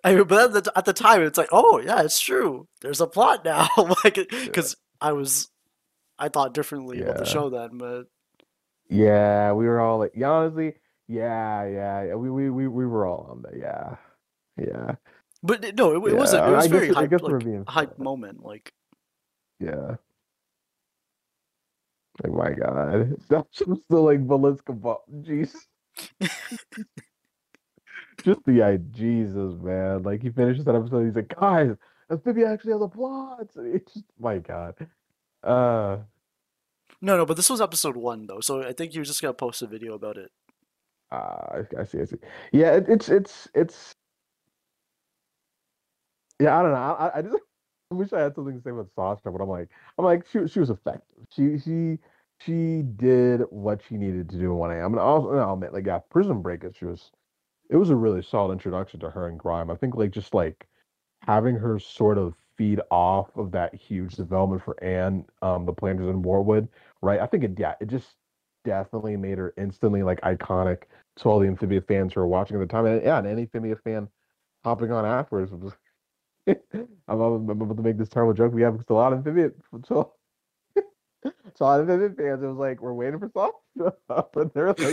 [0.02, 3.00] I mean, but at the, at the time it's like oh yeah it's true there's
[3.00, 3.68] a plot now
[4.04, 5.48] like because I was
[6.18, 8.04] I thought differently about the show then but
[8.88, 10.74] Yeah, we were all like, yeah, honestly,
[11.08, 12.14] yeah, yeah, yeah.
[12.14, 13.58] We, we, we, we were all on that.
[13.58, 13.96] Yeah,
[14.56, 14.96] yeah,
[15.42, 17.44] but no it, it wasn't it was I guess very I hype guess we're like,
[17.44, 18.72] being hype moment like
[19.60, 19.96] yeah.
[22.22, 24.98] Like my god, that's just the like Velisca Bum.
[25.22, 25.54] Jeez.
[28.24, 30.02] Just the idea, Jesus, man.
[30.02, 31.76] Like he finishes that episode, he's like, guys,
[32.10, 33.48] Amphibia actually has a plot.
[33.56, 34.74] It's just, my god.
[35.42, 35.98] Uh,
[37.00, 39.62] no no but this was episode one though so I think was just gonna post
[39.62, 40.30] a video about it
[41.10, 42.16] Uh, I, see, I see.
[42.52, 43.94] Yeah, it, it's it's it's.
[46.40, 46.78] Yeah, I don't know.
[46.78, 47.36] I, I- just
[47.90, 50.46] I wish I had something to say about Sasha, but I'm like, I'm like, she
[50.48, 51.26] she was effective.
[51.30, 51.98] She she
[52.40, 55.86] she did what she needed to do in 1A And I'll, and I'll admit, like,
[55.86, 57.12] yeah, Prison Break is was,
[57.70, 59.70] it was a really solid introduction to her and Grime.
[59.70, 60.68] I think like just like
[61.22, 66.10] having her sort of feed off of that huge development for Anne, um, the Plantars
[66.10, 66.68] in Wartwood,
[67.02, 67.20] right?
[67.20, 68.16] I think it yeah, it just
[68.64, 70.84] definitely made her instantly like iconic
[71.16, 72.86] to all the Amphibia fans who were watching at the time.
[72.86, 74.08] And yeah, and any Amphibia fan
[74.64, 75.72] hopping on afterwards was
[76.46, 79.50] I'm, about to make this terrible joke we have because a lot of Amphibia
[81.24, 83.92] so a lot of Amphibia fans it was like we're waiting for Sasha
[84.34, 84.86] but they're like we're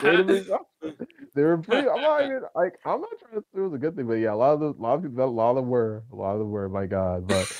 [0.00, 0.44] waiting for
[0.82, 0.94] Sasha.
[1.34, 3.78] They were pretty I'm not even like I'm not trying to say it was a
[3.78, 5.56] good thing, but yeah, a lot of the a lot of people a lot of
[5.56, 7.26] them were a lot of them were, my god.
[7.26, 7.50] But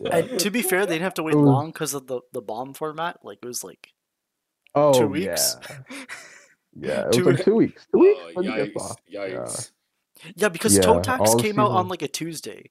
[0.00, 0.16] yeah.
[0.16, 2.42] and to be fair they didn't have to wait was- long because of the the
[2.42, 3.92] bomb format like it was like
[4.74, 5.56] oh weeks?
[5.62, 5.76] yeah.
[6.78, 7.86] Yeah, it Two was like two weeks.
[7.92, 8.20] Two weeks?
[8.22, 8.96] Oh, When did you get yikes!
[9.12, 9.70] Yikes!
[10.36, 12.70] Yeah, because Yeah, Toad Tax all came out on like a Tuesday.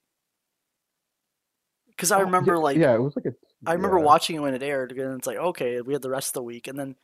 [1.90, 3.34] Because I Oh, remember yeah, like yeah, it was like a
[3.66, 4.06] I remember Yeah.
[4.06, 6.44] watching it when it aired, and it's like, okay, we had the rest of the
[6.44, 6.96] week, and then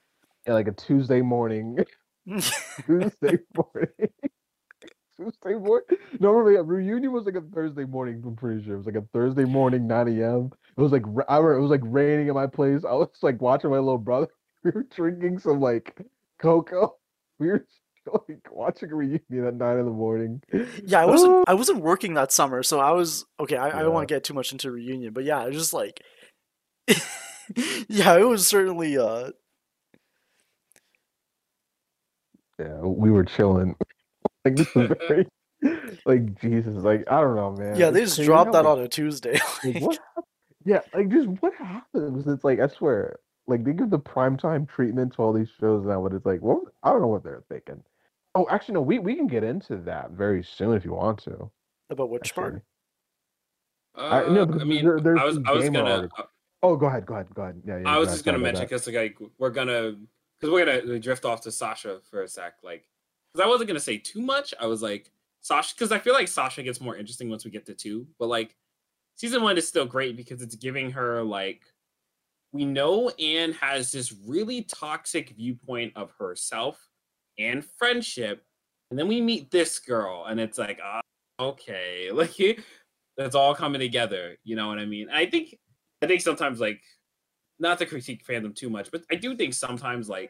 [0.48, 1.80] Yeah, like a Tuesday morning.
[2.86, 4.10] Tuesday morning.
[5.18, 5.86] Tuesday morning.
[6.20, 8.22] Normally a reunion was like a Thursday morning.
[8.26, 10.50] I'm pretty sure it was like a Thursday morning, 9 a.m.
[10.78, 12.84] It was like I remember it was like raining at my place.
[12.84, 14.28] I was like watching my little brother.
[14.64, 15.96] We were drinking some like
[16.40, 16.96] cocoa.
[17.40, 17.66] We were
[18.28, 20.42] like watching a reunion at nine in the morning.
[20.86, 23.58] yeah, I wasn't I wasn't working that summer, so I was okay.
[23.58, 26.02] I, I don't want to get too much into reunion, but yeah, it's just like,
[27.88, 29.32] yeah, it was certainly uh
[32.60, 33.76] Yeah, we were chilling.
[34.46, 35.28] Like this is very
[36.06, 36.76] like Jesus.
[36.84, 37.76] Like I don't know, man.
[37.78, 39.40] yeah, they just crazy dropped how, that like, on a Tuesday.
[39.64, 39.98] Like, what?
[40.16, 40.24] hap-
[40.66, 42.28] Yeah, like just what happens?
[42.28, 43.18] It's like I swear,
[43.48, 46.60] like they give the primetime treatment to all these shows now, but it's like, what?
[46.84, 47.82] I don't know what they're thinking.
[48.36, 48.82] Oh, actually, no.
[48.82, 51.50] We we can get into that very soon if you want to.
[51.90, 52.44] About which Actually.
[52.44, 52.64] part?
[54.28, 56.28] I- no, Uh, I mean, there- there's I was I was gonna articles.
[56.66, 57.62] Oh, go ahead, go ahead, go ahead.
[57.64, 57.88] Yeah, yeah.
[57.88, 59.98] I go was ahead, just gonna mention because like we're gonna
[60.40, 62.90] because we're gonna drift off to Sasha for a sec, like
[63.32, 64.52] because I wasn't gonna say too much.
[64.60, 65.12] I was like
[65.42, 68.30] Sasha because I feel like Sasha gets more interesting once we get to two, but
[68.30, 68.56] like
[69.16, 71.62] season one is still great because it's giving her like
[72.52, 76.90] we know Anne has this really toxic viewpoint of herself
[77.38, 78.44] and friendship,
[78.90, 81.02] and then we meet this girl, and it's like, ah,
[81.40, 82.60] okay, like
[83.18, 84.36] that's all coming together.
[84.44, 85.10] You know what I mean?
[85.12, 85.60] I think
[86.06, 86.84] I think sometimes like
[87.58, 90.30] not to critique fandom too much, but I do think sometimes like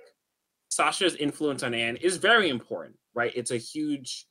[0.70, 3.34] Sasha's influence on Anne is very important, right?
[3.36, 4.26] It's a huge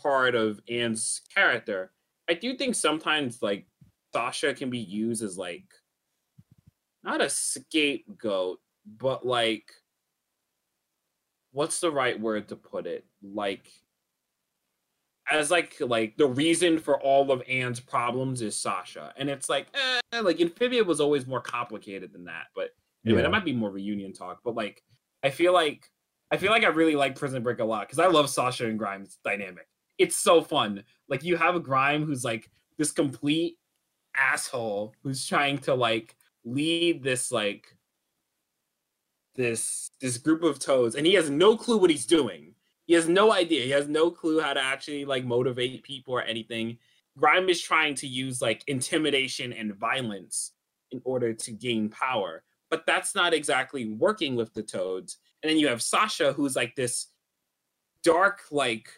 [0.00, 1.90] part of Anne's character.
[2.30, 3.66] I do think sometimes like
[4.14, 5.64] Sasha can be used as like
[7.02, 9.68] not a scapegoat, but like
[11.50, 13.04] what's the right word to put it?
[13.20, 13.66] Like
[15.30, 19.66] as like like the reason for all of Anne's problems is Sasha, and it's like
[20.12, 22.46] eh, like Amphibia was always more complicated than that.
[22.54, 22.70] But
[23.04, 23.22] anyway, Yeah.
[23.24, 24.40] that might be more reunion talk.
[24.44, 24.82] But like,
[25.22, 25.90] I feel like
[26.30, 28.78] I feel like I really like Prison Break a lot because I love Sasha and
[28.78, 29.66] Grimes dynamic.
[29.98, 30.84] It's so fun.
[31.08, 33.56] Like you have a Grime who's like this complete
[34.16, 37.76] asshole who's trying to like lead this like
[39.34, 42.54] this this group of toads and he has no clue what he's doing
[42.88, 43.62] he has no idea.
[43.62, 46.78] He has no clue how to actually like motivate people or anything.
[47.16, 50.54] Grime is trying to use like intimidation and violence
[50.90, 55.18] in order to gain power but that's not exactly working with the toads.
[55.42, 57.08] And then you have sasha who's like this
[58.02, 58.88] dark like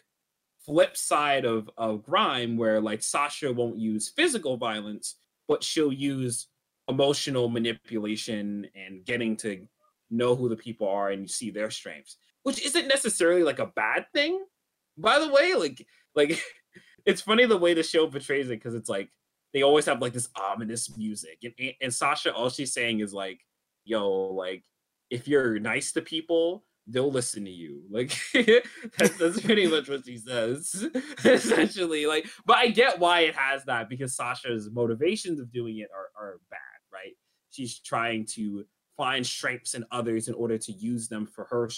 [0.65, 5.15] flip side of of grime where like sasha won't use physical violence
[5.47, 6.47] but she'll use
[6.87, 9.67] emotional manipulation and getting to
[10.11, 13.71] know who the people are and you see their strengths which isn't necessarily like a
[13.75, 14.43] bad thing.
[14.97, 15.85] By the way like
[16.15, 16.41] like
[17.05, 19.09] it's funny the way the show portrays it because it's like
[19.53, 23.39] they always have like this ominous music and, and sasha all she's saying is like
[23.83, 24.63] yo like
[25.09, 27.83] if you're nice to people they'll listen to you.
[27.91, 28.13] Like
[28.97, 30.87] that's, that's pretty much what she says
[31.25, 35.89] essentially like but i get why it has that because sasha's motivations of doing it
[35.95, 36.59] are, are bad
[36.91, 37.13] right?
[37.49, 38.65] She's trying to
[38.97, 41.69] find strengths in others in order to use them for her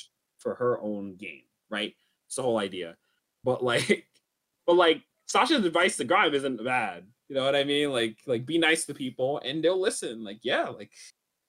[0.43, 1.95] for her own gain right?
[2.27, 2.95] It's the whole idea.
[3.43, 4.05] But like
[4.67, 7.91] but like sasha's advice to grime isn't bad you know what i mean?
[7.91, 10.91] Like like be nice to people and they'll listen like yeah like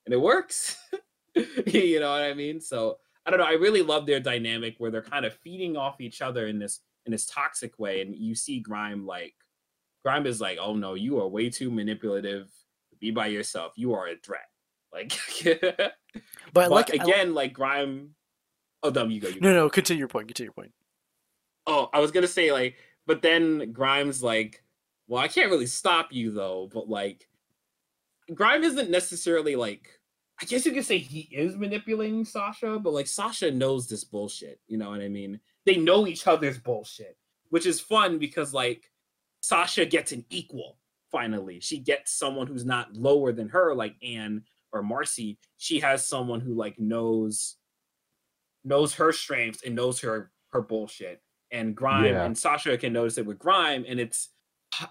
[0.06, 0.76] and it works
[1.66, 2.60] you know what i mean?
[2.60, 6.00] So i don't know i really love their dynamic where they're kind of feeding off
[6.00, 9.34] each other in this in this toxic way and you see grime like
[10.04, 12.50] grime is like oh no you are way too manipulative
[13.04, 13.72] be by yourself.
[13.76, 14.48] You are a threat.
[14.92, 15.12] Like
[15.44, 15.94] But,
[16.52, 18.14] but like I- again like grime
[18.84, 19.48] oh dumb you go you go.
[19.48, 20.28] no, no, continue your point.
[20.28, 20.72] Continue your point.
[21.66, 24.62] oh i was gonna say like but then grimes like
[25.08, 27.28] well i can't really stop you though but like
[28.34, 29.88] grime isn't necessarily like
[30.40, 34.60] i guess you could say he is manipulating sasha but like sasha knows this bullshit
[34.66, 37.16] you know what i mean they know each other's bullshit
[37.50, 38.90] which is fun because like
[39.40, 40.78] sasha gets an equal
[41.12, 44.42] finally she gets someone who's not lower than her like anne
[44.72, 47.56] or marcy she has someone who like knows
[48.64, 51.20] knows her strengths and knows her her bullshit
[51.50, 52.24] and grime Yeah.
[52.24, 54.30] and sasha can notice it with grime and it's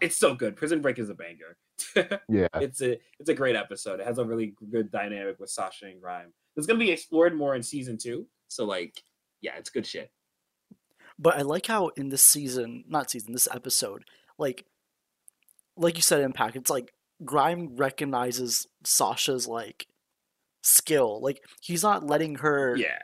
[0.01, 1.57] it's so good prison break is a banger
[2.29, 2.47] Yeah.
[2.55, 6.01] it's a it's a great episode it has a really good dynamic with sasha and
[6.01, 9.01] grime it's gonna be explored more in season two so like
[9.41, 10.11] yeah it's good shit
[11.19, 14.03] But I like how in this season, not season, this episode,
[14.39, 14.65] like,
[15.77, 16.55] like you said, impact.
[16.55, 16.91] It's like
[17.23, 19.85] Grime recognizes Sasha's like
[20.63, 21.21] skill.
[21.21, 22.75] Like he's not letting her.
[22.75, 22.99] yeah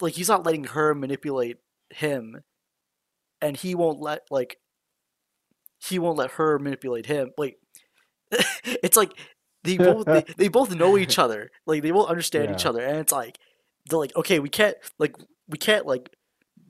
[0.00, 1.58] Like he's not letting her manipulate
[1.90, 2.42] him,
[3.40, 4.58] and he won't let like.
[5.80, 7.30] He won't let her manipulate him.
[7.38, 7.58] Like,
[8.64, 9.12] it's like
[9.62, 11.50] they both they, they both know each other.
[11.66, 13.38] Like they both understand each other, and it's like
[13.88, 15.16] they're like, okay, we can't like
[15.48, 16.10] we can't like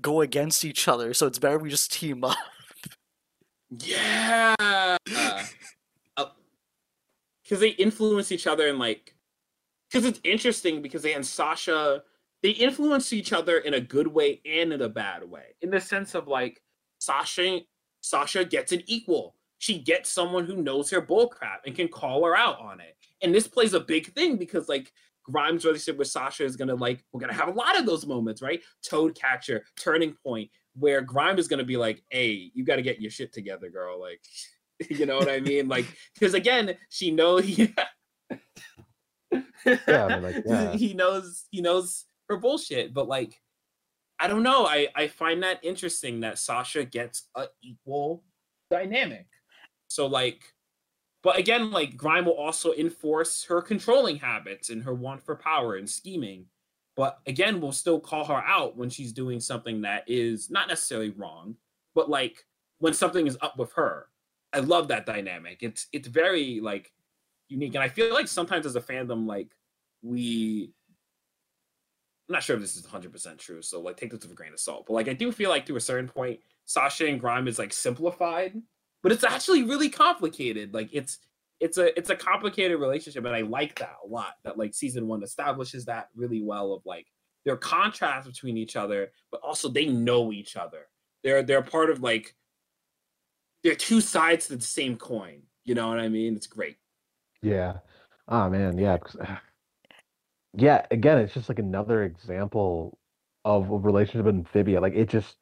[0.00, 2.36] go against each other, so it's better we just team up.
[3.70, 4.54] Yeah.
[4.58, 4.98] Uh,
[6.16, 6.26] uh,
[7.42, 9.14] because they influence each other and like,
[9.90, 12.02] because it's interesting because they and Sasha,
[12.42, 15.56] they influence each other in a good way and in a bad way.
[15.60, 16.62] In the sense of like,
[16.98, 17.60] Sasha,
[18.00, 19.34] Sasha gets an equal.
[19.58, 22.96] She gets someone who knows her bullcrap and can call her out on it.
[23.22, 24.92] And this plays a big thing because like
[25.24, 28.40] Grimes' relationship with Sasha is gonna like we're gonna have a lot of those moments,
[28.40, 28.60] right?
[28.82, 33.00] Toad catcher, turning point, where Grimes is gonna be like, "Hey, you got to get
[33.00, 34.20] your shit together, girl." Like,
[34.90, 35.68] you know what I mean?
[35.68, 37.44] Like, because again, she knows.
[39.66, 40.72] Yeah, I mean, like, yeah.
[40.72, 43.40] he knows he knows her bullshit, but like,
[44.18, 44.66] I don't know.
[44.66, 48.24] I I find that interesting that Sasha gets a equal
[48.70, 49.26] dynamic.
[49.88, 50.42] So like,
[51.22, 55.76] but again, like Grime will also enforce her controlling habits and her want for power
[55.76, 56.46] and scheming.
[56.96, 61.10] But again, we'll still call her out when she's doing something that is not necessarily
[61.10, 61.54] wrong,
[61.94, 62.44] but like
[62.80, 64.08] when something is up with her.
[64.52, 65.58] I love that dynamic.
[65.62, 66.90] It's it's very like
[67.48, 69.48] unique, and I feel like sometimes as a fandom, like
[70.02, 70.72] we.
[72.28, 74.52] I'm not sure if this is 100% true, so like take this with a grain
[74.52, 74.84] of salt.
[74.86, 77.72] But like I do feel like to a certain point, Sasha and Grime is like
[77.72, 78.54] simplified,
[79.02, 80.74] but it's actually really complicated.
[80.74, 81.18] Like it's
[81.60, 84.34] it's a it's a complicated relationship, and I like that a lot.
[84.44, 87.06] That like season one establishes that really well of like
[87.46, 90.86] their contrast between each other, but also they know each other.
[91.24, 92.34] They're they're part of like
[93.64, 95.42] they're two sides to the same coin.
[95.64, 96.36] You know what I mean?
[96.36, 96.76] It's great.
[97.42, 97.78] Yeah.
[98.28, 98.98] Oh man, yeah.
[100.60, 102.98] Yeah, again, it's just like another example
[103.44, 104.80] of a relationship in amphibia.
[104.80, 105.36] Like it just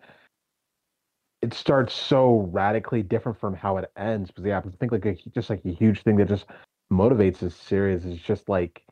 [1.42, 4.30] it starts so radically different from how it ends.
[4.30, 6.46] Because yeah, I think like a, just like a huge thing that just
[6.92, 8.82] motivates this series is just like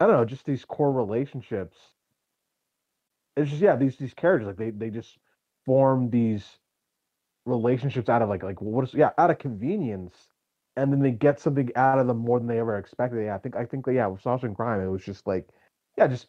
[0.00, 1.76] I don't know, just these core relationships.
[3.36, 5.18] It's just yeah, these these characters like they they just
[5.66, 6.58] form these
[7.46, 10.29] relationships out of like like what is yeah out of convenience
[10.80, 13.24] and then they get something out of them more than they ever expected.
[13.24, 15.48] Yeah, I think I think that yeah, with Sasha and Grime, it was just like
[15.98, 16.28] yeah, just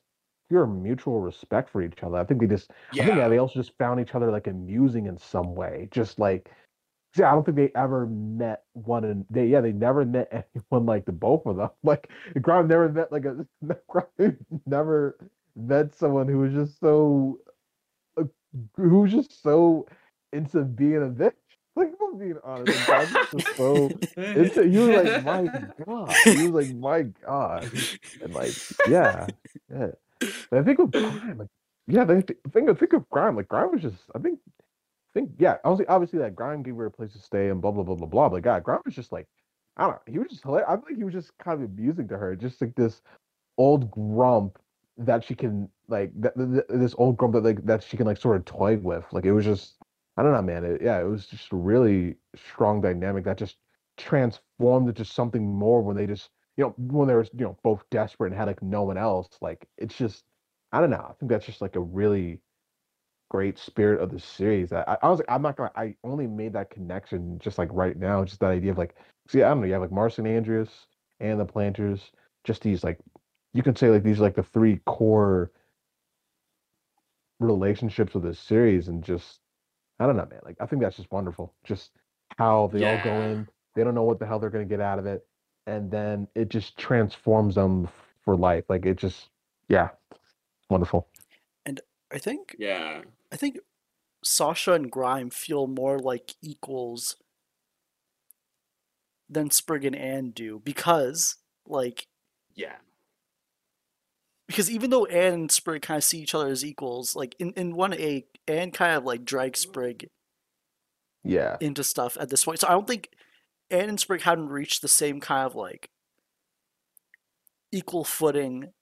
[0.49, 2.17] pure mutual respect for each other.
[2.17, 5.05] I think they just I think yeah, they also just found each other like amusing
[5.05, 5.87] in some way.
[5.91, 6.51] Just like
[7.15, 10.85] yeah, I don't think they ever met one and they yeah, they never met anyone
[10.85, 11.69] like the both of them.
[11.83, 12.09] Like
[12.41, 13.45] Grime never met like a
[13.87, 15.17] Grime never
[15.55, 17.39] met someone who was just so
[18.17, 18.23] uh,
[18.75, 19.87] who was just so
[20.33, 21.33] into being a bitch.
[21.75, 25.61] Like if I'm being honest, like, Grime was just so into you were like my
[25.85, 26.15] god.
[26.25, 27.71] You was like my god.
[28.21, 28.53] And like
[28.87, 29.27] yeah.
[29.69, 29.91] Yeah.
[30.51, 31.47] And I think with Grime, like
[31.87, 34.39] yeah, the the thing I think of Grime, like Grime was just I think
[35.13, 37.83] think yeah, obviously obviously that Grime gave her a place to stay and blah blah
[37.83, 38.29] blah blah blah.
[38.29, 39.27] But God, Grime was just like
[39.77, 40.69] I don't know, he was just hilarious.
[40.69, 43.01] I think he was just kind of amusing to her, just like this
[43.57, 44.59] old grump
[44.97, 48.05] that she can like that, th- th- this old grump that like that she can
[48.05, 49.05] like sort of toy with.
[49.11, 49.75] Like it was just
[50.17, 50.63] I don't know, man.
[50.65, 53.57] It, yeah, it was just a really strong dynamic that just
[53.97, 57.83] transformed into something more when they just you know when they were you know both
[57.91, 59.29] desperate and had like no one else.
[59.41, 60.23] Like it's just
[60.71, 61.05] I don't know.
[61.09, 62.41] I think that's just like a really
[63.31, 64.73] great spirit of the series.
[64.73, 65.71] I, I, was like, I'm not gonna.
[65.75, 68.23] I only made that connection just like right now.
[68.25, 68.95] Just that idea of like,
[69.29, 69.67] see, I don't know.
[69.67, 70.69] You have like Marcy and Andrias
[71.19, 72.01] and the Plantars.
[72.43, 72.99] Just these like,
[73.53, 75.51] you can say like these are like the three core
[77.39, 79.40] relationships of this series, and just
[80.01, 80.39] I don't know, man.
[80.43, 81.53] Like I think that's just wonderful.
[81.63, 81.91] Just
[82.37, 83.47] how they all go in.
[83.75, 85.25] They don't know what the hell they're gonna get out of it,
[85.67, 87.87] and then it just transforms them
[88.25, 88.63] for life.
[88.67, 89.29] Like it just,
[89.69, 89.89] yeah,
[90.71, 91.07] wonderful.
[91.67, 93.01] And I think Yeah.
[93.31, 93.59] I think
[94.23, 97.17] Sasha and Grime feel more like equals
[99.29, 101.37] than Sprig and Anne do because
[101.67, 102.07] like
[102.55, 102.77] Yeah.
[104.51, 107.51] Because even though Anne and Sprig kind of see each other as equals, like in,
[107.53, 110.09] in one A, Anne kind of like drags Sprig
[111.23, 111.55] Yeah.
[111.61, 112.59] into stuff at this point.
[112.59, 113.11] So I don't think
[113.69, 115.89] Anne and Sprig hadn't reached the same kind of like
[117.71, 118.73] equal footing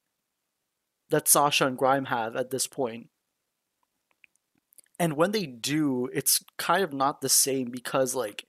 [1.11, 3.09] that Sasha and Grime have at this point.
[4.97, 8.45] And when they do, it's kind of not the same because like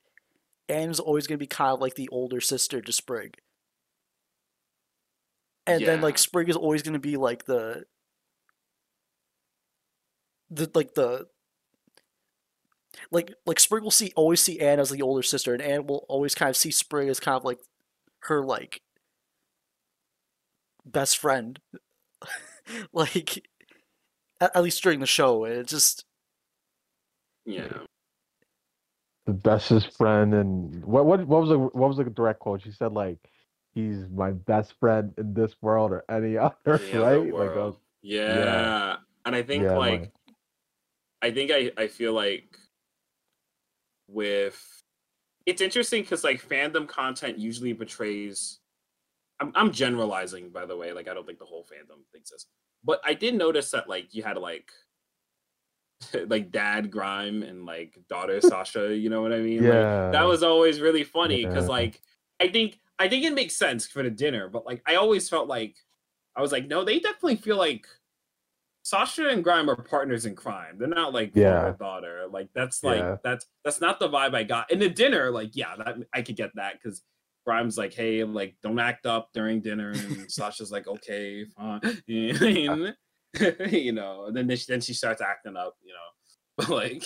[0.67, 3.37] Anne's always gonna be kind of like the older sister to Sprig.
[5.75, 6.21] And then like Yeah.
[6.21, 7.85] Sprig is always gonna be like the
[10.49, 11.27] the like the
[13.11, 16.05] like like Sprig will see always see Anne as the older sister, and Anne will
[16.09, 17.59] always kind of see Sprig as kind of like
[18.21, 18.81] her like
[20.85, 21.59] best friend.
[22.93, 23.47] like
[24.39, 26.05] at, at least during the show, and it just
[27.45, 27.85] Yeah.
[29.25, 32.61] the bestest friend, and what what what was the what was the direct quote?
[32.63, 33.19] She said like,
[33.73, 37.33] "He's my best friend in this world or any other." Any other right?
[37.33, 38.97] Like, was- yeah.
[39.25, 40.11] and I think yeah, like like-
[41.21, 42.57] I think I I feel like
[44.07, 44.59] with
[45.45, 48.59] it's interesting because like fandom content usually betrays.
[49.39, 50.93] I'm I'm generalizing by the way.
[50.93, 52.45] Like I don't think the whole fandom thinks this,
[52.83, 54.71] but I did notice that like you had like
[56.27, 58.95] like dad grime and like daughter Sasha.
[58.95, 59.63] You know what I mean?
[59.63, 61.71] Like, yeah, that was always really funny because Yeah.
[61.71, 62.01] like
[62.39, 65.47] I think I think it makes sense for the dinner, but like I always felt
[65.47, 65.75] like
[66.35, 67.85] I was like, no, they definitely feel like
[68.83, 70.77] Sasha and Grime are partners in crime.
[70.77, 71.61] They're not like Yeah.
[71.61, 72.25] father daughter.
[72.31, 73.17] Like that's like Yeah.
[73.23, 75.31] that's that's not the vibe I got in the dinner.
[75.31, 77.01] Like yeah, that I could get that because
[77.45, 83.91] Grime's like, hey, like don't act up during dinner, and Sasha's like, okay, fine, you
[83.91, 84.25] know.
[84.25, 86.09] And then then she, then she starts acting up, you know,
[86.57, 87.03] but like,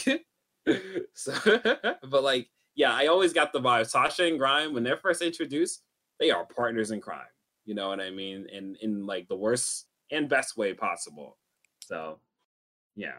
[1.14, 1.34] so,
[2.10, 3.88] but like, yeah, I always got the vibe.
[3.88, 5.84] Sasha and Grime when they're first introduced,
[6.20, 7.28] they are partners in crime.
[7.66, 8.48] You know what I mean?
[8.52, 11.38] In in like the worst and best way possible.
[11.80, 12.20] So,
[12.96, 13.18] yeah.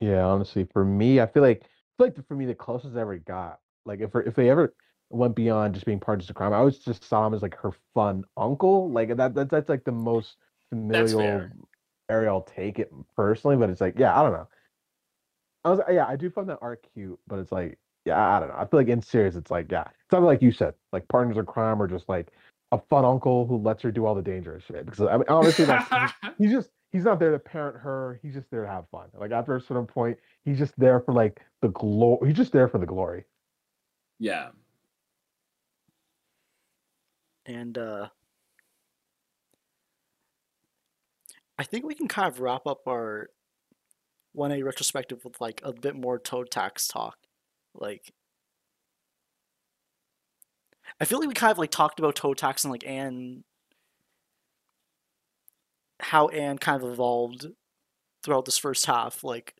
[0.00, 1.66] Yeah, honestly, for me, I feel like I
[1.96, 4.74] feel like for me the closest I ever got, like if if they ever
[5.10, 7.72] went beyond just being partners of crime, I always just saw him as like her
[7.94, 8.90] fun uncle.
[8.90, 10.36] Like that that's that's like the most
[10.70, 11.48] familial
[12.10, 14.48] area I'll take it personally, but it's like, yeah, I don't know.
[15.64, 17.78] I was yeah, I do find that art cute, but it's like,
[18.08, 18.56] yeah, I don't know.
[18.56, 21.36] I feel like in series, it's like, yeah, it's not like you said, like partners
[21.36, 22.28] of crime or just like
[22.72, 24.86] a fun uncle who lets her do all the dangerous shit.
[24.86, 25.88] Because I mean, honestly, that's
[26.38, 28.18] he's just he's not there to parent her.
[28.22, 29.08] He's just there to have fun.
[29.14, 32.28] Like after a certain point, he's just there for like the glory.
[32.28, 33.24] He's just there for the glory.
[34.18, 34.50] yeah.
[37.46, 38.08] And uh,
[41.58, 43.30] I think we can kind of wrap up our
[44.36, 47.16] 1A retrospective with like a bit more Toad Tax talk.
[47.78, 48.12] Like,
[51.00, 53.44] I feel like we kind of like talked about Toad Tax and like Anne,
[56.00, 57.46] how Anne kind of evolved
[58.22, 59.24] throughout this first half.
[59.24, 59.54] Like,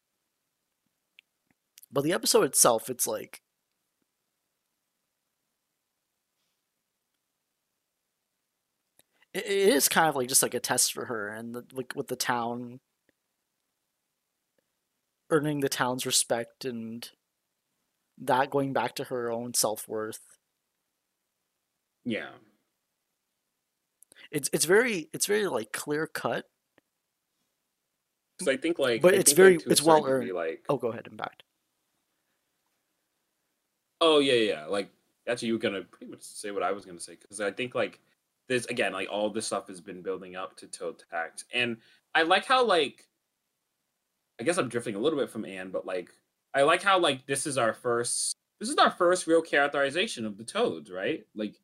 [1.92, 3.42] but the episode itself, it's like
[9.32, 11.92] it, it is kind of like just like a test for her and the, like
[11.96, 12.80] with the town
[15.30, 17.10] earning the town's respect and
[18.22, 20.20] that going back to her own self-worth
[22.04, 22.30] Yeah.
[24.30, 26.46] it's it's very it's very like clear cut
[28.38, 30.32] Because I think like, But I it's think, like, very- it's well earned.
[30.32, 31.42] Like, oh go ahead impact
[34.00, 34.66] Oh yeah, yeah.
[34.66, 34.90] Like
[35.26, 37.74] actually, you were gonna pretty much say what I was gonna say because I think
[37.74, 37.98] like
[38.48, 41.76] this again, like all this stuff has been building up to Toad Tax, and
[42.14, 43.06] I like how like
[44.40, 46.12] I guess I'm drifting a little bit from Anne, but like
[46.54, 50.36] I like how like this is our first this is our first real characterization of
[50.36, 51.24] the Toads, right?
[51.34, 51.56] Like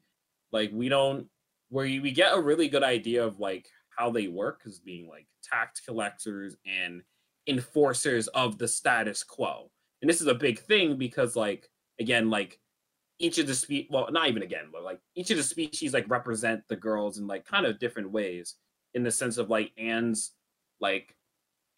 [0.52, 1.27] like we don't
[1.70, 5.27] where we get a really good idea of like how they work as being like
[5.43, 7.02] tax collectors and
[7.47, 9.70] enforcers of the status quo.
[10.01, 11.70] And this is a big thing because like
[12.01, 12.59] again like
[13.19, 16.09] each of the spe well not even again but like each of the species like
[16.11, 18.56] represent the girls in like kind of different ways
[18.94, 20.32] in the sense of like Anne's
[20.81, 21.16] like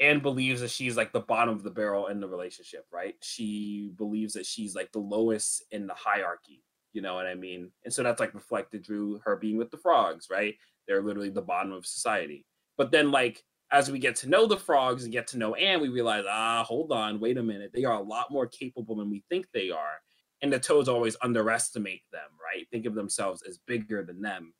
[0.00, 3.14] Anne believes that she's like the bottom of the barrel in the relationship, right?
[3.22, 6.62] She believes that she's like the lowest in the hierarchy.
[6.92, 7.70] You know what I mean?
[7.84, 10.54] And so that's like reflected through her being with the frogs, right?
[10.86, 12.46] They're literally the bottom of society.
[12.76, 13.42] But then like
[13.72, 16.62] as we get to know the frogs and get to know Anne, we realize, ah,
[16.64, 17.72] hold on, wait a minute.
[17.74, 20.00] They are a lot more capable than we think they are.
[20.42, 22.66] And the toads always underestimate them, right?
[22.70, 24.54] Think of themselves as bigger than them,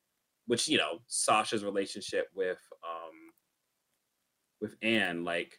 [0.47, 2.59] which, you know, Sasha's relationship with
[4.61, 5.59] with Anne, like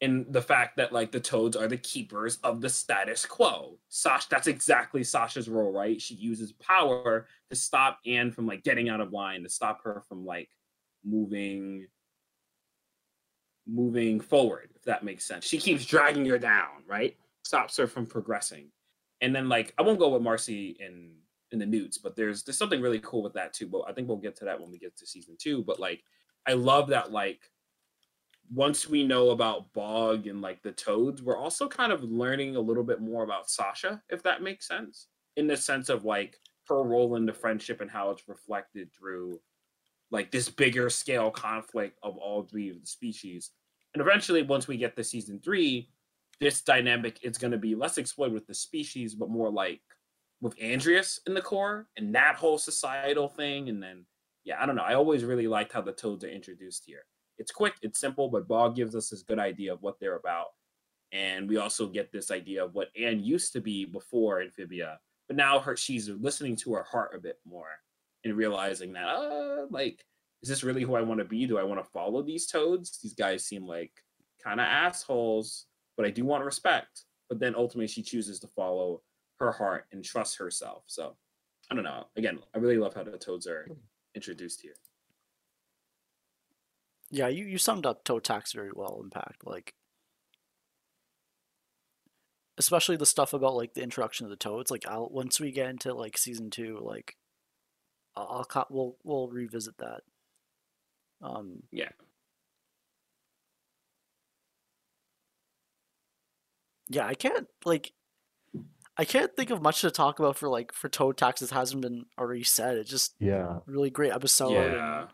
[0.00, 3.78] in the fact that like the toads are the keepers of the status quo.
[3.88, 6.00] Sasha that's exactly Sasha's role, right?
[6.00, 10.02] She uses power to stop Anne from like getting out of line, to stop her
[10.08, 10.48] from like
[11.04, 11.86] moving
[13.66, 15.44] moving forward, if that makes sense.
[15.44, 17.16] She keeps dragging her down, right?
[17.44, 18.70] Stops her from progressing.
[19.20, 21.12] And then like I won't go with Marcy in
[21.52, 23.66] in the newts, but there's there's something really cool with that too.
[23.66, 25.62] But I think we'll get to that when we get to season two.
[25.62, 26.02] But like
[26.48, 27.40] I love that like
[28.52, 32.60] once we know about Bog and like the Toads, we're also kind of learning a
[32.60, 35.06] little bit more about Sasha, if that makes sense,
[35.36, 39.40] in the sense of like her role in the friendship and how it's reflected through
[40.10, 43.50] like this bigger scale conflict of all three of the species.
[43.94, 45.88] And eventually, once we get to season three,
[46.40, 49.80] this dynamic is going to be less explored with the species, but more like
[50.40, 53.68] with Andrias in the core and that whole societal thing.
[53.68, 54.06] And then,
[54.42, 54.82] yeah, I don't know.
[54.82, 57.04] I always really liked how the Toads are introduced here
[57.40, 60.48] it's quick, it's simple, but Bog gives us this good idea of what they're about.
[61.12, 65.36] and we also get this idea of what Anne used to be before Amphibia, but
[65.36, 67.72] now her she's listening to her heart a bit more
[68.24, 70.04] and realizing that uh like
[70.42, 71.46] is this really who I want to be?
[71.46, 72.98] Do I want to follow these toads?
[73.02, 73.92] These guys seem like
[74.42, 77.04] kind of assholes, but I do want respect.
[77.28, 79.02] But then ultimately she chooses to follow
[79.40, 80.84] her heart and trust herself.
[80.86, 81.16] So
[81.70, 82.06] I don't know.
[82.16, 83.68] Again, I really love how the toads are
[84.14, 84.76] introduced here.
[87.10, 89.44] Yeah, you, you summed up Toad Tax very well, Impact.
[89.44, 89.74] Like,
[92.56, 94.70] especially the stuff about like the introduction of the toads.
[94.70, 97.16] Like, I'll once we get into like season two, like,
[98.16, 100.02] I'll, I'll co- we'll we'll revisit that.
[101.22, 101.90] Um, Yeah.
[106.88, 107.92] yeah, I can't like,
[108.96, 111.82] I can't think of much to talk about for like for Toad Tax that hasn't
[111.82, 112.76] been already said.
[112.78, 113.60] It's just Yeah.
[113.66, 114.52] really great episode.
[114.74, 115.08] and-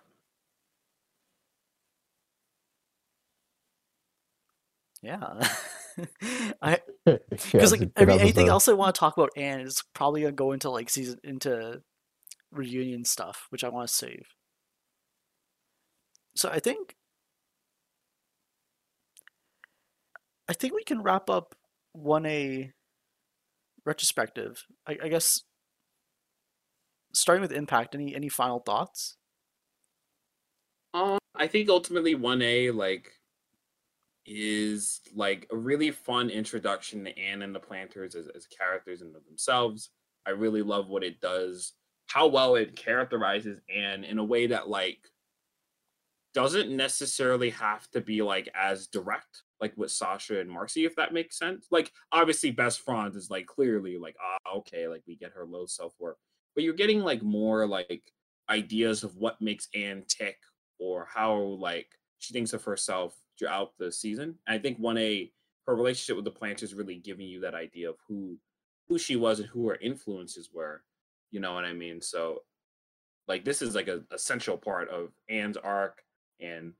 [5.06, 5.48] yeah.
[6.22, 6.52] yeah.
[6.60, 9.60] I because it's like a good every, anything else I want to talk about Anne
[9.60, 11.80] is probably gonna go into like season into
[12.50, 14.26] reunion stuff, which I want to save.
[16.34, 16.96] So I think
[20.48, 21.54] I think we can wrap up
[21.92, 22.72] one A
[23.84, 24.64] retrospective.
[24.86, 25.42] I, I guess
[27.14, 27.94] starting with impact.
[27.94, 29.16] Any any final thoughts?
[30.92, 33.12] Um, I think ultimately one A like
[34.27, 39.12] is like a really fun introduction to Anne and the Plantars as, as characters in
[39.12, 39.90] themselves.
[40.27, 41.73] I really love what it does,
[42.07, 44.98] how well it characterizes Anne in a way that like
[46.35, 51.15] doesn't necessarily have to be like as direct like with Sasha and Marcy, if that
[51.15, 51.69] makes sense.
[51.70, 55.66] Like obviously Best Fronds is like clearly like ah okay, like we get her low
[55.66, 56.19] self worth,
[56.55, 58.03] but you're getting like more like
[58.51, 60.36] ideas of what makes Anne tick
[60.78, 61.89] or how like
[62.19, 64.34] she thinks of herself throughout the season.
[64.46, 65.30] And I think one A
[65.66, 68.38] her relationship with the Plantars really giving you that idea of who
[68.88, 70.82] who she was and who her influences were.
[71.30, 72.00] You know what I mean?
[72.00, 72.42] So
[73.28, 76.02] like this is like a essential part of Anne's arc
[76.40, 76.72] and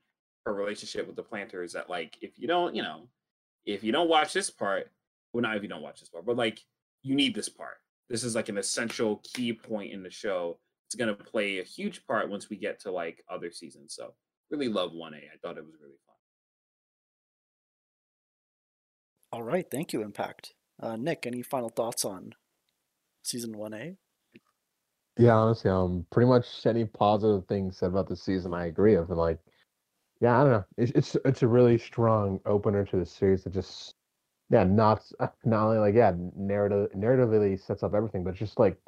[0.45, 3.09] her relationship with the Plantars that like if you don't, you know,
[3.65, 4.91] if you don't watch this part,
[5.33, 6.61] well not if you don't watch this part, but like
[7.03, 7.79] you need this part.
[8.09, 10.59] This is like an essential key point in the show.
[10.87, 13.95] It's gonna play a huge part once we get to like other seasons.
[13.95, 14.15] So
[14.51, 15.17] really love 1A.
[15.17, 16.06] I thought it was really fun.
[19.33, 20.55] All right, thank you, Impact.
[20.81, 22.35] Uh, Nick, any final thoughts on
[23.23, 23.97] season one A?
[25.19, 29.09] Yeah, honestly, um, pretty much any positive things said about the season, I agree with,
[29.09, 29.39] and like,
[30.21, 33.55] yeah, I don't know, it's it's it's a really strong opener to the series that
[33.55, 33.95] just,
[34.51, 35.03] yeah, not
[35.45, 38.79] not only like yeah, narrative narratively sets up everything, but just like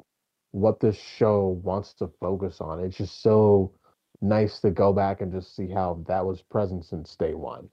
[0.51, 2.79] what this show wants to focus on.
[2.83, 3.73] It's just so
[4.21, 7.69] nice to go back and just see how that was present since day one.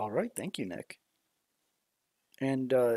[0.00, 0.98] All right, thank you, Nick.
[2.40, 2.96] And uh,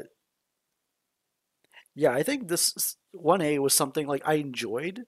[1.93, 5.03] yeah, I think this one A was something like I enjoyed,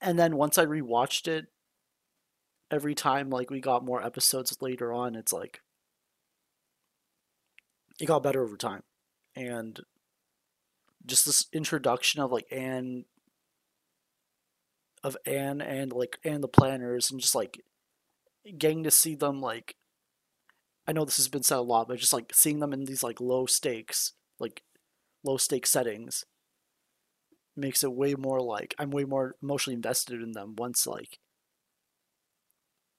[0.00, 1.48] and then once I rewatched it,
[2.70, 5.60] every time like we got more episodes later on, it's like
[8.00, 8.84] it got better over time,
[9.36, 9.80] and
[11.04, 13.04] just this introduction of like Anne,
[15.02, 17.60] of Anne and like and the Plantars, and just like
[18.58, 19.76] getting to see them like
[20.86, 23.02] I know this has been said a lot, but just like seeing them in these
[23.02, 24.62] like low stakes, like
[25.24, 26.24] low stake settings
[27.56, 31.18] makes it way more like I'm way more emotionally invested in them once like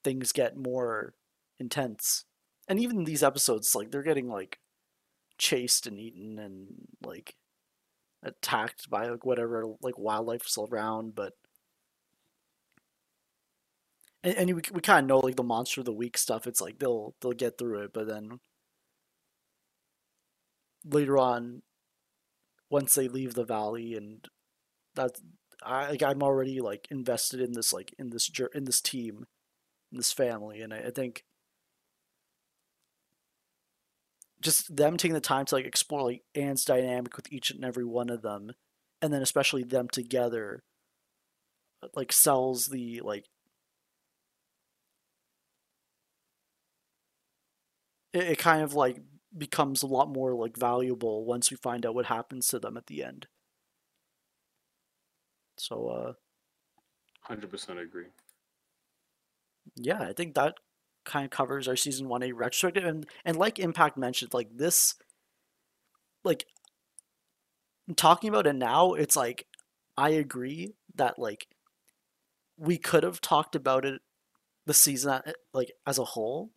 [0.04, 1.14] things get more
[1.60, 2.26] intense.
[2.68, 4.60] And even these episodes, like they're getting like
[5.38, 6.68] chased and eaten and
[7.04, 7.36] like
[8.24, 11.34] attacked by like whatever like wildlife's around, but
[14.26, 16.47] and, and we, we kind of know like the monster of the week stuff.
[16.47, 18.39] It's like they'll they'll get through it, but then
[20.84, 21.61] later on,
[22.69, 24.27] once they leave the valley, and
[24.95, 25.22] that's
[25.64, 29.27] I like I'm already like invested in this like in this in this team,
[29.91, 31.23] in this family, and I, I think
[34.41, 37.85] just them taking the time to like explore like Anne's dynamic with each and every
[37.85, 38.53] one of them,
[39.03, 40.64] and then especially them together,
[41.95, 43.26] like sells the like
[48.16, 49.02] it, it kind of like
[49.38, 52.88] becomes a lot more like valuable once we find out what happens to them at
[52.88, 53.28] the end.
[55.58, 56.14] So uh
[57.24, 58.08] Hundred percent agree.
[59.76, 60.56] yeah, I think that
[61.06, 64.96] kind of covers our season 1A retrospective and and like Impact mentioned like this
[66.24, 66.46] like
[67.96, 69.46] talking about it now it's like
[69.98, 71.48] I agree that like
[72.58, 74.02] we could have talked about it
[74.66, 75.22] the season
[75.54, 76.52] like as a whole.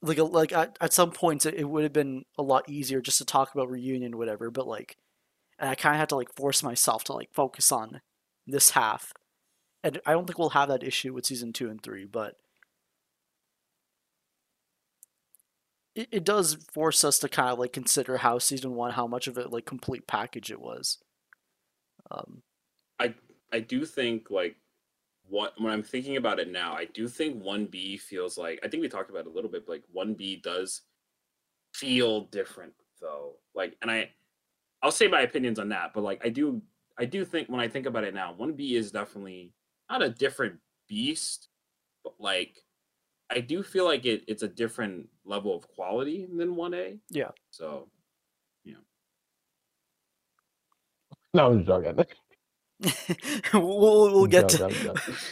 [0.00, 3.18] Like like at, at some points it, it would have been a lot easier just
[3.18, 4.96] to talk about reunion whatever, but like
[5.58, 8.00] and I kind of had to like force myself to like focus on
[8.46, 9.12] this half.
[9.82, 12.36] And I don't think we'll have that issue with season 2 and 3, but
[15.94, 19.26] it, it does force us to kind of like consider how season 1 how much
[19.26, 20.98] of a like complete package it was.
[22.10, 22.42] Um
[22.98, 23.14] I
[23.52, 24.56] I do think like
[25.28, 28.68] what when I'm thinking about it now, I do think one B feels like I
[28.68, 30.82] think we talked about it a little bit, but like one B does
[31.74, 33.34] feel different though.
[33.54, 34.10] Like, and I
[34.82, 36.62] I'll say my opinions on that, but like I do
[36.98, 39.52] I do think when I think about it now, one B is definitely
[39.90, 41.48] not a different beast,
[42.04, 42.62] but like
[43.30, 46.96] I do feel like it, it's a different level of quality than one A.
[47.10, 47.30] Yeah.
[47.50, 47.88] So
[48.64, 48.76] yeah.
[51.34, 52.04] No, I'm just joking.
[53.52, 54.72] we'll, we'll get to I'm.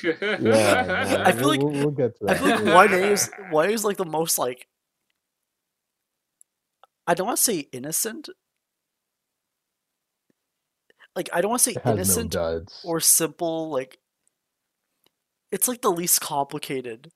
[0.42, 2.38] Yeah, I feel like- we'll, we'll get to I that.
[2.38, 4.66] feel like one is one is like the most like
[7.06, 8.28] I don't want to say innocent.
[11.14, 12.34] Like I don't want to say It has no innocent
[12.84, 13.70] or simple.
[13.70, 13.98] Like
[15.52, 17.12] it's like the least complicated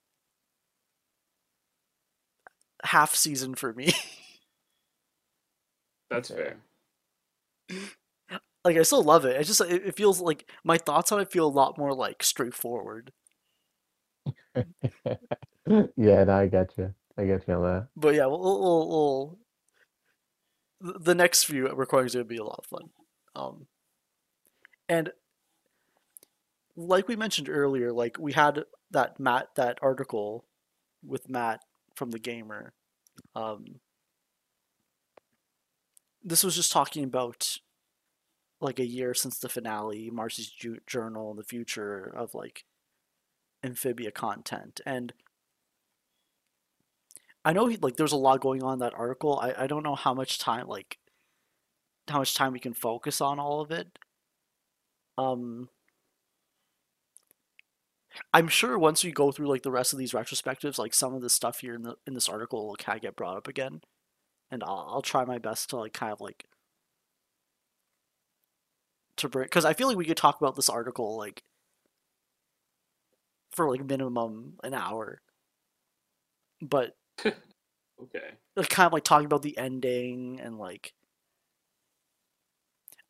[2.84, 3.92] half season for me.
[6.08, 6.56] that's fair.
[8.64, 9.40] Like I still love it.
[9.40, 12.22] It just it, it feels like my thoughts on it feel a lot more like
[12.22, 13.12] straightforward.
[14.54, 16.94] yeah, no, I get you.
[17.16, 17.88] I get you on that.
[17.96, 19.38] But yeah, we'll, we'll, we'll,
[21.00, 22.90] the next few recordings are gonna be a lot of fun.
[23.34, 23.66] Um,
[24.88, 25.12] and
[26.76, 30.44] like we mentioned earlier, like we had that Matt that article
[31.06, 31.60] with Matt
[31.94, 32.72] from the Gamer.
[33.34, 33.80] Um,
[36.22, 37.58] this was just talking about
[38.60, 42.64] like a year since the finale, Marcy's ju- journal, the future of like
[43.62, 45.12] amphibia content, and
[47.44, 49.38] I know he like there's a lot going on in that article.
[49.40, 50.98] I, I don't know how much time like
[52.08, 53.98] how much time we can focus on all of it.
[55.16, 55.68] Um
[58.32, 61.22] I'm sure once we go through like the rest of these retrospectives, like some of
[61.22, 63.80] the stuff here in the in this article will kind of get brought up again.
[64.50, 66.46] And I'll I'll try my best to like kind of like
[69.20, 71.42] to bring because I feel like we could talk about this article like
[73.52, 75.20] for like minimum an hour.
[76.62, 76.96] But
[77.98, 78.38] Okay.
[78.56, 80.94] like kind of like talking about the ending and like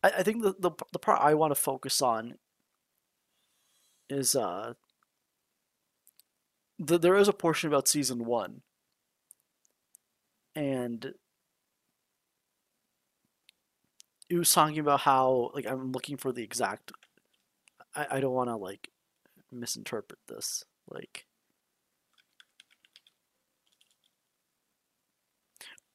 [0.03, 2.39] I, I think the, the the part I want to focus on
[4.11, 4.75] is uh
[6.81, 8.63] the, there is a portion about season one
[10.55, 11.15] and
[14.31, 16.93] it was talking about how like I'm looking for the exact
[17.95, 18.89] I, I don't want to like
[19.53, 21.27] misinterpret this like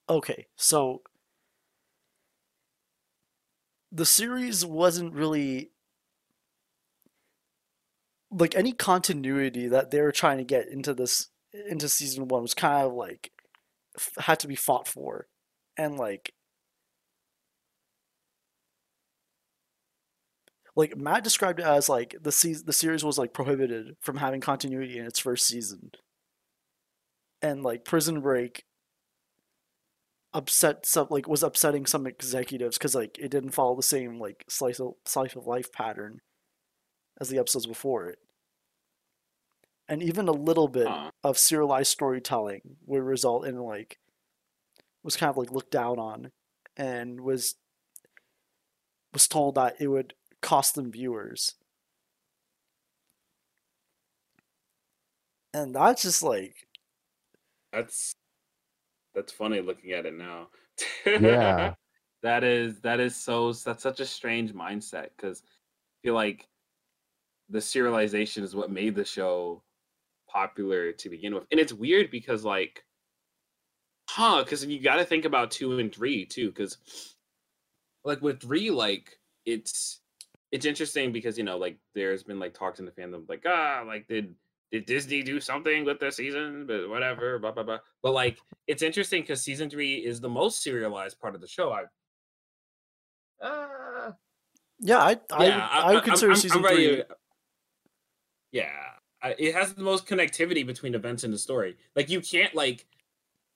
[0.08, 1.02] Okay, so
[3.92, 5.72] the series wasn't really
[8.30, 11.30] like any continuity that they were trying to get into this
[11.70, 13.32] into season one was kind of like
[14.20, 15.28] had to be fought for,
[15.78, 16.34] and like
[20.76, 24.42] like Matt described it as like the season the series was like prohibited from having
[24.42, 25.92] continuity in its first season,
[27.42, 28.64] and like Prison Break
[30.34, 34.44] upset some like was upsetting some executives because like it didn't follow the same like
[34.50, 36.20] slice of slice of life pattern
[37.22, 38.20] as the episodes before it
[39.88, 41.12] and even a little bit Huh.
[41.24, 43.98] of serialized storytelling would result in like
[45.04, 46.32] was kind of like looked down on
[46.76, 47.56] and was
[49.14, 50.14] was told that it would
[50.46, 51.56] cost them viewers
[55.56, 56.68] and that's just like
[57.72, 58.14] That's
[59.14, 60.50] that's funny looking at it now.
[61.06, 61.74] Yeah.
[62.24, 66.48] that is that is so that's such a strange mindset because I feel like
[67.50, 69.64] the serialization is what made the show
[70.28, 71.46] popular to begin with.
[71.52, 72.84] And it's weird because like
[74.10, 76.78] huh, because you gotta think about two and three too, because
[78.04, 80.02] like with three, like it's
[80.56, 83.84] it's interesting because you know, like there's been like talks in the fandom like, ah,
[83.86, 84.34] like did
[84.72, 86.66] did Disney do something with the season?
[86.66, 87.80] But whatever, blah blah blah.
[88.02, 91.74] But like it's interesting because season three is the most serialized part of the show.
[91.74, 91.84] I
[93.46, 94.12] uh,
[94.80, 97.08] yeah i i, yeah, I, would consider I'm- I'm season three to-
[98.54, 98.70] Yeah,
[99.38, 101.76] it has the most connectivity between events in the story.
[101.98, 102.86] Like you can't like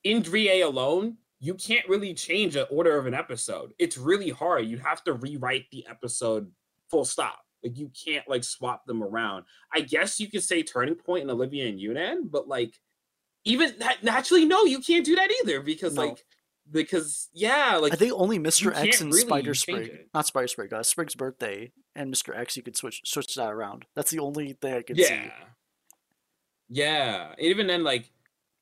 [0.04, 3.74] in 3A alone, you can't really change the order of an episode.
[3.80, 4.66] It's really hard.
[4.66, 6.52] You have to rewrite the episode
[6.90, 7.40] full stop.
[7.64, 9.46] Like you can't like swap them around.
[9.74, 12.74] I guess you could say Turning Point and Olivia and Yunan, but like
[13.46, 16.08] even that naturally, no, you can't do that either because No.
[16.08, 16.26] like
[16.72, 18.74] because yeah, like I think only Mr.
[18.76, 22.38] X and really Spider Sprig, not Spider Sprig, uh, Sprig's birthday and Mr.
[22.38, 23.86] X, you could switch switch that around.
[23.96, 25.32] That's the only thing I could yeah, see.
[26.70, 27.34] yeah.
[27.40, 28.12] Even then, like,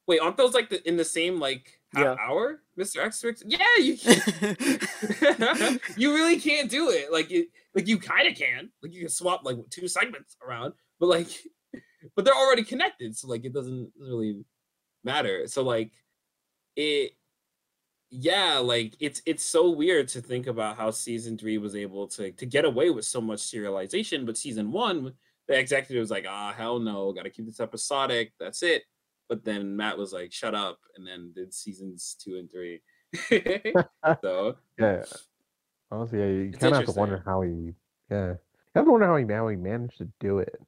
[0.08, 2.16] wait, aren't those like the, in the same like half Yeah.
[2.20, 3.24] hour, Mister X?
[3.46, 3.98] Yeah, you
[5.98, 7.12] you really can't do it.
[7.12, 8.70] Like it, like you kind of can.
[8.82, 11.28] Like you can swap like two segments around, but like,
[12.16, 14.44] but they're already connected, so like it doesn't really
[15.04, 15.48] matter.
[15.48, 15.92] So like,
[16.76, 17.12] it,
[18.10, 22.32] yeah, like it's it's so weird to think about how season three was able to
[22.32, 25.14] to get away with so much serialization, but season one,
[25.48, 28.32] the executive was like, ah, hell no, got to keep this episodic.
[28.40, 28.84] That's it.
[29.30, 32.82] But then Matt was like, shut up, and then did seasons two and three.
[34.22, 35.04] so Yeah.
[35.92, 37.74] Honestly, yeah, you kind of have to wonder how he.
[38.10, 38.38] Yeah, you
[38.76, 40.60] have to wonder how he how he managed to do it.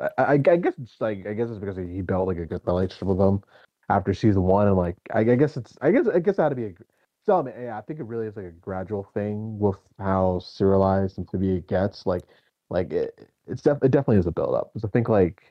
[0.00, 2.62] I, I, I guess it's like I guess it's because he built like a good
[2.64, 3.42] relationship with them
[3.88, 6.48] after season one, and like I, I guess it's I guess I guess that had
[6.50, 6.70] to be a.
[6.70, 6.84] gr-
[7.26, 10.38] So I mean, yeah, I think it really is like a gradual thing with how
[10.40, 12.06] serialized Amphibia gets.
[12.06, 12.22] Like,
[12.70, 14.72] like it, it's def- it definitely is a build up.
[14.72, 15.42] Because I think like,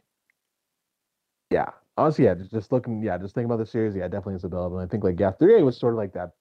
[1.49, 1.71] yeah,
[2.01, 4.49] honestly, yeah, just, just looking, yeah, just thinking about the series, yeah, definitely is a
[4.49, 4.71] build up.
[4.73, 6.31] And I think like yeah, three A was sort of like that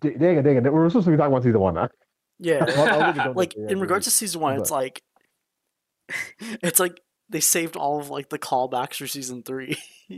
[0.00, 0.72] D- dang it, dang it.
[0.72, 1.88] We're supposed to be talking about season one now.
[2.38, 2.64] Yeah.
[2.68, 5.02] I'll- I'll leave it going like in regards to season one, it's like
[6.40, 9.76] it's like they saved all of like the callbacks for season three.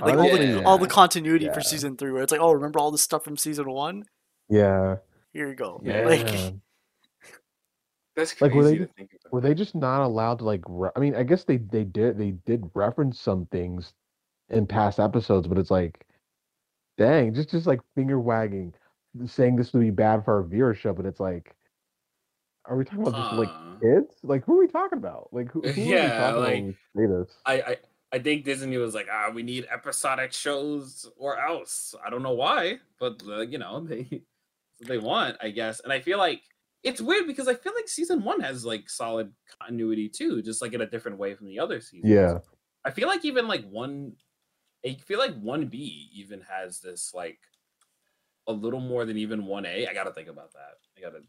[0.00, 0.62] like all the Yeah.
[0.64, 1.52] all the continuity Yeah.
[1.52, 4.04] for season three, where it's like, oh, remember all this stuff from season one?
[4.48, 4.96] Yeah.
[5.32, 5.80] Here you go.
[5.84, 6.06] Yeah.
[6.06, 6.54] Like
[8.16, 9.32] that's Like, crazy were they- to think about.
[9.32, 10.62] Were they just not allowed to like?
[10.68, 13.92] Re- I mean, I guess they they did they did reference some things
[14.50, 16.06] in past episodes, but it's like,
[16.98, 18.72] dang, just just like finger wagging,
[19.26, 21.54] saying this would be bad for our viewership, but it's like,
[22.66, 24.16] are we talking about just like kids?
[24.22, 25.28] Like, who are we talking about?
[25.32, 27.36] Like, who, who are we Yeah, talking like- about when we say this?
[27.46, 27.76] I, I
[28.12, 31.96] I think Disney was like, ah, we need episodic shows or else.
[32.06, 34.22] I don't know why, but uh, you know they
[34.80, 35.80] they want, I guess.
[35.80, 36.42] And I feel like
[36.84, 40.74] it's weird because I feel like season one has like solid continuity too, just like
[40.74, 42.12] in a different way from the other seasons.
[42.12, 42.38] Yeah.
[42.84, 44.12] I feel like even like one,
[44.86, 47.38] I feel like one B even has this like
[48.46, 49.86] a little more than even one A.
[49.86, 50.74] I gotta think about that.
[50.96, 51.22] I gotta,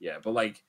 [0.00, 0.62] yeah, but like.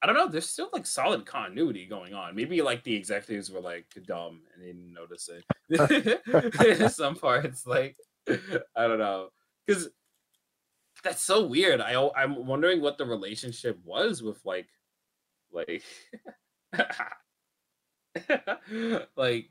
[0.00, 0.28] I don't know.
[0.28, 2.36] There's still like solid continuity going on.
[2.36, 6.92] Maybe like the executives were like dumb and they didn't notice it.
[6.92, 7.96] Some parts, like
[8.28, 9.30] I don't know,
[9.66, 9.88] because
[11.02, 11.80] that's so weird.
[11.80, 14.68] I I'm wondering what the relationship was with like,
[15.52, 15.82] like,
[19.16, 19.50] like,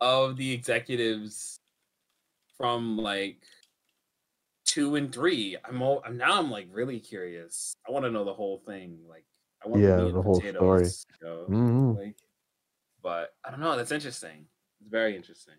[0.00, 1.58] of the executives
[2.56, 3.42] from like
[4.64, 5.56] two and three.
[5.64, 7.74] I'm all, I'm now I'm like really curious.
[7.86, 9.00] I want to know the whole thing.
[9.08, 9.24] Like,
[9.64, 10.84] I want Yeah, meat the whole story.
[10.84, 12.16] you know, hmm Like,
[13.02, 13.76] but I don't know.
[13.76, 14.46] That's interesting.
[14.80, 15.54] It's very interesting.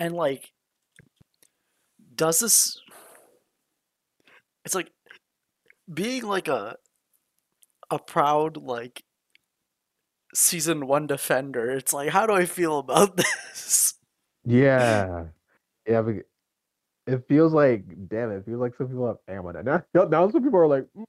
[0.00, 0.50] And like
[2.16, 2.80] does this
[4.64, 4.90] it's like
[5.92, 6.76] being like a
[7.90, 9.04] a proud like
[10.34, 13.16] season one defender it's like how do i feel about
[13.52, 13.94] this
[14.44, 15.26] Yeah.
[15.86, 16.02] Yeah,
[17.06, 19.82] it feels like damn it, it feels like some people have ammo now.
[19.94, 21.04] Now, now some people are like, "Mm,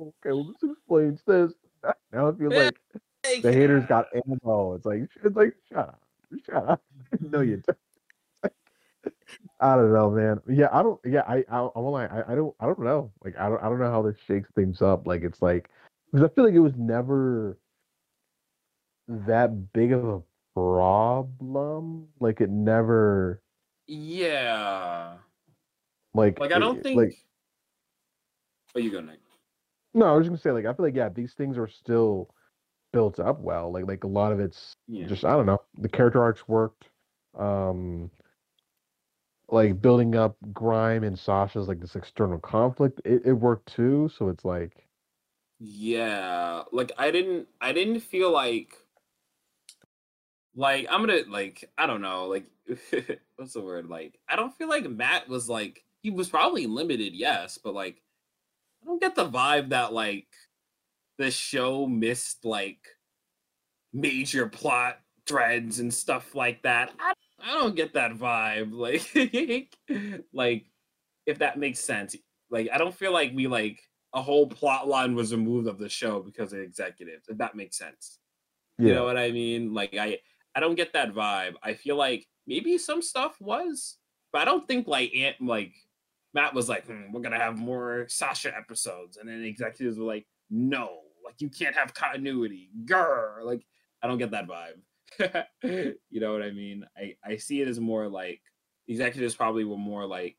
[0.00, 1.52] okay, well this explains this.
[2.12, 2.78] Now it feels like
[3.42, 4.74] the haters got ammo.
[4.74, 6.02] It's like it's like shut up.
[6.46, 6.82] Shut up.
[7.20, 7.78] no you don't.
[9.60, 10.40] I don't know, man.
[10.48, 13.12] Yeah, I don't yeah, I I I won't lie, I, I don't I don't know.
[13.24, 15.06] Like I don't I don't know how this shakes things up.
[15.06, 15.70] Like it's like
[16.10, 17.58] because I feel like it was never
[19.08, 20.22] that big of a
[20.54, 22.08] problem.
[22.20, 23.42] Like it never
[23.86, 25.18] Yeah.
[26.14, 26.96] like Like I don't it- think.
[26.96, 27.12] like
[28.74, 29.20] oh, you go Nick.
[29.94, 32.30] no, I was just gonna say like I feel like yeah, these things are still
[32.92, 33.72] built up well.
[33.72, 35.06] Like like a lot of it's Yeah.
[35.06, 35.60] just I don't know.
[35.78, 36.88] The character arcs worked.
[37.38, 38.10] Um
[39.52, 44.10] like building up Grime and Sasha's like this external conflict, it, it worked too.
[44.16, 44.86] So it's like
[45.58, 48.74] Yeah, like I didn't I didn't feel like
[50.54, 52.46] like I'm gonna like I don't know, like
[53.36, 53.88] what's the word?
[53.88, 58.02] Like I don't feel like Matt was like he was probably limited, yes, but like
[58.82, 60.28] I don't get the vibe that like
[61.18, 62.88] the show missed like
[63.92, 66.92] major plot threads and stuff like that.
[66.98, 67.12] I,
[67.42, 68.72] I don't get that vibe.
[68.72, 70.66] Like like
[71.26, 72.16] if that makes sense.
[72.50, 73.80] Like I don't feel like we like
[74.14, 77.28] a whole plot line was removed of the show because of executives.
[77.28, 78.18] If that makes sense.
[78.78, 78.88] yeah.
[78.88, 79.74] You know what I mean?
[79.74, 80.18] Like I
[80.54, 81.54] I don't get that vibe.
[81.62, 83.98] I feel like maybe some stuff was
[84.32, 85.72] but I don't think like Ant like
[86.34, 90.04] Matt was like, hmm, we're gonna have more Sasha episodes, and then the executives were
[90.04, 92.70] like, no, like you can't have continuity.
[92.84, 93.42] Grr.
[93.42, 93.64] Like
[94.02, 94.80] I don't get that vibe.
[95.62, 96.84] you know what I mean?
[96.96, 98.40] I I see it as more like
[98.88, 100.36] executives probably were more like,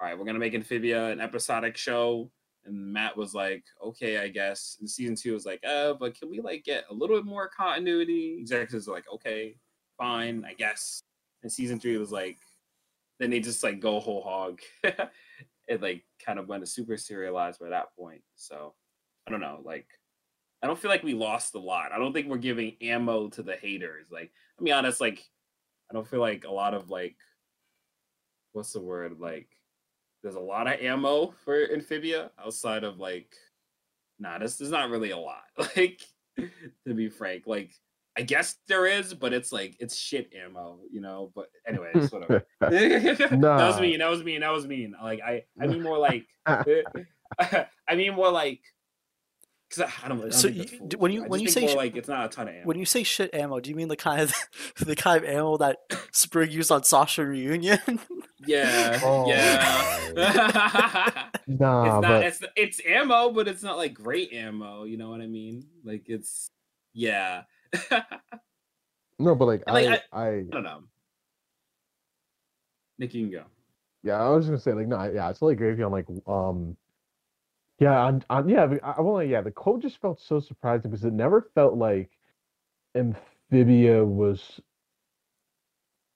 [0.00, 2.30] all right, we're gonna make Amphibia an episodic show.
[2.66, 4.76] And Matt was like, okay, I guess.
[4.80, 7.48] And season two was like, uh, but can we like get a little bit more
[7.48, 8.36] continuity?
[8.38, 9.56] Executives were like, okay,
[9.96, 11.02] fine, I guess.
[11.42, 12.38] And season three was like,
[13.18, 14.60] then they just like go whole hog.
[14.84, 18.22] it like kind of went to super serialized by that point.
[18.34, 18.74] So
[19.26, 19.86] I don't know, like
[20.62, 21.92] I don't feel like we lost a lot.
[21.92, 24.08] I don't think we're giving ammo to the haters.
[24.10, 25.22] Like, I mean honest, like
[25.90, 27.16] I don't feel like a lot of like
[28.52, 29.18] what's the word?
[29.18, 29.48] Like
[30.22, 33.34] there's a lot of ammo for amphibia outside of like
[34.18, 35.42] nah, this there's not really a lot.
[35.76, 36.00] Like
[36.86, 37.44] to be frank.
[37.46, 37.72] Like
[38.18, 41.32] I guess there is, but it's like it's shit ammo, you know.
[41.34, 42.44] But anyways, whatever.
[42.60, 43.66] that Nah.
[43.68, 43.98] was mean.
[44.00, 44.40] That was mean.
[44.40, 44.94] That was mean.
[45.02, 48.60] Like I, I mean more like, I mean more like,
[49.70, 50.18] because I, I don't.
[50.18, 52.28] I don't So think you- when you- when you say more like it's not a
[52.28, 52.66] ton of ammo.
[52.66, 54.32] When you say shit ammo, do you mean the kind of
[54.80, 55.78] the kind of ammo that
[56.12, 57.78] Sprig used on Sasha Reunion?
[58.46, 59.28] yeah, Oh.
[59.28, 60.08] yeah.
[61.46, 62.02] Nah, it's not.
[62.02, 64.84] but It's it's ammo, but it's not like great ammo.
[64.84, 65.64] You know what I mean?
[65.84, 66.50] Like it's
[66.92, 67.42] yeah.
[69.18, 70.82] No, but like, like, I, I, don't know.
[72.98, 73.44] Nick, you can go.
[74.02, 75.84] yeah, I was just gonna say like, no, I- yeah, I totally agree with you
[75.86, 76.76] on like, um,
[77.80, 81.04] yeah, on, on yeah, I, want to, yeah, the quote just felt so surprising because
[81.04, 82.10] it never felt like
[82.94, 84.60] Amphibia was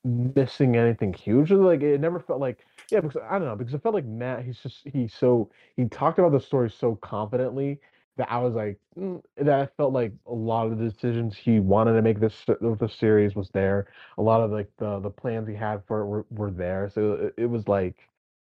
[0.04, 1.50] missing anything huge.
[1.50, 2.60] Like it never felt like
[2.90, 5.86] yeah, because I don't know, because it felt like Matt, he's just he's so he
[5.86, 7.80] talked about the story so confidently
[8.16, 11.60] that I was like mm, that I felt like a lot of the decisions he
[11.60, 13.88] wanted to make this the series was there.
[14.18, 16.90] A lot of like the the plans he had for it were, were there.
[16.94, 17.96] So it, it was like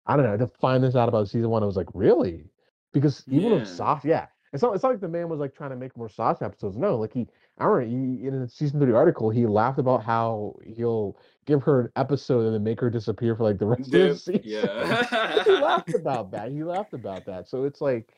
[0.06, 1.62] I don't know to find this out about season one.
[1.62, 2.44] I was like really
[2.92, 3.66] because even with Yeah.
[3.66, 6.08] Sasha, yeah, it's not it's not like the man was like trying to make more
[6.08, 6.76] Sasha episodes.
[6.76, 10.56] No, like he I remember he, in a season three article he laughed about how
[10.64, 14.02] he'll give her an episode and then make her disappear for like the rest of
[14.02, 14.40] the season.
[14.42, 15.42] yeah.
[15.44, 16.50] he laughed about that.
[16.52, 17.48] He laughed about that.
[17.48, 18.12] So it's like,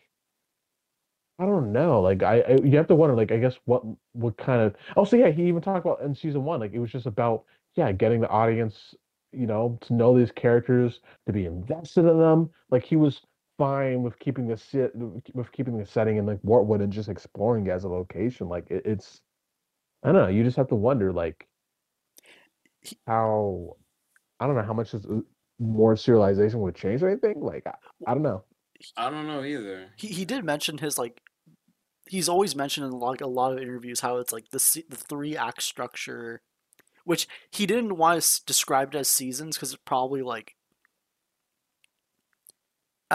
[1.38, 2.00] I don't know.
[2.00, 3.16] Like I, I, you have to wonder.
[3.16, 3.82] Like I guess what,
[4.12, 4.76] what kind of?
[4.96, 6.60] Oh, so yeah, he even talked about in season one.
[6.60, 7.44] Like it was just about
[7.74, 8.94] yeah, getting the audience,
[9.32, 12.50] you know, to know these characters, to be invested in them.
[12.70, 13.22] Like he was
[13.62, 14.90] fine with keeping the sit
[15.34, 18.48] with keeping the setting in like Wartwood and just exploring it as a location.
[18.48, 19.20] Like it, it's,
[20.02, 20.28] I don't know.
[20.28, 21.46] You just have to wonder like
[23.06, 23.76] how
[24.40, 25.20] I don't know how much is uh,
[25.60, 27.40] more serialization would change or anything.
[27.40, 27.74] Like I,
[28.04, 28.42] I don't know.
[28.96, 29.90] I don't know either.
[29.96, 31.20] he he did mention his like
[32.08, 35.36] he's always mentioned in like a lot of interviews how it's like the the three
[35.36, 36.42] act structure
[37.04, 40.56] which he didn't want to describe it as seasons because it's probably like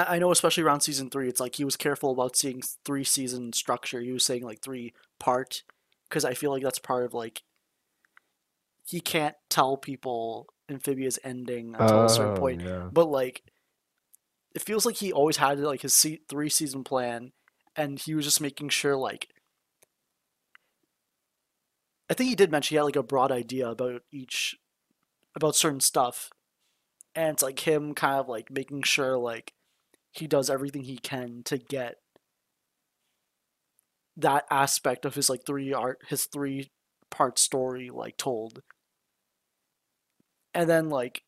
[0.04, 3.54] I, know especially around season three it's like he was careful about seeing three season
[3.54, 4.00] structure.
[4.02, 5.64] He was saying like three part
[6.08, 7.42] because i feel like that's part of like
[8.86, 12.62] he can't tell people amphibia's ending until a certain Oh, point.
[12.62, 12.88] yeah.
[12.92, 13.42] but like
[14.56, 17.32] it feels like he always had like his se- three season plan
[17.76, 19.30] and he was just making sure like
[22.10, 24.56] i think he did mention he had like a broad idea about each
[25.36, 26.32] about certain stuff.
[27.14, 29.54] And it's like him kind of like making sure like
[30.20, 31.98] he does everything he can to get
[34.16, 36.72] that aspect of his like three art his three
[37.10, 38.62] part story like told.
[40.54, 41.24] And then like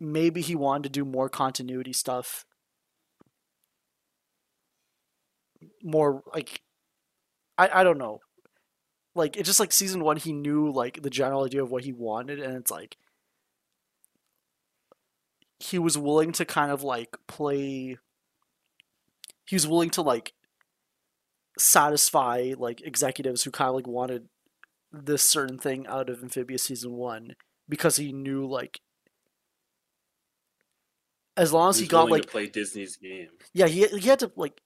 [0.00, 2.44] maybe he wanted to do more continuity stuff.
[5.82, 6.62] More like
[7.58, 8.20] I, I don't know.
[9.14, 11.92] Like it's just like season one he knew like the general idea of what he
[11.92, 12.96] wanted and it's like
[15.62, 17.96] he was willing to kind of like play
[19.46, 20.32] he was willing to like
[21.58, 24.28] satisfy like executives who kind of like wanted
[24.90, 27.34] this certain thing out of Amphibia's season one
[27.68, 28.80] because he knew like
[31.36, 33.28] as long as he He's got like to play Disney's game.
[33.54, 34.60] yeah he he had to like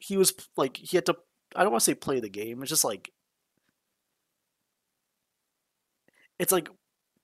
[0.00, 1.16] he was like he had to
[1.54, 3.10] I don't want to say play the game it's just like
[6.38, 6.68] it's like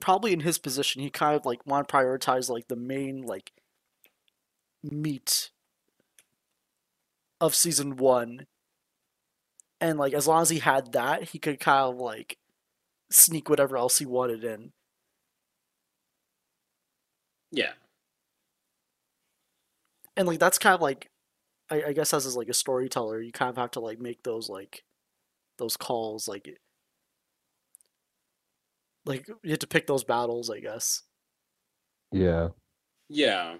[0.03, 3.53] probably in his position he kind of like want to prioritize like the main like
[4.83, 5.51] meat
[7.39, 8.47] of season one
[9.81, 12.37] and like as long as he had that he could kind of like
[13.11, 14.73] sneak whatever else he wanted in
[17.51, 17.73] Yeah.
[20.15, 21.09] and like that's kind of like
[21.69, 24.23] I, I guess as is like a storyteller you kind of have to like make
[24.23, 24.83] those like
[25.57, 26.57] those calls like
[29.05, 31.03] like you have to pick those battles i guess
[32.11, 32.49] Yeah.
[33.09, 33.55] Yeah.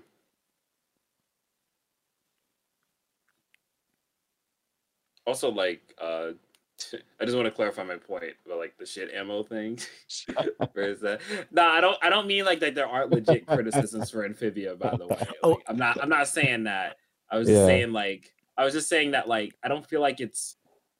[5.26, 6.32] Also, like, uh,
[7.20, 9.80] I just want to clarify my point about like the shit ammo thing.
[10.74, 11.22] Where is that?
[11.52, 11.98] No, I don't.
[12.02, 12.76] I don't mean like that.
[12.76, 14.76] There aren't legit criticisms for Amphibia.
[14.76, 15.60] By the way, like, Oh.
[15.68, 16.02] I'm not.
[16.02, 16.98] I'm not saying that.
[17.32, 18.34] I was just saying like.
[18.58, 20.58] I was just saying that like I don't feel like it's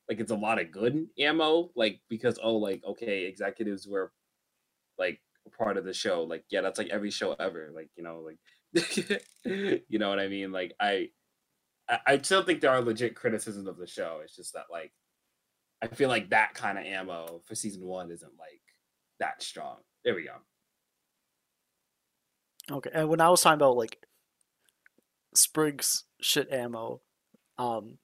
[0.08, 1.70] like it's a lot of good ammo.
[1.76, 4.23] Like because oh like okay executives were like a
[5.64, 6.22] part of the show.
[6.22, 7.70] Like yeah, that's like every show ever.
[7.74, 8.38] Like you know like
[9.44, 10.52] you know what I mean.
[10.52, 11.08] Like I
[12.06, 14.20] I, still think there are legit criticisms of the show.
[14.22, 14.92] It's just that like
[15.82, 18.60] I feel like that kind of ammo for season one isn't like
[19.20, 19.78] that strong.
[20.04, 20.36] There we go.
[22.76, 23.98] Okay, and when I was talking about like
[25.34, 27.02] Sprig's shit ammo,
[27.58, 27.98] um,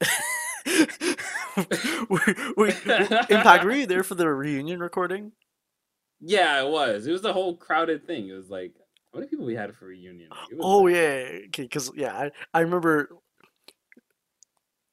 [2.08, 2.86] wait, wait,
[3.30, 5.32] Impact, were you there for the reunion recording?
[6.20, 7.06] Yeah, it was.
[7.06, 8.28] It was the whole crowded thing.
[8.28, 8.72] It was like
[9.12, 10.28] how many people we had for reunion?
[10.30, 13.08] Like, Oh like- yeah, okay, because yeah, I, I remember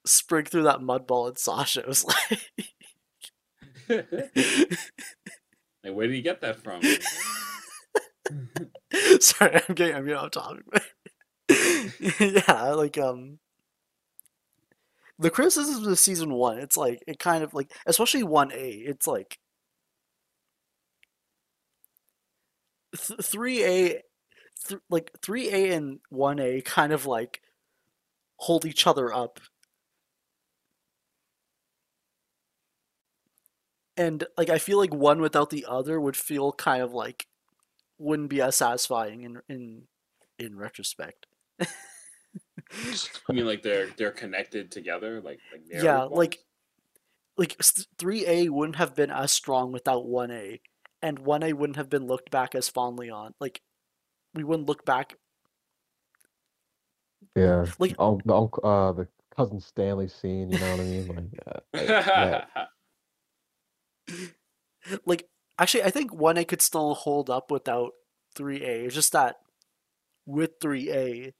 [0.05, 1.83] Sprig through that mud ball at Sasha.
[1.87, 2.39] Was like,
[3.89, 4.77] like
[5.93, 6.81] where did you get that from?
[9.19, 10.63] sorry, I'm getting I'm getting off topic.
[12.19, 13.39] yeah, like um,
[15.19, 19.07] the criticisms of season one, it's like it kind of like, especially one A, it's
[19.07, 19.37] like
[22.95, 24.01] three A,
[24.67, 27.41] th- like three A and one A kind of like
[28.37, 29.39] hold each other up.
[33.95, 37.27] And like I feel like one without the other would feel kind of like
[37.99, 39.83] wouldn't be as satisfying in in
[40.39, 41.27] in retrospect.
[41.61, 46.39] I mean, like they're they're connected together, like like Yeah, like-
[47.37, 47.55] like
[47.97, 50.61] three A wouldn't have been as strong without one A,
[51.03, 53.35] and one A wouldn't have been looked back as fondly on.
[53.41, 53.61] Like
[54.35, 55.15] we wouldn't look back
[57.35, 57.67] Yeah.
[57.79, 60.49] like Oh, the uncle, uh, the cousin Stanley scene.
[60.51, 61.07] You know what I mean?
[61.07, 61.59] Like, uh,
[62.15, 62.43] like,
[65.05, 65.27] like
[65.59, 67.93] actually I think one A could still hold up without
[68.35, 68.85] three A.
[68.85, 69.37] It's just that
[70.25, 71.33] with three A,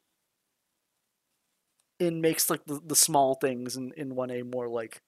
[2.00, 5.02] it makes like the, the small things in in one A more like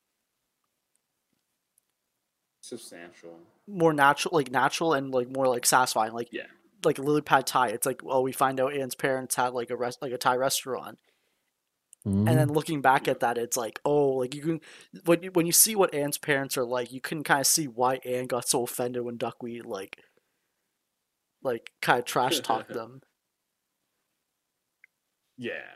[2.61, 3.39] substantial.
[3.67, 6.13] More natural, like natural and like more like satisfying.
[6.13, 6.47] Like Yeah.
[6.83, 7.69] like Lily Pad Thai.
[7.69, 10.35] It's like oh we find out Anne's parents had like a rest like a Thai
[10.35, 10.99] restaurant.
[12.05, 12.27] mhm.
[12.27, 14.61] And then looking back at that, it's like, oh, like you can
[15.05, 17.67] when you, when you see what Anne's parents are like, you can kind of see
[17.67, 19.97] why Anne got so offended when Duckweed like,
[21.41, 23.01] like kind of trash talked them.
[25.37, 25.75] Yeah.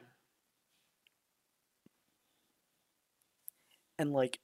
[3.98, 4.40] And like,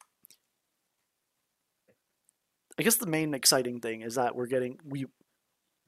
[2.77, 5.05] I guess the main exciting thing is that we're getting we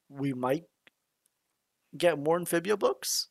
[0.08, 0.64] we might
[1.96, 3.28] get more amphibia books.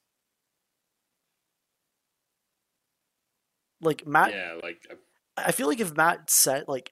[3.81, 4.95] Like Matt, yeah, like uh,
[5.37, 6.91] I feel like if Matt said like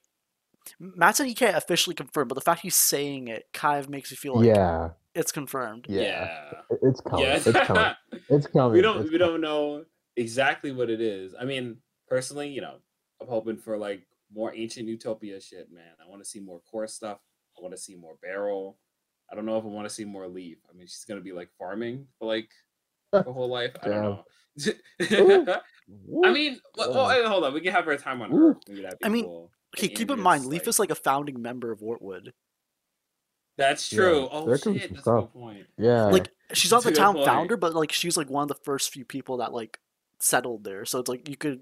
[0.78, 4.10] Matt said he can't officially confirm, but the fact he's saying it kind of makes
[4.12, 5.86] me feel like yeah, it's confirmed.
[5.88, 6.76] yeah, yeah.
[6.82, 7.24] It's coming.
[7.26, 7.34] Yeah.
[7.44, 7.94] It's coming.
[8.28, 8.72] It's coming.
[8.72, 9.32] we don't It's we coming.
[9.34, 9.84] don't know
[10.16, 11.34] exactly what it is.
[11.38, 11.78] I mean,
[12.08, 12.76] personally, you know,
[13.20, 14.02] I'm hoping for like
[14.32, 15.92] more ancient Newtopia shit, man.
[16.04, 17.18] I want to see more core stuff.
[17.58, 18.78] I want to see more barrel.
[19.30, 20.58] I don't know if I want to see more Leif.
[20.70, 22.50] I mean, she's gonna be like farming for like
[23.12, 23.72] her whole life.
[23.82, 24.24] I don't know.
[26.24, 27.54] I mean, well, well, hold on.
[27.54, 28.48] We can have her time on Ooh.
[28.50, 28.56] Earth.
[28.68, 29.50] Maybe that'd be I mean, cool.
[29.76, 32.32] Okay, And keep in Andrea's, mind, Leif like- is like a founding member of Wartwood.
[33.58, 34.28] That's Yeah, true.
[34.30, 35.32] oh there could be shit, some that's a good stuff.
[35.32, 35.66] point.
[35.78, 36.04] Yeah.
[36.04, 37.26] Like she's not the town point.
[37.26, 39.78] founder, but like she's like one of the first few people that like
[40.18, 40.84] settled there.
[40.84, 41.60] So it's like you could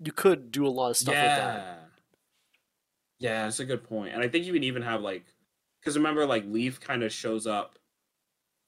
[0.00, 1.54] you could do a lot of stuff with that.
[1.56, 1.74] yeah.
[3.18, 4.12] Yeah, that's a good point.
[4.14, 5.24] And I think you can even have like
[5.80, 7.78] because remember like Leif kind of shows up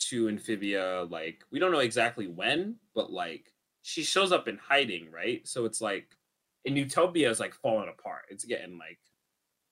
[0.00, 3.52] to Amphibia like we don't know exactly when, but like
[3.82, 5.46] she shows up in hiding, right?
[5.46, 6.16] So it's like
[6.64, 8.22] in Newtopia is like falling apart.
[8.30, 8.98] It's getting like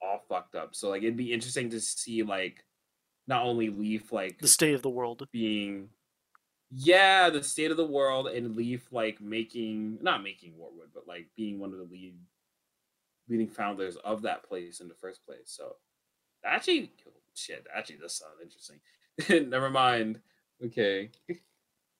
[0.02, 0.74] all fucked up.
[0.74, 2.64] So like it'd be interesting to see like
[3.26, 5.26] not only Leif like The state of the world.
[5.32, 5.88] being
[6.70, 11.28] yeah the state of the world and Leif like making not making Wartwood but like
[11.36, 12.14] being one of the lead
[13.28, 15.76] leading founders of that place in the first place so
[16.44, 20.20] actually oh, shit actually this sounds interesting never mind
[20.64, 21.10] okay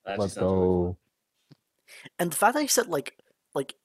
[0.07, 0.97] That actually Let's sounds really go.
[2.17, 3.17] And the fact that he said like
[3.53, 3.75] like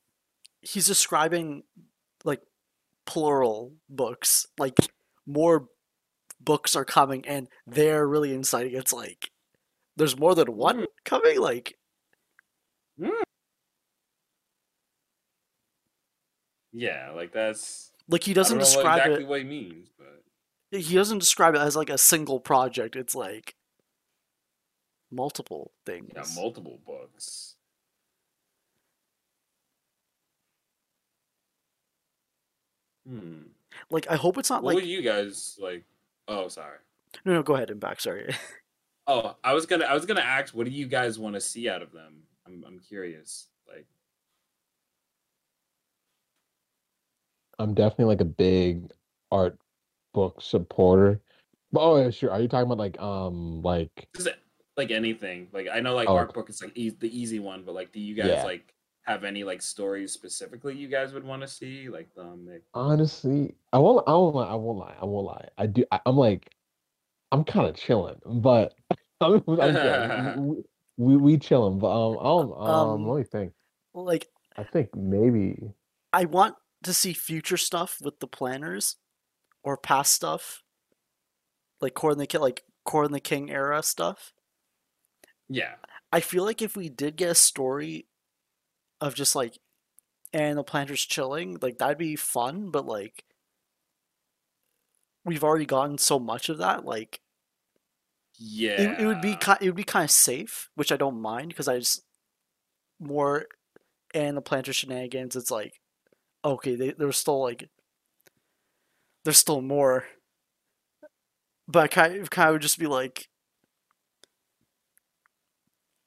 [0.60, 1.64] he's describing
[2.24, 2.42] like
[3.04, 4.78] plural books, like
[5.26, 5.66] more
[6.40, 8.74] books are coming and they're really inciting.
[8.74, 9.32] It's like
[9.96, 10.86] there's more than one Mm.
[11.04, 11.40] coming.
[11.40, 11.78] Like
[16.72, 19.28] yeah like that's like he doesn't don't know what describe exactly it.
[19.28, 22.96] what he means but he doesn't describe it as like a single project.
[22.96, 23.54] It's like
[25.10, 26.10] multiple things.
[26.14, 27.56] Yeah, multiple books.
[33.08, 33.42] Hmm.
[33.90, 35.84] like I hope it's not What like would you guys like?
[36.28, 36.78] Oh, sorry.
[37.24, 38.32] no no go ahead and back sorry.
[39.12, 41.68] Oh, I was gonna I was gonna ask, what do you guys want to see
[41.68, 42.22] out of them?
[42.46, 43.48] I'm I'm curious.
[43.68, 43.86] Like,
[47.58, 48.90] I'm definitely like a big
[49.30, 49.58] art
[50.14, 51.20] book supporter.
[51.74, 52.30] Oh yeah, sure.
[52.30, 54.08] Are you talking about like um like
[54.78, 55.48] like anything.
[55.52, 57.92] Like I know like Oh, art book is like e- the easy one, but like,
[57.92, 58.44] do you guys Yeah.
[58.44, 61.90] like have any like stories specifically you guys would want to see?
[61.90, 65.48] Like, um, like, honestly, I won't I won't lie, I won't lie, I won't lie.
[65.58, 66.50] I do I, I'm like
[67.32, 68.74] I'm kind of chilling, but
[69.22, 70.62] I'm, I'm we,
[70.96, 73.52] we we chilling, but um I don't um, Um, let me think.
[73.94, 75.72] like I think maybe
[76.12, 78.96] I want to see future stuff with the Plantars
[79.62, 80.62] or past stuff.
[81.80, 84.32] Like Core and the King like Core and the King era stuff.
[85.48, 85.74] yeah,
[86.12, 88.06] I feel like if we did get a story
[89.00, 89.58] of just like
[90.32, 93.24] and the Plantars chilling, like that'd be fun, but like
[95.24, 97.20] we've already gotten so much of that, like
[98.44, 98.80] yeah.
[98.80, 101.48] it, it would be kind it would be kind of safe, which I don't mind
[101.48, 102.02] because I just
[103.00, 103.46] more
[104.14, 105.36] and the Plantar shenanigans.
[105.36, 105.74] It's like
[106.44, 107.68] okay, they, there's still like
[109.24, 110.04] there's still more,
[111.68, 113.28] but I kind of, kind of would just be like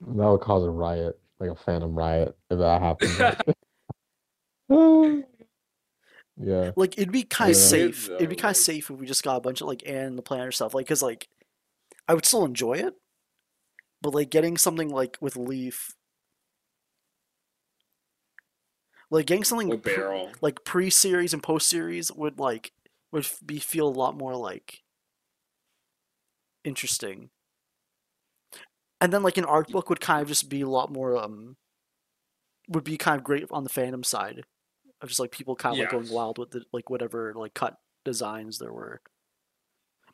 [0.02, 3.38] that would cause a riot, like a phantom riot if that happened.
[6.38, 6.72] yeah.
[6.76, 7.64] like it'd be kind of Yeah.
[7.64, 8.10] safe.
[8.10, 10.18] It'd be kind of like- safe if we just got a bunch of like and
[10.18, 11.28] the Plantar stuff, like because like
[12.08, 12.94] I would still enjoy it,
[14.02, 15.96] but like getting something like with Leif,
[19.10, 19.94] like getting something Or pre-
[20.42, 22.72] like pre-series and post-series would like
[23.12, 24.82] would be feel a lot more like
[26.64, 27.30] interesting.
[29.02, 31.58] And then like an art book would kind of just be a lot more um
[32.70, 34.44] would be kind of great on the fandom side
[35.02, 37.78] of just like people kind of like going wild with the, like whatever like cut
[38.04, 39.02] designs there were.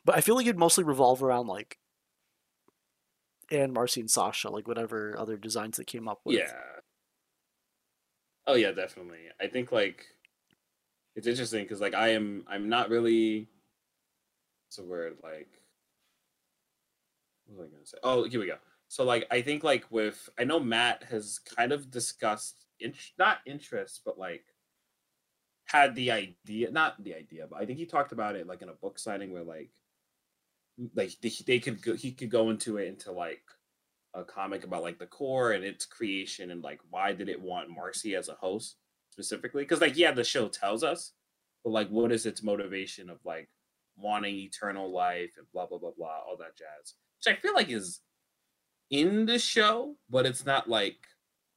[0.04, 1.78] But I feel like it'd mostly revolve around like
[3.52, 6.38] and Marcy and Sasha, like whatever other designs they came up with.
[6.38, 6.52] Yeah.
[8.46, 9.18] Oh yeah, definitely.
[9.40, 10.06] I think like
[11.14, 13.48] it's interesting because like I am I'm not really
[14.66, 15.48] what's the word like
[17.46, 17.98] what was I gonna say?
[18.02, 18.56] Oh, here we go.
[18.88, 23.38] So like I think like with I know Matt has kind of discussed in, not
[23.46, 24.44] interest but like
[25.66, 28.68] had the idea not the idea but I think he talked about it like in
[28.68, 29.70] a book signing where like
[30.94, 33.42] like they, they could go he could go into it into like
[34.14, 37.70] a comic about like the core and its creation and like why did it want
[37.70, 38.76] Marcy as a host
[39.10, 39.62] specifically?
[39.62, 41.12] Because like yeah, the show tells us,
[41.64, 43.48] but like what is its motivation of like
[43.96, 46.94] wanting eternal life and blah blah blah blah all that jazz,
[47.24, 48.00] which I feel like is
[48.90, 50.98] in the show, but it's not like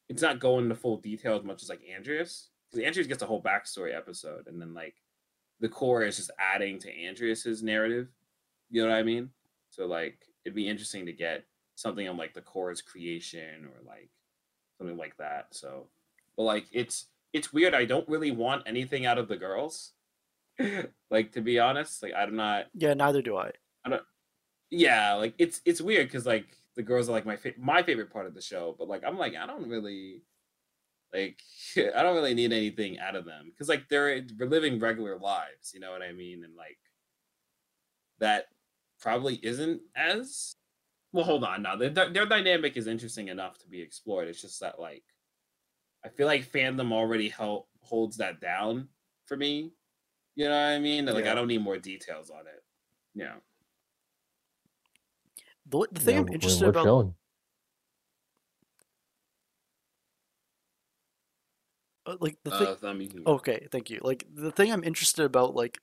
[0.08, 3.26] it's not going into full detail as much as like Andrias because Andrias gets a
[3.26, 4.96] whole backstory episode and then like
[5.60, 8.08] the core is just adding to Andrias's narrative.
[8.70, 9.30] You know what I mean?
[9.70, 11.44] So like it'd be interesting to get
[11.76, 14.10] something on like the core's creation or like
[14.78, 15.48] something like that.
[15.52, 15.88] So,
[16.38, 17.74] but like it's it's weird.
[17.74, 19.92] I don't really want anything out of the girls.
[21.12, 22.68] like to be honest, like I'm not.
[22.74, 23.52] Yeah, neither do I.
[23.84, 24.04] I don't
[24.70, 28.12] Yeah, like it's it's weird because like the girls are like my fa- my favorite
[28.12, 30.22] part of the show, but like I'm like I don't really
[31.14, 31.42] like
[31.78, 35.72] I don't really need anything out of them because like they're they're living regular lives.
[35.74, 36.44] You know what I mean?
[36.44, 36.78] And like
[38.20, 38.46] that
[39.06, 40.56] probably isn't as
[41.14, 41.26] well.
[41.26, 44.28] Hold on, now their their dynamic is interesting enough to be explored.
[44.28, 45.04] It's just that like
[46.04, 48.90] I feel like fandom already held holds that down
[49.28, 49.72] for me.
[50.34, 51.06] You know what I mean?
[51.06, 51.32] Like Yeah.
[51.34, 52.64] I don't need more details on it.
[53.14, 53.36] Yeah.
[55.68, 57.16] The, the thing Yeah, I'm interested we're about chilling.
[62.08, 63.24] uh, like the thing Uh, Thumb, can.
[63.26, 64.00] Okay, thank you.
[64.02, 65.80] Like the thing I'm interested about, like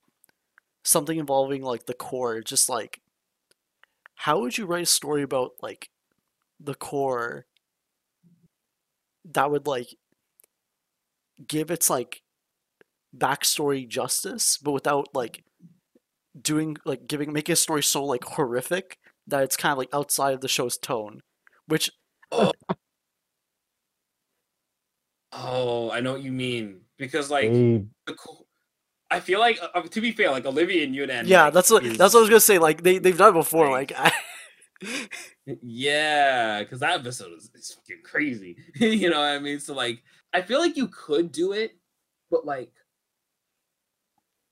[0.85, 3.02] something involving like the core, just like
[4.17, 5.91] how would you write a story about like
[6.61, 7.47] the core
[9.25, 9.95] that would like
[11.47, 12.23] give its like
[13.17, 15.45] backstory justice, but without like
[16.41, 20.35] doing like giving making a story so like horrific that it's kind of like outside
[20.35, 21.23] of the show's tone,
[21.67, 21.91] which
[22.33, 22.53] Oh,
[25.33, 28.47] oh, I know what you mean because like They- the co-
[29.17, 31.27] I feel like uh, to be fair, like Olivia and Yunan.
[31.29, 32.59] yeah, like, that's what is- that's what I was gonna say.
[32.59, 33.71] Like they they've done it before.
[33.71, 34.13] like- I,
[35.63, 38.57] Yeah, because that episode is, is fucking crazy.
[38.75, 39.61] you know what I mean?
[39.61, 40.03] So like,
[40.33, 41.77] I feel like you could do it,
[42.31, 42.73] but like,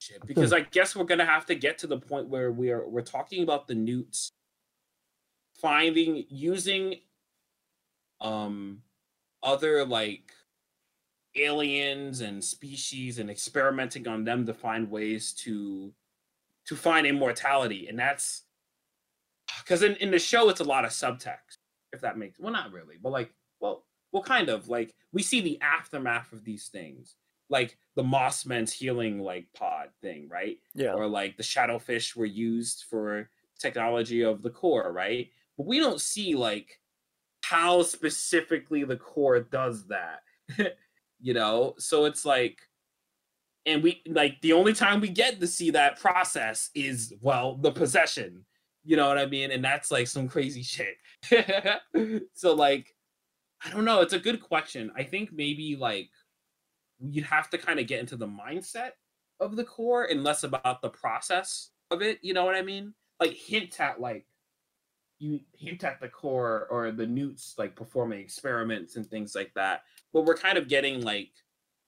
[0.01, 2.89] shit because I guess we're gonna have to get to the point where we are
[2.89, 4.33] we're talking about the newts
[5.61, 6.95] finding using
[8.21, 8.81] um
[9.43, 10.33] other like
[11.43, 15.93] aliens and species and experimenting on them to find ways to
[16.67, 17.89] to find immortality.
[17.89, 18.43] And that's
[19.59, 21.59] because in, in the show it's a lot of subtext
[21.93, 25.41] if that makes well not really but like well well kind of like we see
[25.41, 27.17] the aftermath of these things
[27.49, 30.59] like the mossmen's healing like pod thing right?
[30.75, 30.93] Yeah.
[30.93, 35.31] or like the shadowfish were used for technology of the core right?
[35.57, 36.81] But we don't see like
[37.43, 40.23] how specifically the core does that
[41.21, 41.75] you know?
[41.79, 42.61] So it's like
[43.67, 47.71] and we like the only time we get to see that process is well the
[47.71, 48.45] possession
[48.85, 49.51] you know what i mean?
[49.51, 50.97] And that's like some crazy shit.
[52.35, 52.95] So like
[53.65, 54.91] i don't know it's a good question.
[54.97, 56.09] I think maybe like
[56.99, 58.93] you'd have to kind of get into the mindset
[59.39, 62.95] of the core and less about the process of it you know what i mean?
[63.19, 64.27] Like hint at like
[65.19, 69.83] you hint at the core or the newts like performing experiments and things like that
[70.13, 71.31] but we're kind of getting like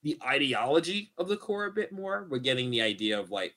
[0.02, 2.26] the ideology of the core a bit more.
[2.28, 3.54] We're getting the idea of like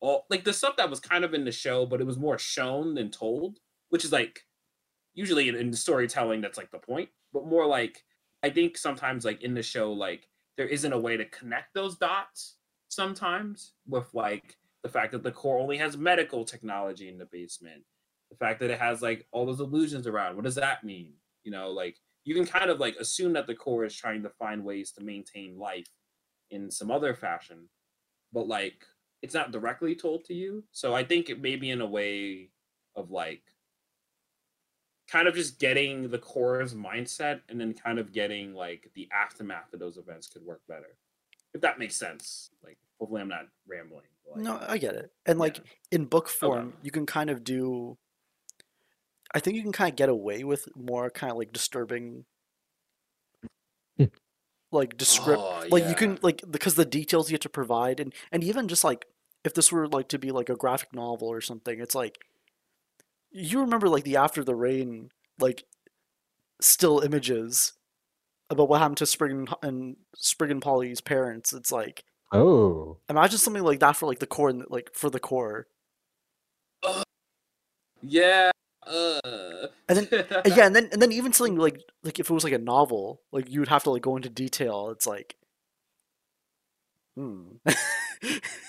[0.00, 2.36] all like the stuff that was kind of in the show but it was more
[2.36, 3.60] shown than told
[3.90, 4.40] which is like
[5.14, 8.02] usually in, in storytelling that's like the point but more like
[8.42, 11.96] i think sometimes like in the show like there isn't a way to connect those
[11.98, 12.56] dots
[12.88, 17.84] sometimes with like the fact that the core only has medical technology in the basement
[18.32, 20.36] the fact that it has like all those illusions around.
[20.36, 21.12] What does that mean?
[21.44, 24.30] You know like you can kind of like assume that the core is trying to
[24.30, 25.88] find ways to maintain life
[26.50, 27.68] in some other fashion
[28.32, 28.84] but like
[29.22, 32.50] it's not directly told to you so i think it may be in a way
[32.96, 33.42] of like
[35.10, 39.72] kind of just getting the core's mindset and then kind of getting like the aftermath
[39.72, 40.96] of those events could work better
[41.54, 44.04] if that makes sense like hopefully i'm not rambling
[44.34, 45.12] like, No, I get it.
[45.26, 45.64] And like yeah.
[45.92, 47.96] in book form, you can kind of do.
[49.34, 52.24] I think you can kind of get away with more kind of like disturbing,
[53.96, 54.04] hmm.
[54.70, 55.42] like descript.
[55.42, 58.68] Oh, like you can like because the details you have to provide, and and even
[58.68, 59.06] just like
[59.44, 62.18] if this were like to be like a graphic novel or something, it's like
[63.30, 65.64] you remember like the after the rain like
[66.60, 67.72] still images
[68.50, 71.52] about what happened to Sprig and, and Sprig and Polly's parents.
[71.52, 75.20] It's like Oh, imagine something like that for like the core, and like for the
[75.20, 75.66] core.
[76.82, 77.02] Oh,
[78.02, 78.50] yeah
[78.86, 80.08] uh And then
[80.46, 83.22] yeah, and then and then even something like like if it was like a novel,
[83.32, 84.90] like you would have to like go into detail.
[84.90, 85.36] It's like,
[87.16, 87.56] hmm.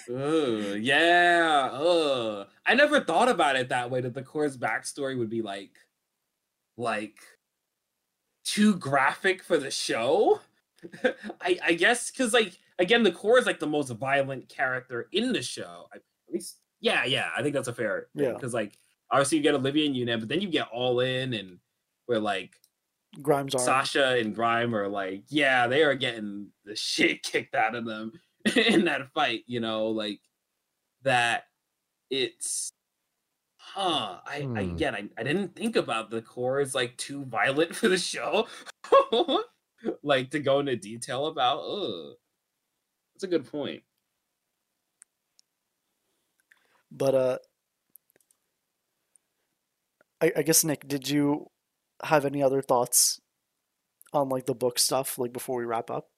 [0.10, 1.70] Ugh, yeah.
[1.72, 2.48] Ugh.
[2.66, 4.02] I never thought about it that way.
[4.02, 5.72] That the core's backstory would be like,
[6.78, 7.18] like,
[8.44, 10.42] too graphic for the show.
[11.42, 15.32] I I guess because like again, the core is like the most violent character in
[15.34, 15.88] the show.
[15.94, 17.30] I, at least, yeah, yeah.
[17.38, 18.08] I think that's a fair.
[18.16, 18.34] Yeah.
[18.34, 18.78] Because like
[19.14, 21.60] obviously you get Olivia and Yunan, but then you get All In and
[22.08, 22.56] where like
[23.22, 27.76] Grimes are Sasha and Grime are like, yeah, they are getting the shit kicked out
[27.76, 28.12] of them
[28.56, 30.20] in that fight, you know, like
[31.04, 31.44] that
[32.10, 32.74] it's
[33.58, 34.20] huh.
[34.26, 34.72] I, I Hmm.
[34.72, 38.48] again I, I didn't think about the core is like too violent for the show.
[40.04, 42.16] like to go into detail about ugh.
[43.14, 43.84] That's a good point.
[46.92, 47.38] But uh,
[50.24, 51.52] I I guess Nick, did you
[52.06, 53.22] have any other thoughts
[54.14, 56.10] on like the book stuff like before we wrap up?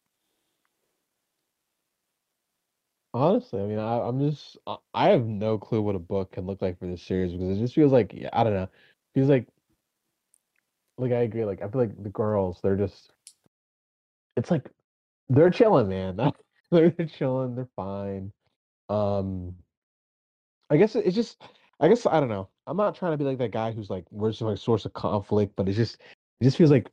[3.14, 6.62] honestly, I mean, I, I'm just, I- have no clue what a book can look
[6.64, 8.70] like for this series because it just feels like, I don't know,
[9.16, 9.48] feels like,
[10.98, 13.12] like I agree, like I feel like the girls, they're just,
[14.38, 14.70] it's like
[15.30, 16.18] they're chilling, man.
[16.72, 18.32] they're chilling, they're fine.
[18.90, 19.56] Um,
[20.70, 21.42] I guess it's just,
[21.80, 22.50] I guess I don't know.
[22.68, 25.54] I'm not trying to be like that guy who's like, where's like, source of conflict,
[25.56, 25.96] but it's just,
[26.40, 26.90] it just feels like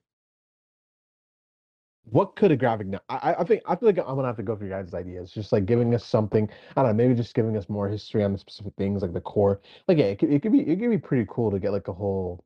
[2.05, 4.43] what could a graphic no- I, I- think I feel like I'm gonna have to
[4.43, 5.31] go for your guys' ideas.
[5.33, 6.49] Just like giving us something.
[6.77, 9.21] I don't know, maybe just giving us more history on the specific things, like the
[9.21, 9.61] core.
[9.89, 11.89] Like yeah, it could, it could be it could be pretty cool to get like
[11.89, 12.45] a whole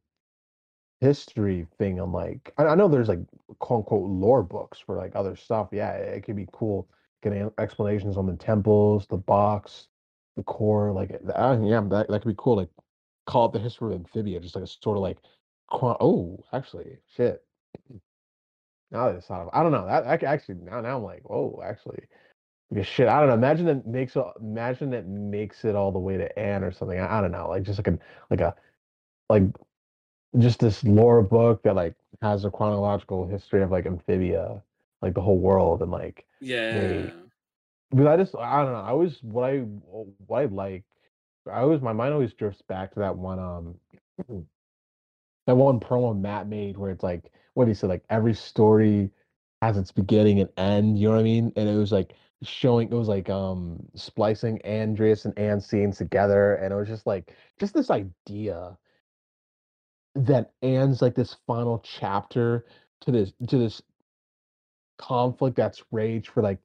[1.00, 3.20] history thing on like I, I know there's like
[3.58, 5.68] quote unquote lore books for like other stuff.
[5.72, 6.88] Yeah, it, it could be cool
[7.22, 9.88] getting explanations on the temples, the box,
[10.36, 10.92] the core.
[10.92, 12.56] Like yeah, that that could be cool.
[12.56, 12.70] Like
[13.26, 15.18] call it the history of amphibia, just like a sort of like
[15.72, 17.44] oh actually shit.
[18.92, 19.84] Now that it's thought of, I don't know.
[19.84, 22.04] That, that actually now now I'm like, oh, actually,
[22.70, 23.34] because shit, I don't know.
[23.34, 24.24] Imagine that makes it.
[24.40, 26.98] Imagine it makes it all the way to Anne or something.
[26.98, 27.98] I, I don't know, like just like a
[28.30, 28.54] like a
[29.28, 29.42] like
[30.38, 34.62] just this lore book that like has a chronological history of like amphibia,
[35.02, 37.10] like the whole world, and like Yeah.
[37.90, 38.80] Because I just I don't know.
[38.80, 39.58] I always what I
[40.26, 40.84] what I like.
[41.48, 43.74] I always my mind always drifts back to that one um
[45.46, 49.10] that one promo Matt made where it's like what he said like every story
[49.62, 50.98] has its beginning and end.
[50.98, 51.52] You know what I mean?
[51.56, 56.54] And it was like showing it was like um splicing Andrias and Anne scenes together,
[56.56, 58.76] and it was just like just this idea
[60.14, 62.66] that Anne's like this final chapter
[63.02, 63.82] to this to this
[64.98, 66.58] conflict that's raged for like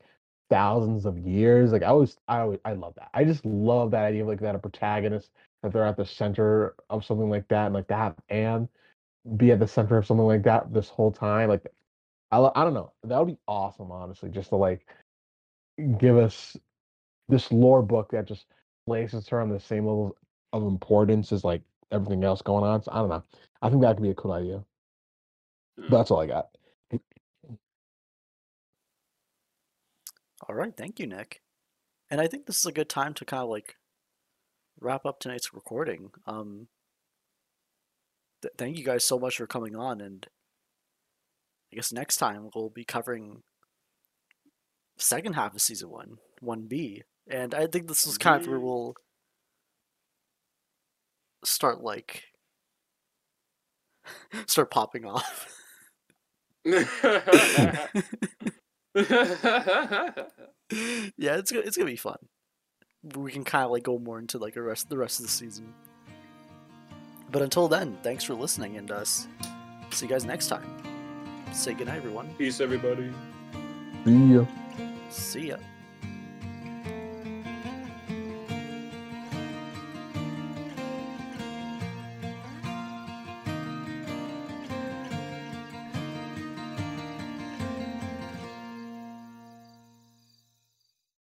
[0.52, 1.74] thousands of years.
[1.74, 3.12] Like I always, I always, I love that.
[3.16, 5.32] I just love that idea of like that a protagonist
[5.64, 8.70] that they're at the center of something like that, and like that and
[9.38, 11.50] be at the center of something like that this whole time.
[11.50, 11.68] Like
[12.32, 14.88] I, I don't know, that would be awesome, honestly, just to like
[16.00, 16.58] give us
[17.30, 18.48] this lore book that just
[18.88, 20.18] places her on the same level
[20.54, 22.84] of importance as like everything else going on.
[22.84, 23.24] So I don't know.
[23.62, 24.64] I think that could be a cool idea.
[25.88, 25.98] But Hmm.
[25.98, 26.50] that's all I got.
[30.52, 31.42] All right, thank you, Nick.
[32.10, 33.78] And I think this is a good time to kind of like
[34.82, 36.12] wrap up tonight's recording.
[36.28, 36.68] Um,
[38.42, 40.28] th- thank you guys so much for coming on, and
[41.72, 43.44] I guess next time we'll be covering
[44.98, 48.60] second half of season one, one B, and I think this is kind of where
[48.60, 48.96] we'll
[51.46, 52.24] start like
[54.48, 55.48] start popping off.
[58.96, 60.26] yeah,
[61.38, 62.18] it's gonna it's gonna be fun.
[63.16, 65.32] We can kind of like go more into like the rest the rest of the
[65.32, 65.74] season.
[67.32, 69.26] But until then, thanks for listening, and uh, see
[70.02, 70.66] you guys next time.
[71.54, 72.34] Say goodnight, everyone.
[72.38, 73.12] Peace, everybody.
[74.06, 74.46] See ya.
[75.10, 75.58] See ya.